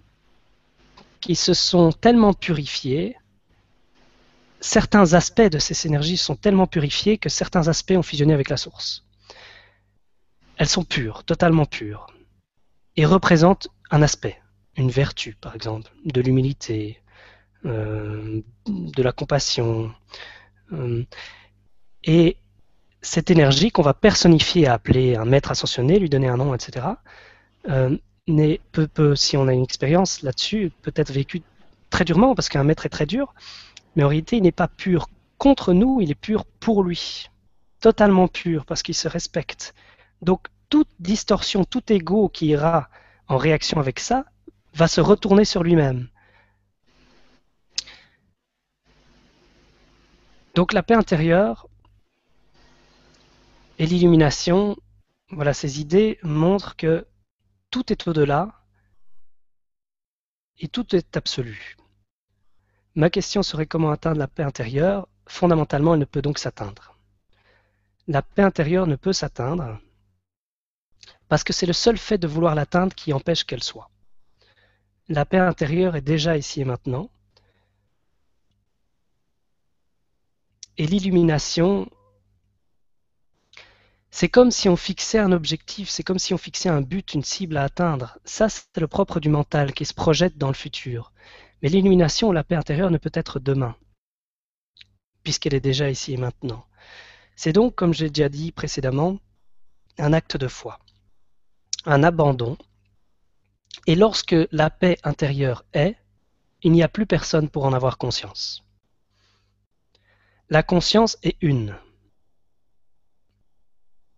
[1.20, 3.16] qui se sont tellement purifiées.
[4.60, 8.58] Certains aspects de ces énergies sont tellement purifiés que certains aspects ont fusionné avec la
[8.58, 9.04] source.
[10.58, 12.08] Elles sont pures, totalement pures,
[12.96, 14.42] et représentent un aspect,
[14.78, 17.02] une vertu par exemple, de l'humilité,
[17.66, 19.94] euh, de la compassion.
[20.74, 21.04] Euh,
[22.04, 22.38] et
[23.02, 26.88] cette énergie qu'on va personnifier, appeler un maître ascensionné, lui donner un nom, etc.,
[27.70, 27.98] euh,
[28.72, 31.42] peut, si on a une expérience là-dessus, peut être vécu
[31.90, 33.34] très durement, parce qu'un maître est très dur,
[33.96, 35.08] mais en réalité, il n'est pas pur
[35.38, 37.30] contre nous, il est pur pour lui.
[37.82, 39.74] Totalement pur, parce qu'il se respecte.
[40.24, 42.90] Donc, toute distorsion, tout ego qui ira
[43.28, 44.26] en réaction avec ça,
[44.74, 46.08] va se retourner sur lui-même.
[50.56, 51.68] Donc, la paix intérieure
[53.80, 54.78] et l'illumination,
[55.30, 57.06] voilà, ces idées montrent que
[57.70, 58.54] tout est au-delà
[60.60, 61.76] et tout est absolu.
[62.95, 65.08] Ma question serait comment atteindre la paix intérieure?
[65.28, 66.95] Fondamentalement, elle ne peut donc s'atteindre.
[68.08, 69.80] La paix intérieure ne peut s'atteindre
[71.34, 73.90] parce que c'est le seul fait de vouloir l'atteindre qui empêche qu'elle soit.
[75.10, 77.10] La paix intérieure est déjà ici et maintenant.
[80.78, 81.90] Et l'illumination,
[84.12, 87.24] c'est comme si on fixait un objectif, c'est comme si on fixait un but, une
[87.24, 88.20] cible à atteindre.
[88.26, 91.14] Ça, c'est le propre du mental qui se projette dans le futur.
[91.64, 93.76] Mais l'illumination, la paix intérieure ne peut être demain,
[95.24, 96.68] puisqu'elle est déjà ici et maintenant.
[97.36, 99.18] C'est donc, comme j'ai déjà dit précédemment,
[99.98, 100.78] un acte de foi,
[101.86, 102.58] un abandon.
[103.88, 105.96] Et lorsque la paix intérieure est,
[106.62, 108.64] il n'y a plus personne pour en avoir conscience.
[110.50, 111.76] La conscience est une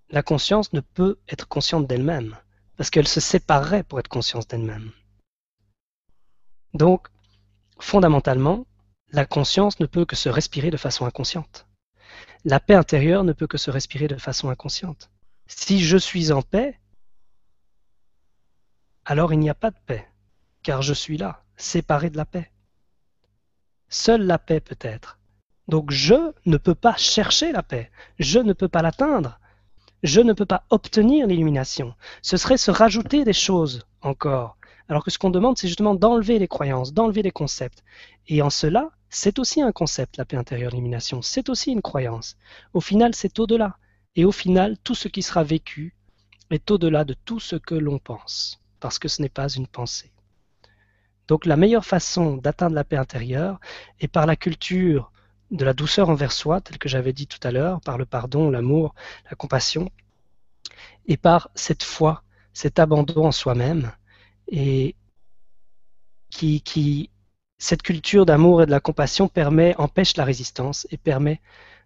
[0.09, 2.37] la conscience ne peut être consciente d'elle-même,
[2.77, 4.91] parce qu'elle se séparerait pour être consciente d'elle-même.
[6.73, 7.07] Donc,
[7.79, 8.65] fondamentalement,
[9.11, 11.67] la conscience ne peut que se respirer de façon inconsciente.
[12.43, 15.09] La paix intérieure ne peut que se respirer de façon inconsciente.
[15.47, 16.79] Si je suis en paix,
[19.05, 20.07] alors il n'y a pas de paix,
[20.63, 22.51] car je suis là, séparé de la paix.
[23.87, 25.19] Seule la paix peut être.
[25.67, 29.39] Donc je ne peux pas chercher la paix, je ne peux pas l'atteindre,
[30.03, 31.95] je ne peux pas obtenir l'illumination.
[32.21, 34.57] Ce serait se rajouter des choses encore.
[34.87, 37.83] Alors que ce qu'on demande, c'est justement d'enlever les croyances, d'enlever les concepts.
[38.27, 41.21] Et en cela, c'est aussi un concept, la paix intérieure, l'illumination.
[41.21, 42.37] C'est aussi une croyance.
[42.73, 43.77] Au final, c'est au-delà.
[44.15, 45.95] Et au final, tout ce qui sera vécu
[46.51, 50.11] est au-delà de tout ce que l'on pense, parce que ce n'est pas une pensée.
[51.27, 53.59] Donc la meilleure façon d'atteindre la paix intérieure
[53.99, 55.11] est par la culture
[55.49, 58.51] de la douceur envers soi, tel que j'avais dit tout à l'heure, par le pardon,
[58.51, 58.93] l'amour,
[59.27, 59.89] la compassion,
[61.07, 62.21] et par cette foi,
[62.53, 63.91] cet abandon en soi-même,
[64.49, 64.95] et
[66.29, 67.09] qui, qui
[67.57, 71.41] cette culture d'amour et de la compassion permet, empêche la résistance et permet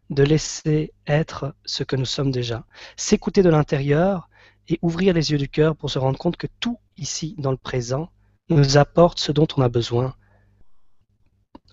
[0.09, 2.65] de laisser être ce que nous sommes déjà,
[2.97, 4.27] s'écouter de l'intérieur
[4.67, 7.57] et ouvrir les yeux du cœur pour se rendre compte que tout ici dans le
[7.57, 8.09] présent
[8.49, 10.15] nous apporte ce dont on a besoin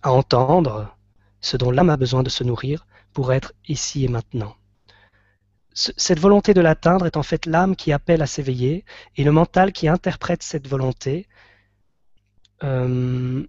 [0.02, 0.96] à entendre,
[1.40, 4.54] ce dont l'âme a besoin de se nourrir pour être ici et maintenant.
[5.74, 8.84] Cette volonté de l'atteindre est en fait l'âme qui appelle à s'éveiller
[9.16, 11.28] et le mental qui interprète cette volonté
[12.62, 13.46] euh,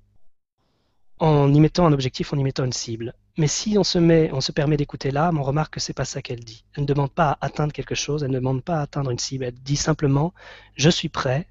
[1.20, 3.14] en y mettant un objectif, en y mettant une cible.
[3.38, 6.06] Mais si on se met, on se permet d'écouter l'âme, on remarque que c'est pas
[6.06, 6.66] ça qu'elle dit.
[6.76, 9.20] Elle ne demande pas à atteindre quelque chose, elle ne demande pas à atteindre une
[9.20, 9.46] cible.
[9.46, 10.34] Elle dit simplement
[10.76, 11.48] je suis prêt,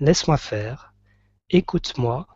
[0.00, 0.94] laisse-moi faire,
[1.50, 2.26] écoute-moi,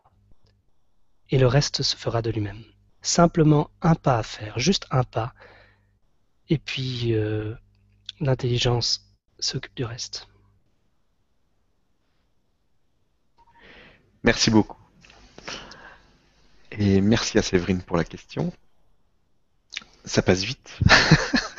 [1.31, 2.65] et le reste se fera de lui-même
[3.05, 5.35] simplement un pas à faire, juste un pas,
[6.49, 7.55] et puis euh,
[8.19, 10.27] l'intelligence s'occupe du reste.
[14.25, 14.79] Merci beaucoup.
[16.73, 18.53] Et merci à Séverine pour la question.
[20.07, 20.79] Ça passe vite.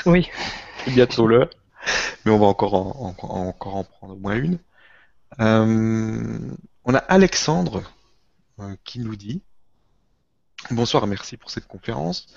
[0.06, 0.30] Oui.
[0.84, 1.49] C'est bientôt l'heure.
[2.26, 4.60] Mais on va encore en, encore en prendre au moins une.
[5.39, 6.55] Euh,
[6.85, 7.83] on a Alexandre
[8.59, 9.43] euh, qui nous dit
[10.71, 12.27] Bonsoir, merci pour cette conférence.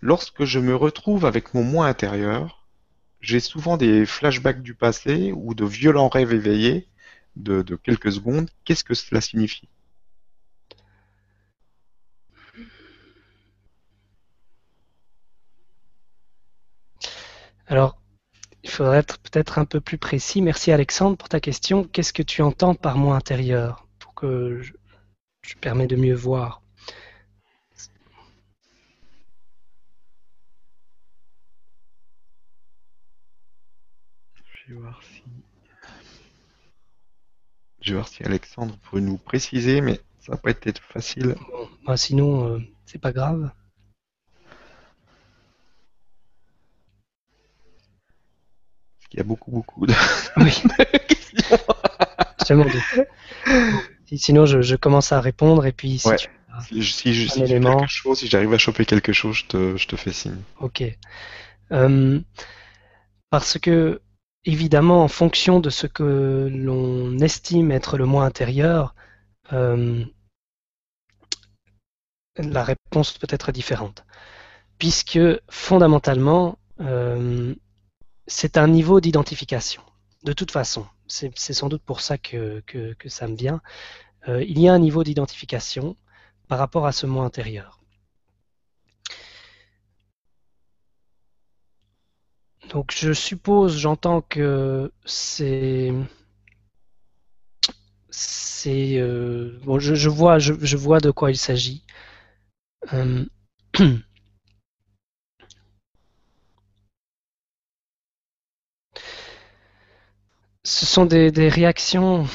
[0.00, 2.66] Lorsque je me retrouve avec mon moi intérieur,
[3.20, 6.88] j'ai souvent des flashbacks du passé ou de violents rêves éveillés
[7.36, 8.50] de, quelques secondes.
[8.64, 9.68] Qu'est-ce que cela signifie?
[18.62, 20.42] Il faudrait être peut-être un peu plus précis.
[20.42, 21.84] Merci Alexandre pour ta question.
[21.84, 24.72] Qu'est-ce que tu entends par moi intérieur Pour que je,
[25.42, 26.62] je permets de mieux voir?
[34.66, 35.22] Je vais voir si.
[37.80, 41.36] Je vais voir si Alexandre pourrait nous préciser, mais ça va pas être facile.
[41.86, 43.50] Bah, sinon, euh, c'est pas grave.
[49.18, 49.94] Qu'il y a beaucoup, beaucoup de,
[50.36, 50.62] oui.
[52.38, 52.64] questions.
[54.16, 56.28] Sinon, je, commence à répondre et puis si tu
[56.68, 59.96] si, si, si, quelque chose, si j'arrive à choper quelque chose, je te, je te
[59.96, 60.40] fais signe.
[60.60, 60.84] Ok.
[61.72, 62.20] Euh,
[63.30, 64.00] parce que
[64.44, 68.94] évidemment, en fonction de ce que l'on estime être le moi intérieur,
[69.52, 70.04] euh,
[72.36, 74.04] la réponse peut être différente.
[74.78, 75.18] puisque
[75.50, 77.52] fondamentalement, euh,
[78.28, 79.82] c'est un niveau d'identification.
[80.22, 82.62] De toute façon, c'est sans doute pour ça que,
[83.06, 83.60] ça me vient.
[84.28, 85.96] Euh, il y a un niveau d'identification
[86.48, 87.80] par rapport à ce moi intérieur.
[92.70, 95.92] Donc je suppose, j'entends que c'est
[98.66, 101.82] euh, bon, je, vois je, vois de quoi il s'agit.
[110.68, 112.26] Ce sont des, réactions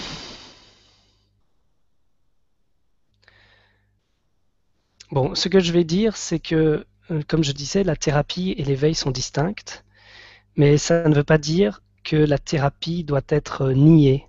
[5.12, 8.64] Bon, ce que je vais dire, c'est que, euh, comme je disais, la thérapie et
[8.64, 9.86] l'éveil sont distinctes,
[10.56, 14.28] mais ça ne veut pas dire que la thérapie doit être niée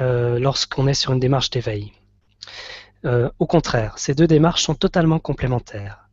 [0.00, 1.92] euh, lorsqu'on est sur une démarche d'éveil.
[3.04, 6.08] Euh, au contraire, ces deux démarches sont totalement complémentaires,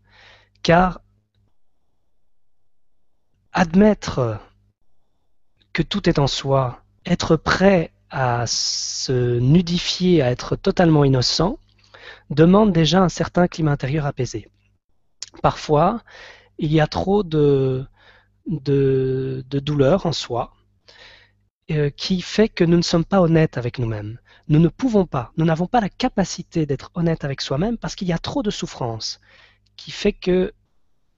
[0.64, 1.02] car
[3.54, 4.40] admettre
[5.72, 11.58] que tout est en soi être prêt à se nudifier, à être totalement innocent,
[12.30, 14.50] demande déjà un certain climat intérieur apaisé.
[15.42, 16.04] Parfois,
[16.58, 17.88] il y a trop de,
[18.46, 20.54] douleur en soi
[21.72, 24.20] euh, qui fait que nous ne sommes pas honnêtes avec nous-mêmes.
[24.50, 28.10] Nous ne pouvons pas, nous n'avons pas la capacité d'être honnêtes avec soi-même parce qu'il
[28.10, 29.22] y a trop de souffrance
[29.78, 30.54] qui fait que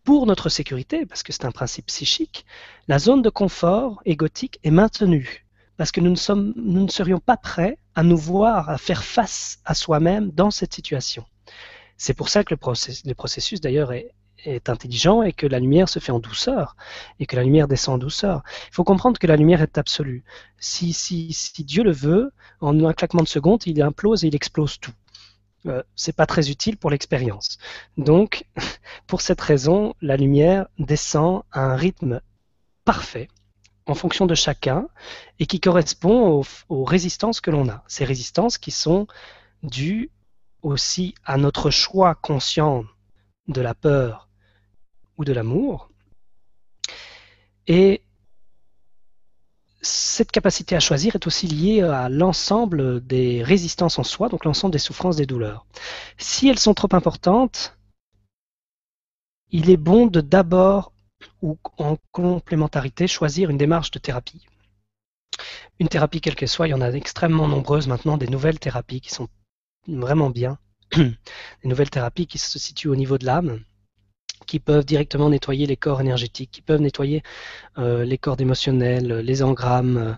[0.04, 2.46] pour notre sécurité, parce que c'est un principe psychique,
[2.88, 5.44] la zone de confort égotique est maintenue
[5.78, 9.04] parce que nous ne, sommes, nous ne serions pas prêts à nous voir, à faire
[9.04, 11.26] face à soi-même dans cette situation.
[11.98, 14.14] C'est pour ça que le, processus, d'ailleurs est,
[14.68, 16.76] intelligent et que la lumière se fait en douceur
[17.20, 18.44] et que la lumière descend en douceur.
[18.68, 20.26] Il faut comprendre que la lumière est absolue.
[20.60, 24.92] Si, Dieu le veut, en un claquement de seconde, il implose et il explose tout.
[25.66, 27.58] Euh, c'est pas très utile pour l'expérience.
[27.96, 28.46] Donc,
[29.08, 32.20] pour cette raison, la lumière descend à un rythme
[32.84, 33.30] parfait
[33.86, 34.88] en fonction de chacun
[35.40, 37.84] et qui correspond aux, résistances que l'on a.
[37.88, 39.08] Ces résistances qui sont
[39.62, 40.12] dues
[40.62, 42.86] aussi à notre choix conscient
[43.48, 44.30] de la peur
[45.18, 45.90] ou de l'amour.
[47.68, 48.02] Et
[49.82, 54.72] cette capacité à choisir est aussi liée à l'ensemble des résistances en soi, donc l'ensemble
[54.72, 55.66] des souffrances, des douleurs.
[56.18, 57.78] Si elles sont trop importantes,
[59.52, 60.93] il est bon de d'abord
[61.42, 64.46] ou en complémentarité choisir une démarche de thérapie.
[65.80, 69.02] Une thérapie quelle qu'elle soit, il y en a extrêmement nombreuses maintenant, des nouvelles thérapies
[69.02, 69.28] qui sont
[69.88, 70.58] vraiment bien,
[70.96, 71.16] des
[71.64, 73.64] nouvelles thérapies qui se situent au niveau de l'âme,
[74.46, 77.24] qui peuvent directement nettoyer les corps énergétiques, qui peuvent nettoyer
[77.78, 80.18] euh, les corps émotionnels, les engrammes,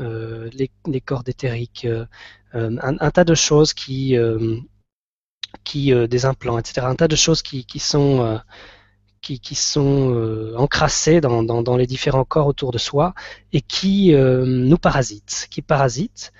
[0.00, 2.06] euh, les, cordes éthériques, euh,
[2.54, 4.16] un, tas de choses qui,
[5.64, 6.86] qui des implants, etc.
[6.86, 8.40] Un tas de choses qui, qui sont
[9.20, 13.14] qui, sont euh, encrassés dans, les différents corps autour de soi
[13.52, 16.32] et qui euh, nous parasitent, qui parasitent.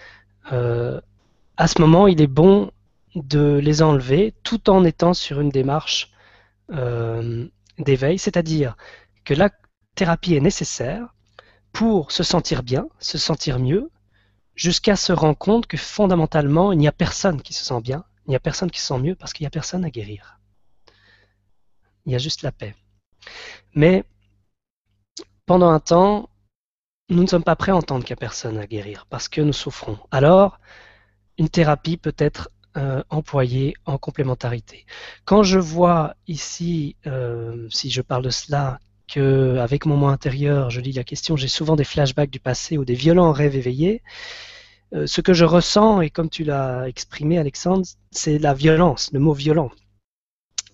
[0.52, 1.00] Euh,
[1.56, 2.70] à ce moment, il est bon
[3.14, 6.12] de les enlever tout en étant sur une démarche
[7.78, 8.76] d'éveil, c'est-à-dire
[9.24, 9.48] que la
[9.94, 11.14] thérapie est nécessaire
[11.72, 13.90] pour se sentir bien, se sentir mieux,
[14.54, 18.30] jusqu'à se rendre compte que fondamentalement, il n'y a personne qui se sent bien, il
[18.30, 20.37] n'y a personne qui se sent mieux parce qu'il n'y a personne à guérir
[22.08, 22.74] il y a juste la paix.
[23.74, 24.02] Mais
[25.44, 26.30] pendant un temps,
[27.10, 29.42] nous ne sommes pas prêts à entendre qu'il n'y a personne à guérir parce que
[29.42, 29.98] nous souffrons.
[30.10, 30.58] Alors,
[31.36, 34.86] une thérapie peut être euh, employée en complémentarité.
[35.26, 40.70] Quand je vois ici, euh, si je parle de cela, que avec mon moi intérieur,
[40.70, 44.02] je lis la question, j'ai souvent des flashbacks du passé ou des violents rêves éveillés.
[44.94, 49.18] Euh, ce que je ressens, et comme tu l'as exprimé, Alexandre, c'est la violence, le
[49.18, 49.70] mot violent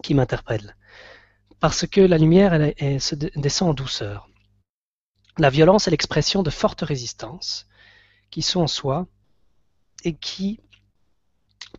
[0.02, 0.76] qui m'interpelle
[1.64, 4.28] parce que la lumière elle, se descend en douceur.
[5.38, 7.66] La violence est l'expression de fortes résistances
[8.30, 9.06] qui sont en soi
[10.04, 10.60] et qui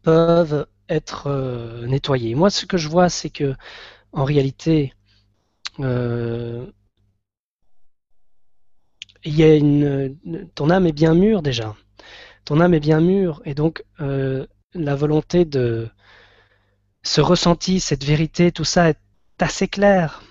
[0.01, 2.33] peuvent être euh, nettoyées.
[2.33, 3.53] Moi, ce que je vois, c'est que
[4.11, 4.95] en réalité,
[5.79, 6.65] euh,
[9.23, 10.17] il y a une,
[10.55, 11.75] ton âme est bien mûre déjà.
[12.43, 15.87] Ton âme est bien mûre et donc euh, la volonté de
[17.03, 19.04] ce ressenti, cette vérité, tout ça est
[19.41, 20.21] assez clair.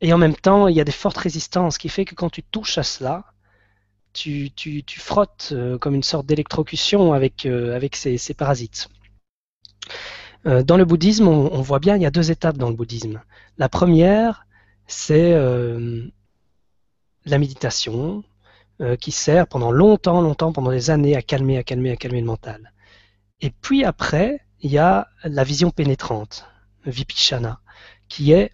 [0.00, 2.42] Et en même temps, il y a des fortes résistances qui fait que quand tu
[2.42, 3.24] touches à cela,
[4.12, 8.88] tu, tu, tu frottes euh, comme une sorte d'électrocution avec, euh, avec ces, parasites.
[10.46, 12.76] Euh, dans le bouddhisme, on, on, voit bien, il y a deux étapes dans le
[12.76, 13.22] bouddhisme.
[13.58, 14.46] La première,
[14.86, 15.34] c'est
[17.24, 18.24] la méditation,
[19.00, 22.26] qui sert pendant longtemps, longtemps, pendant des années à calmer, à calmer, à calmer le
[22.26, 22.72] mental.
[23.40, 26.46] Et puis après, il y a la vision pénétrante.
[26.86, 27.60] Vipichana,
[28.08, 28.52] qui est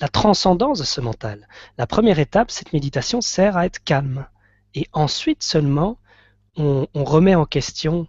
[0.00, 1.48] la transcendance de ce mental.
[1.76, 4.26] La première étape, cette méditation sert à être calme.
[4.74, 5.98] Et ensuite seulement,
[6.56, 8.08] on, remet en question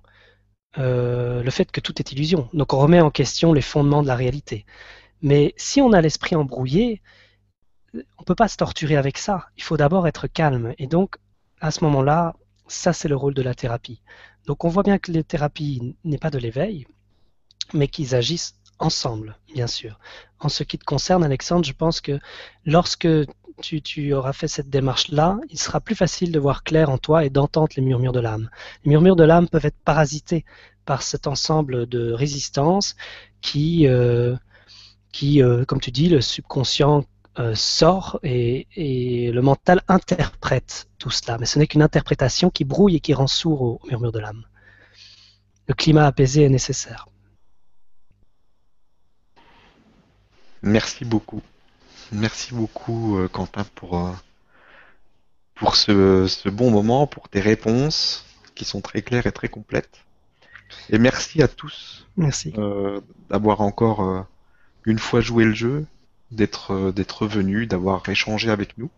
[0.78, 2.50] euh, le fait que tout est illusion.
[2.54, 4.66] Donc on remet en question les fondements de la réalité.
[5.22, 7.02] Mais si on a l'esprit embrouillé,
[7.94, 9.48] on ne peut pas se torturer avec ça.
[9.58, 10.74] Il faut d'abord être calme.
[10.78, 11.18] Et donc,
[11.60, 12.36] à ce moment-là,
[12.68, 14.02] ça c'est le rôle de la thérapie.
[14.46, 16.88] Donc on voit bien que la thérapie n'est pas de l'éveil,
[17.74, 20.00] mais qu'ils agissent ensemble, bien sûr.
[20.40, 22.20] En ce qui te concerne, Alexandre, je pense que
[22.66, 23.08] lorsque
[23.62, 27.30] tu, auras fait cette démarche-là, il sera plus facile de voir clair en toi et
[27.30, 28.50] d'entendre les murmures de l'âme.
[28.84, 30.46] Les murmures de l'âme peuvent être parasités
[30.86, 32.96] par cet ensemble de résistances
[33.42, 34.36] qui, euh,
[35.24, 37.04] euh, comme tu dis, le subconscient
[37.38, 38.68] euh, sort et,
[39.32, 41.38] le mental interprète tout cela.
[41.38, 44.44] Mais ce n'est qu'une interprétation qui brouille et qui rend sourd aux murmures de l'âme.
[45.68, 47.08] Le climat apaisé est nécessaire.
[50.62, 51.42] Merci beaucoup.
[52.12, 54.12] Merci beaucoup, euh, Quentin, pour, euh,
[55.56, 58.26] pour ce, bon moment, pour tes réponses
[58.56, 60.06] qui sont très claires et très complètes.
[60.90, 62.54] Et merci à tous merci.
[62.58, 63.00] Euh,
[63.30, 64.28] d'avoir encore
[64.86, 65.86] une fois joué le jeu,
[66.32, 68.92] d'être d'être venu, d'avoir échangé avec nous,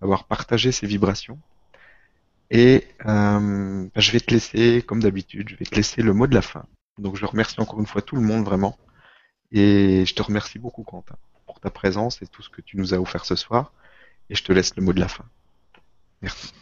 [0.00, 1.38] d'avoir partagé ces vibrations.
[2.50, 3.40] Et bah,
[3.96, 6.66] je vais te laisser, comme d'habitude, je vais te laisser le mot de la fin.
[6.98, 8.76] Donc je remercie encore une fois tout le monde vraiment.
[9.52, 11.16] Et je te remercie beaucoup, Quentin,
[11.46, 13.72] pour ta présence et tout ce que tu nous as offert ce soir.
[14.30, 15.24] Et je te laisse le mot de la fin.
[16.22, 16.52] Merci.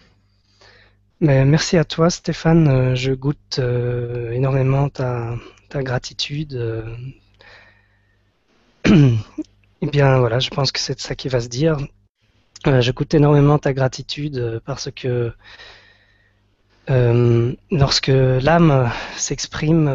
[1.21, 2.69] Mais merci à toi, Stéphane.
[2.69, 5.37] Euh, je goûte euh, énormément ta,
[5.71, 6.55] gratitude.
[6.55, 6.97] Euh.
[9.83, 11.79] Eh bien, voilà, je pense que c'est ça qui va se dire.
[12.67, 15.33] je goûte énormément ta gratitude parce que
[16.87, 19.89] lorsque l'âme s'exprime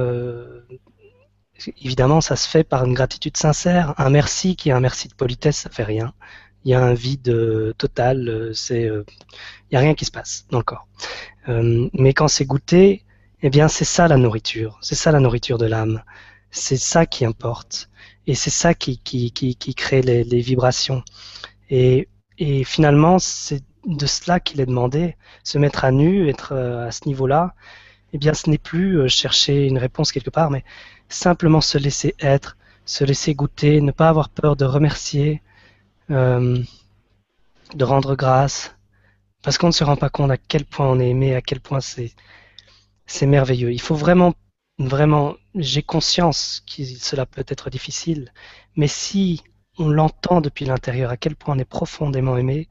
[1.82, 3.94] évidemment, ça se fait par une gratitude sincère.
[3.98, 6.14] Un merci qui est un merci de politesse, ça fait rien.
[6.64, 9.04] Il y a un vide euh, total, euh, c'est, euh,
[9.70, 10.88] il n'y a rien qui se passe dans le corps.
[11.48, 13.04] mais quand c'est goûté,
[13.44, 14.80] eh bien, c'est ça la nourriture.
[14.82, 16.04] C'est ça la nourriture de l'âme.
[16.52, 17.90] C'est ça qui importe.
[18.28, 21.04] Et c'est ça qui, qui, qui, qui crée les, les, vibrations.
[21.70, 22.10] Et,
[22.40, 25.16] et finalement, c'est de cela qu'il est demandé.
[25.44, 27.54] Se mettre à nu, être à ce niveau-là,
[28.14, 30.64] eh bien, ce n'est plus chercher une réponse quelque part, mais
[31.10, 35.42] simplement se laisser être, se laisser goûter, ne pas avoir peur de remercier,
[36.12, 36.62] euh,
[37.74, 38.76] de rendre grâce,
[39.42, 41.60] parce qu'on ne se rend pas compte à quel point on est aimé, à quel
[41.60, 42.14] point c'est
[43.06, 43.72] c'est merveilleux.
[43.72, 44.34] Il faut vraiment,
[44.80, 48.32] vraiment, j'ai conscience que cela peut être difficile,
[48.76, 49.44] mais si
[49.78, 52.68] on l'entend depuis l'intérieur, à quel point on est profondément aimé,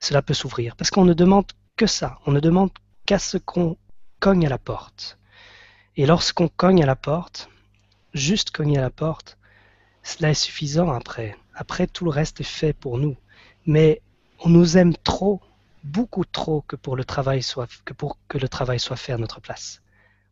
[0.00, 0.76] cela peut s'ouvrir.
[0.76, 1.46] Parce qu'on ne demande
[1.76, 2.70] que ça, on ne demande
[3.06, 3.76] qu'à ce qu'on
[4.20, 5.18] cogne à la porte.
[5.96, 7.48] Et lorsqu'on cogne à la porte,
[8.14, 9.38] juste cogner à la porte,
[10.02, 11.36] cela est suffisant après.
[11.54, 13.16] Après, tout le reste est fait pour nous.
[13.66, 14.02] Mais
[14.40, 15.40] on nous aime trop,
[15.84, 19.18] beaucoup trop, que pour le travail soit, que pour que le travail soit fait à
[19.18, 19.82] notre place.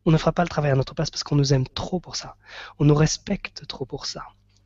[0.05, 2.15] On ne fera pas le travail à notre place parce qu'on nous aime trop pour
[2.15, 2.35] ça.
[2.79, 4.23] On nous respecte trop pour ça.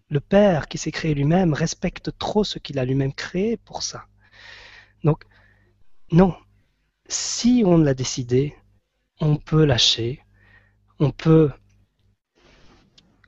[0.09, 4.05] Le Père qui s'est créé lui-même respecte trop ce qu'il a lui-même créé pour ça.
[5.03, 5.23] Donc,
[6.11, 6.35] non.
[7.07, 8.55] Si on l'a décidé,
[9.19, 10.23] on peut lâcher,
[10.99, 11.51] on peut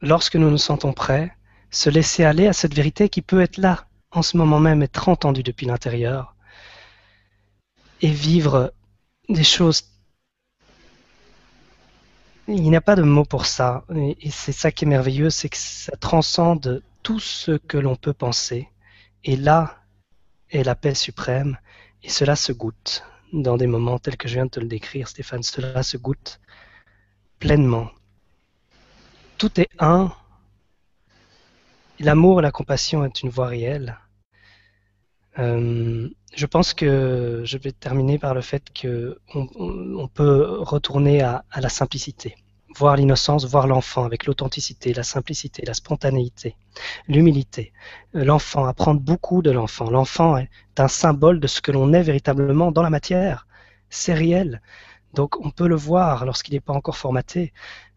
[0.02, 1.36] lorsque nous nous sentons prêts,
[1.72, 5.10] se laisser aller à cette vérité qui peut être là, en ce moment même, être
[5.10, 6.36] entendue depuis l'intérieur,
[8.02, 8.74] et vivre
[9.30, 9.84] des choses.
[12.48, 15.50] Il n'y a pas de mot pour ça, et c'est ça qui est merveilleux, c'est
[15.50, 18.70] que ça transcende tout ce que l'on peut penser,
[19.24, 19.84] et là
[20.50, 21.58] est la paix suprême,
[22.04, 23.04] et cela se goûte
[23.34, 26.40] dans des moments tels que je viens de te le décrire, Stéphane, cela se goûte
[27.40, 27.90] pleinement
[29.38, 30.12] tout est un.
[32.00, 33.98] L'amour et la compassion est une voie réelle.
[35.40, 39.16] Euh, je pense que je vais terminer par le fait qu'on
[39.56, 42.36] on peut retourner à, la simplicité,
[42.76, 46.56] voir l'innocence, voir l'enfant avec l'authenticité, la simplicité, la spontanéité,
[47.08, 47.74] l'humilité.
[48.14, 49.90] L'enfant, apprendre beaucoup de l'enfant.
[49.90, 53.48] L'enfant est un symbole de ce que l'on est véritablement dans la matière.
[53.90, 54.62] C'est réel.
[55.14, 57.54] Donc on peut le voir lorsqu'il n'est pas encore formaté.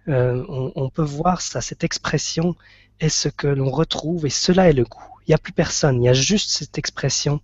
[0.08, 2.56] Euh, on, peut voir ça, cette expression
[3.00, 5.02] est ce que l'on retrouve et cela est le goût.
[5.26, 7.40] Il n'y a plus personne, il y a juste cette expression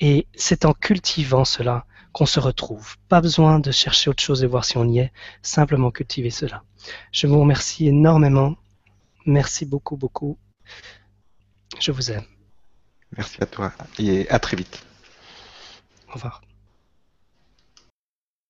[0.00, 2.96] et c'est en cultivant cela qu'on se retrouve.
[3.08, 5.12] Pas besoin de chercher autre chose et voir si on y est,
[5.42, 6.62] simplement cultiver cela.
[7.12, 8.56] Je vous remercie énormément.
[9.26, 10.38] Merci beaucoup, beaucoup.
[11.80, 12.24] Je vous aime.
[13.16, 14.84] Merci à toi et à très vite.
[16.08, 16.40] Au revoir.